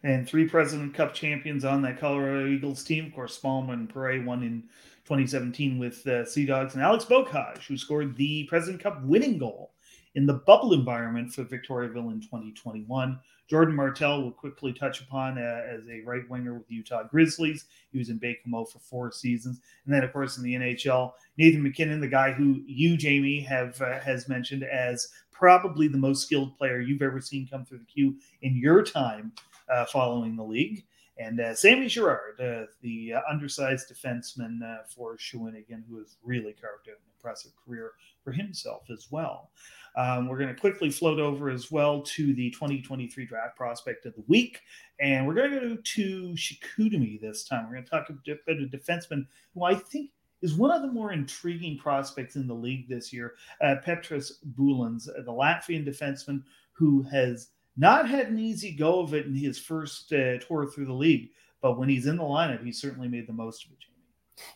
And 0.03 0.27
three 0.27 0.47
President 0.47 0.95
Cup 0.95 1.13
champions 1.13 1.63
on 1.63 1.83
that 1.83 1.99
Colorado 1.99 2.47
Eagles 2.47 2.83
team. 2.83 3.05
Of 3.05 3.13
course, 3.13 3.39
Smallman 3.39 3.73
and 3.73 3.93
Paré 3.93 4.23
won 4.25 4.41
in 4.41 4.63
2017 5.05 5.77
with 5.77 6.05
uh, 6.07 6.25
Sea 6.25 6.45
Dogs, 6.45 6.73
and 6.73 6.83
Alex 6.83 7.05
Beaucage, 7.05 7.65
who 7.67 7.77
scored 7.77 8.15
the 8.15 8.45
President 8.45 8.81
Cup 8.81 9.03
winning 9.03 9.37
goal 9.37 9.73
in 10.15 10.25
the 10.25 10.33
bubble 10.33 10.73
environment 10.73 11.33
for 11.33 11.43
Victoriaville 11.43 12.11
in 12.11 12.21
2021. 12.21 13.19
Jordan 13.49 13.75
Martell 13.75 14.21
will 14.21 14.31
quickly 14.31 14.71
touch 14.71 15.01
upon 15.01 15.37
uh, 15.37 15.63
as 15.67 15.81
a 15.89 16.01
right 16.05 16.27
winger 16.29 16.53
with 16.53 16.67
the 16.67 16.75
Utah 16.75 17.03
Grizzlies. 17.03 17.65
He 17.91 17.97
was 17.97 18.09
in 18.09 18.17
Baie-Comeau 18.17 18.71
for 18.71 18.79
four 18.79 19.11
seasons, 19.11 19.59
and 19.85 19.93
then 19.93 20.03
of 20.03 20.13
course 20.13 20.37
in 20.37 20.43
the 20.43 20.53
NHL, 20.53 21.11
Nathan 21.37 21.61
MacKinnon, 21.61 21.99
the 21.99 22.07
guy 22.07 22.31
who 22.31 22.61
you 22.65 22.95
Jamie 22.95 23.41
have 23.41 23.81
uh, 23.81 23.99
has 23.99 24.29
mentioned 24.29 24.63
as 24.63 25.09
probably 25.41 25.87
the 25.87 25.97
most 25.97 26.21
skilled 26.21 26.55
player 26.55 26.79
you've 26.81 27.01
ever 27.01 27.19
seen 27.19 27.47
come 27.47 27.65
through 27.65 27.79
the 27.79 27.85
Q 27.85 28.15
in 28.43 28.55
your 28.55 28.83
time 28.83 29.31
uh, 29.73 29.85
following 29.85 30.35
the 30.35 30.43
league. 30.43 30.85
And 31.17 31.39
uh, 31.39 31.55
Sammy 31.55 31.87
Girard, 31.87 32.39
uh, 32.39 32.67
the 32.81 33.13
uh, 33.13 33.21
undersized 33.27 33.91
defenseman 33.91 34.61
uh, 34.61 34.83
for 34.87 35.17
Shawinigan, 35.17 35.83
who 35.89 35.97
has 35.97 36.17
really 36.23 36.53
carved 36.53 36.89
out 36.89 36.97
an 36.97 37.11
impressive 37.17 37.53
career 37.65 37.93
for 38.23 38.31
himself 38.31 38.83
as 38.91 39.07
well. 39.09 39.49
Um, 39.95 40.27
we're 40.27 40.37
going 40.37 40.53
to 40.53 40.61
quickly 40.61 40.91
float 40.91 41.19
over 41.19 41.49
as 41.49 41.71
well 41.71 42.03
to 42.03 42.33
the 42.35 42.51
2023 42.51 43.25
draft 43.25 43.57
prospect 43.57 44.05
of 44.05 44.13
the 44.13 44.23
week. 44.27 44.61
And 44.99 45.25
we're 45.25 45.33
going 45.33 45.51
to 45.51 45.59
go 45.59 45.77
to 45.83 46.35
Chicoutimi 46.35 47.19
this 47.19 47.43
time. 47.45 47.65
We're 47.65 47.73
going 47.73 47.85
to 47.85 47.89
talk 47.89 48.09
a 48.09 48.13
bit 48.13 48.41
of 48.47 48.57
a 48.59 48.77
defenseman 48.77 49.25
who 49.55 49.63
I 49.63 49.73
think 49.73 50.11
is 50.41 50.55
one 50.55 50.71
of 50.71 50.81
the 50.81 50.87
more 50.87 51.11
intriguing 51.11 51.77
prospects 51.77 52.35
in 52.35 52.47
the 52.47 52.53
league 52.53 52.89
this 52.89 53.13
year, 53.13 53.35
uh, 53.61 53.75
Peteris 53.85 54.33
Bulans, 54.57 55.07
uh, 55.09 55.21
the 55.23 55.31
Latvian 55.31 55.87
defenseman 55.87 56.43
who 56.71 57.03
has 57.03 57.49
not 57.77 58.09
had 58.09 58.27
an 58.27 58.39
easy 58.39 58.71
go 58.71 58.99
of 58.99 59.13
it 59.13 59.25
in 59.25 59.35
his 59.35 59.59
first 59.59 60.11
uh, 60.13 60.37
tour 60.39 60.67
through 60.67 60.85
the 60.85 60.93
league. 60.93 61.29
But 61.61 61.77
when 61.77 61.89
he's 61.89 62.07
in 62.07 62.17
the 62.17 62.23
lineup, 62.23 62.65
he 62.65 62.71
certainly 62.71 63.07
made 63.07 63.27
the 63.27 63.33
most 63.33 63.65
of 63.65 63.71
it. 63.71 63.77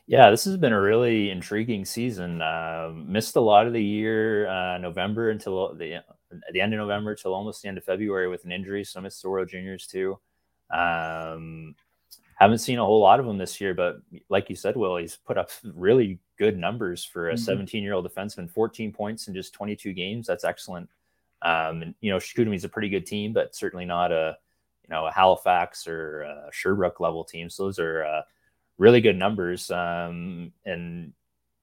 Yeah, 0.07 0.31
this 0.31 0.45
has 0.45 0.57
been 0.57 0.73
a 0.73 0.81
really 0.81 1.29
intriguing 1.29 1.85
season. 1.85 2.41
Uh, 2.41 2.91
missed 2.95 3.35
a 3.35 3.41
lot 3.41 3.67
of 3.67 3.73
the 3.73 3.83
year, 3.83 4.47
uh, 4.47 4.77
November 4.77 5.29
until 5.29 5.75
the 5.75 6.01
the 6.51 6.61
end 6.61 6.73
of 6.73 6.79
November 6.79 7.15
till 7.15 7.33
almost 7.33 7.61
the 7.61 7.67
end 7.67 7.77
of 7.77 7.83
February 7.83 8.27
with 8.27 8.45
an 8.45 8.51
injury. 8.51 8.83
So 8.83 8.99
missed 9.01 9.21
the 9.21 9.29
World 9.29 9.49
Juniors 9.49 9.87
too. 9.87 10.19
Um, 10.71 11.75
haven't 12.35 12.59
seen 12.59 12.79
a 12.79 12.85
whole 12.85 12.99
lot 12.99 13.19
of 13.19 13.25
them 13.25 13.37
this 13.37 13.59
year, 13.61 13.73
but 13.73 13.97
like 14.29 14.49
you 14.49 14.55
said, 14.55 14.75
Will, 14.75 14.97
he's 14.97 15.15
put 15.15 15.37
up 15.37 15.49
really 15.63 16.19
good 16.37 16.57
numbers 16.57 17.03
for 17.03 17.29
a 17.29 17.37
17 17.37 17.65
mm-hmm. 17.65 17.83
year 17.83 17.93
old 17.93 18.09
defenseman. 18.09 18.49
14 18.49 18.91
points 18.91 19.27
in 19.27 19.33
just 19.33 19.53
22 19.53 19.93
games. 19.93 20.27
That's 20.27 20.43
excellent. 20.43 20.89
Um, 21.41 21.81
and 21.81 21.95
you 22.01 22.11
know, 22.11 22.17
is 22.17 22.63
a 22.63 22.69
pretty 22.69 22.89
good 22.89 23.05
team, 23.05 23.31
but 23.31 23.55
certainly 23.55 23.85
not 23.85 24.11
a 24.11 24.37
you 24.83 24.93
know 24.93 25.05
a 25.05 25.11
Halifax 25.11 25.87
or 25.87 26.21
a 26.21 26.49
Sherbrooke 26.51 26.99
level 26.99 27.23
team. 27.23 27.49
So 27.49 27.63
those 27.63 27.79
are 27.79 28.03
uh, 28.03 28.21
really 28.77 29.01
good 29.01 29.15
numbers. 29.15 29.71
Um, 29.71 30.51
and 30.65 31.13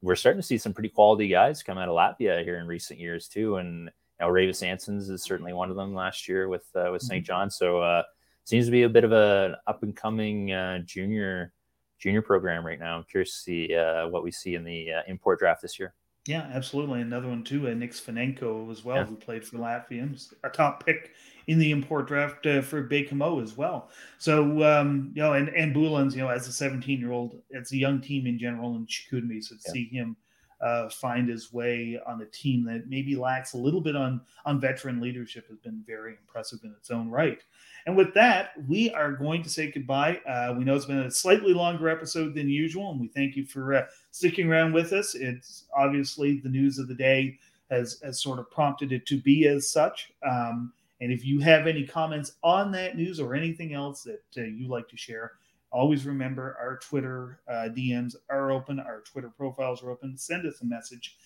we're 0.00 0.16
starting 0.16 0.40
to 0.40 0.46
see 0.46 0.58
some 0.58 0.72
pretty 0.72 0.88
quality 0.88 1.28
guys 1.28 1.62
come 1.62 1.78
out 1.78 1.88
of 1.88 1.94
Latvia 1.94 2.42
here 2.44 2.58
in 2.58 2.66
recent 2.66 2.98
years 2.98 3.28
too. 3.28 3.56
And 3.56 3.90
you 4.20 4.26
know, 4.26 4.28
Raivis 4.28 4.66
Ansons 4.66 5.10
is 5.10 5.22
certainly 5.22 5.52
one 5.52 5.70
of 5.70 5.76
them 5.76 5.94
last 5.94 6.28
year 6.28 6.48
with 6.48 6.64
uh, 6.74 6.90
with 6.92 7.02
St. 7.02 7.22
Mm-hmm. 7.22 7.26
John. 7.26 7.50
So 7.50 7.80
uh, 7.80 8.02
seems 8.44 8.66
to 8.66 8.72
be 8.72 8.82
a 8.82 8.88
bit 8.88 9.04
of 9.04 9.12
an 9.12 9.56
up 9.66 9.82
and 9.82 9.96
coming 9.96 10.52
uh, 10.52 10.78
junior 10.80 11.52
junior 11.98 12.22
program 12.22 12.66
right 12.66 12.80
now. 12.80 12.98
I'm 12.98 13.04
curious 13.04 13.32
to 13.36 13.38
see 13.38 13.76
uh, 13.76 14.08
what 14.08 14.24
we 14.24 14.30
see 14.30 14.56
in 14.56 14.64
the 14.64 14.92
uh, 14.92 15.02
import 15.06 15.38
draft 15.38 15.62
this 15.62 15.78
year. 15.78 15.94
Yeah, 16.26 16.48
absolutely. 16.52 17.00
Another 17.00 17.28
one 17.28 17.42
too, 17.42 17.66
uh, 17.68 17.70
Niks 17.70 18.00
Fenenko 18.00 18.70
as 18.70 18.84
well, 18.84 18.98
yeah. 18.98 19.04
who 19.04 19.16
played 19.16 19.44
for 19.44 19.58
Latvians, 19.58 20.32
a 20.44 20.48
top 20.48 20.84
pick 20.84 21.12
in 21.48 21.58
the 21.58 21.72
import 21.72 22.06
draft 22.06 22.46
uh, 22.46 22.62
for 22.62 22.82
Baie-Comeau 22.82 23.42
as 23.42 23.56
well. 23.56 23.90
So 24.18 24.62
um, 24.62 25.12
you 25.14 25.22
know, 25.22 25.32
and 25.32 25.48
and 25.50 25.74
Bulans, 25.74 26.12
you 26.12 26.18
know, 26.18 26.28
as 26.28 26.46
a 26.46 26.52
17 26.52 27.00
year 27.00 27.12
old, 27.12 27.40
it's 27.50 27.72
a 27.72 27.76
young 27.76 28.00
team 28.00 28.26
in 28.26 28.38
general 28.38 28.76
in 28.76 28.86
Chicoutimi, 28.86 29.42
so 29.42 29.56
to 29.56 29.62
yeah. 29.66 29.72
see 29.72 29.84
him 29.86 30.16
uh, 30.62 30.88
find 30.88 31.28
his 31.28 31.52
way 31.52 31.98
on 32.06 32.22
a 32.22 32.26
team 32.26 32.64
that 32.64 32.88
maybe 32.88 33.16
lacks 33.16 33.54
a 33.54 33.58
little 33.58 33.80
bit 33.80 33.96
on 33.96 34.20
on 34.44 34.60
veteran 34.60 35.00
leadership 35.00 35.48
has 35.48 35.58
been 35.58 35.82
very 35.86 36.12
impressive 36.12 36.60
in 36.62 36.72
its 36.78 36.90
own 36.90 37.08
right. 37.10 37.42
And 37.86 37.96
with 37.96 38.14
that, 38.14 38.52
we 38.68 38.90
are 38.92 39.12
going 39.12 39.42
to 39.42 39.50
say 39.50 39.70
goodbye. 39.70 40.20
Uh, 40.28 40.54
we 40.56 40.64
know 40.64 40.74
it's 40.74 40.84
been 40.84 41.00
a 41.00 41.10
slightly 41.10 41.52
longer 41.52 41.88
episode 41.88 42.34
than 42.34 42.48
usual, 42.48 42.92
and 42.92 43.00
we 43.00 43.08
thank 43.08 43.34
you 43.36 43.44
for 43.44 43.74
uh, 43.74 43.86
sticking 44.10 44.50
around 44.50 44.72
with 44.72 44.92
us. 44.92 45.14
It's 45.14 45.64
obviously 45.76 46.40
the 46.40 46.48
news 46.48 46.78
of 46.78 46.88
the 46.88 46.94
day 46.94 47.38
has 47.70 48.00
has 48.04 48.22
sort 48.22 48.38
of 48.38 48.50
prompted 48.50 48.92
it 48.92 49.06
to 49.06 49.20
be 49.20 49.46
as 49.46 49.70
such. 49.70 50.12
Um, 50.22 50.72
and 51.00 51.10
if 51.10 51.24
you 51.24 51.40
have 51.40 51.66
any 51.66 51.84
comments 51.84 52.34
on 52.44 52.70
that 52.72 52.96
news 52.96 53.18
or 53.18 53.34
anything 53.34 53.74
else 53.74 54.04
that 54.04 54.22
uh, 54.36 54.42
you 54.42 54.68
like 54.68 54.88
to 54.88 54.96
share, 54.96 55.32
always 55.72 56.06
remember 56.06 56.56
our 56.60 56.78
Twitter 56.78 57.40
uh, 57.48 57.68
DMs 57.74 58.14
are 58.30 58.52
open, 58.52 58.78
our 58.78 59.00
Twitter 59.00 59.30
profiles 59.30 59.82
are 59.82 59.90
open. 59.90 60.16
Send 60.16 60.46
us 60.46 60.60
a 60.60 60.64
message 60.64 61.16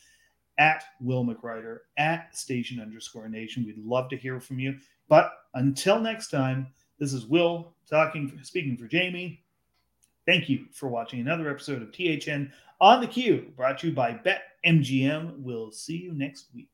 at 0.59 0.85
Will 1.01 1.25
McRider 1.25 1.79
at 1.99 2.37
station 2.37 2.81
underscore 2.81 3.29
nation. 3.29 3.65
We'd 3.65 3.79
love 3.79 4.09
to 4.11 4.17
hear 4.17 4.41
from 4.41 4.59
you. 4.59 4.77
But 5.09 5.31
until 5.55 6.01
next 6.01 6.31
time, 6.31 6.69
this 6.99 7.13
is 7.13 7.27
Will 7.27 7.75
talking, 7.89 8.39
speaking 8.43 8.77
for 8.77 8.87
Jamie. 8.87 9.43
Thank 10.27 10.49
you 10.49 10.67
for 10.73 10.89
watching 10.89 11.21
another 11.21 11.51
episode 11.51 11.83
of 11.83 11.93
THN 11.93 12.53
on 12.81 13.01
the 13.01 13.07
Q, 13.07 13.53
brought 13.57 13.79
to 13.79 13.89
you 13.89 13.95
by 13.95 14.13
BetMGM. 14.13 15.39
We'll 15.39 15.71
see 15.71 15.97
you 15.97 16.13
next 16.13 16.47
week. 16.55 16.69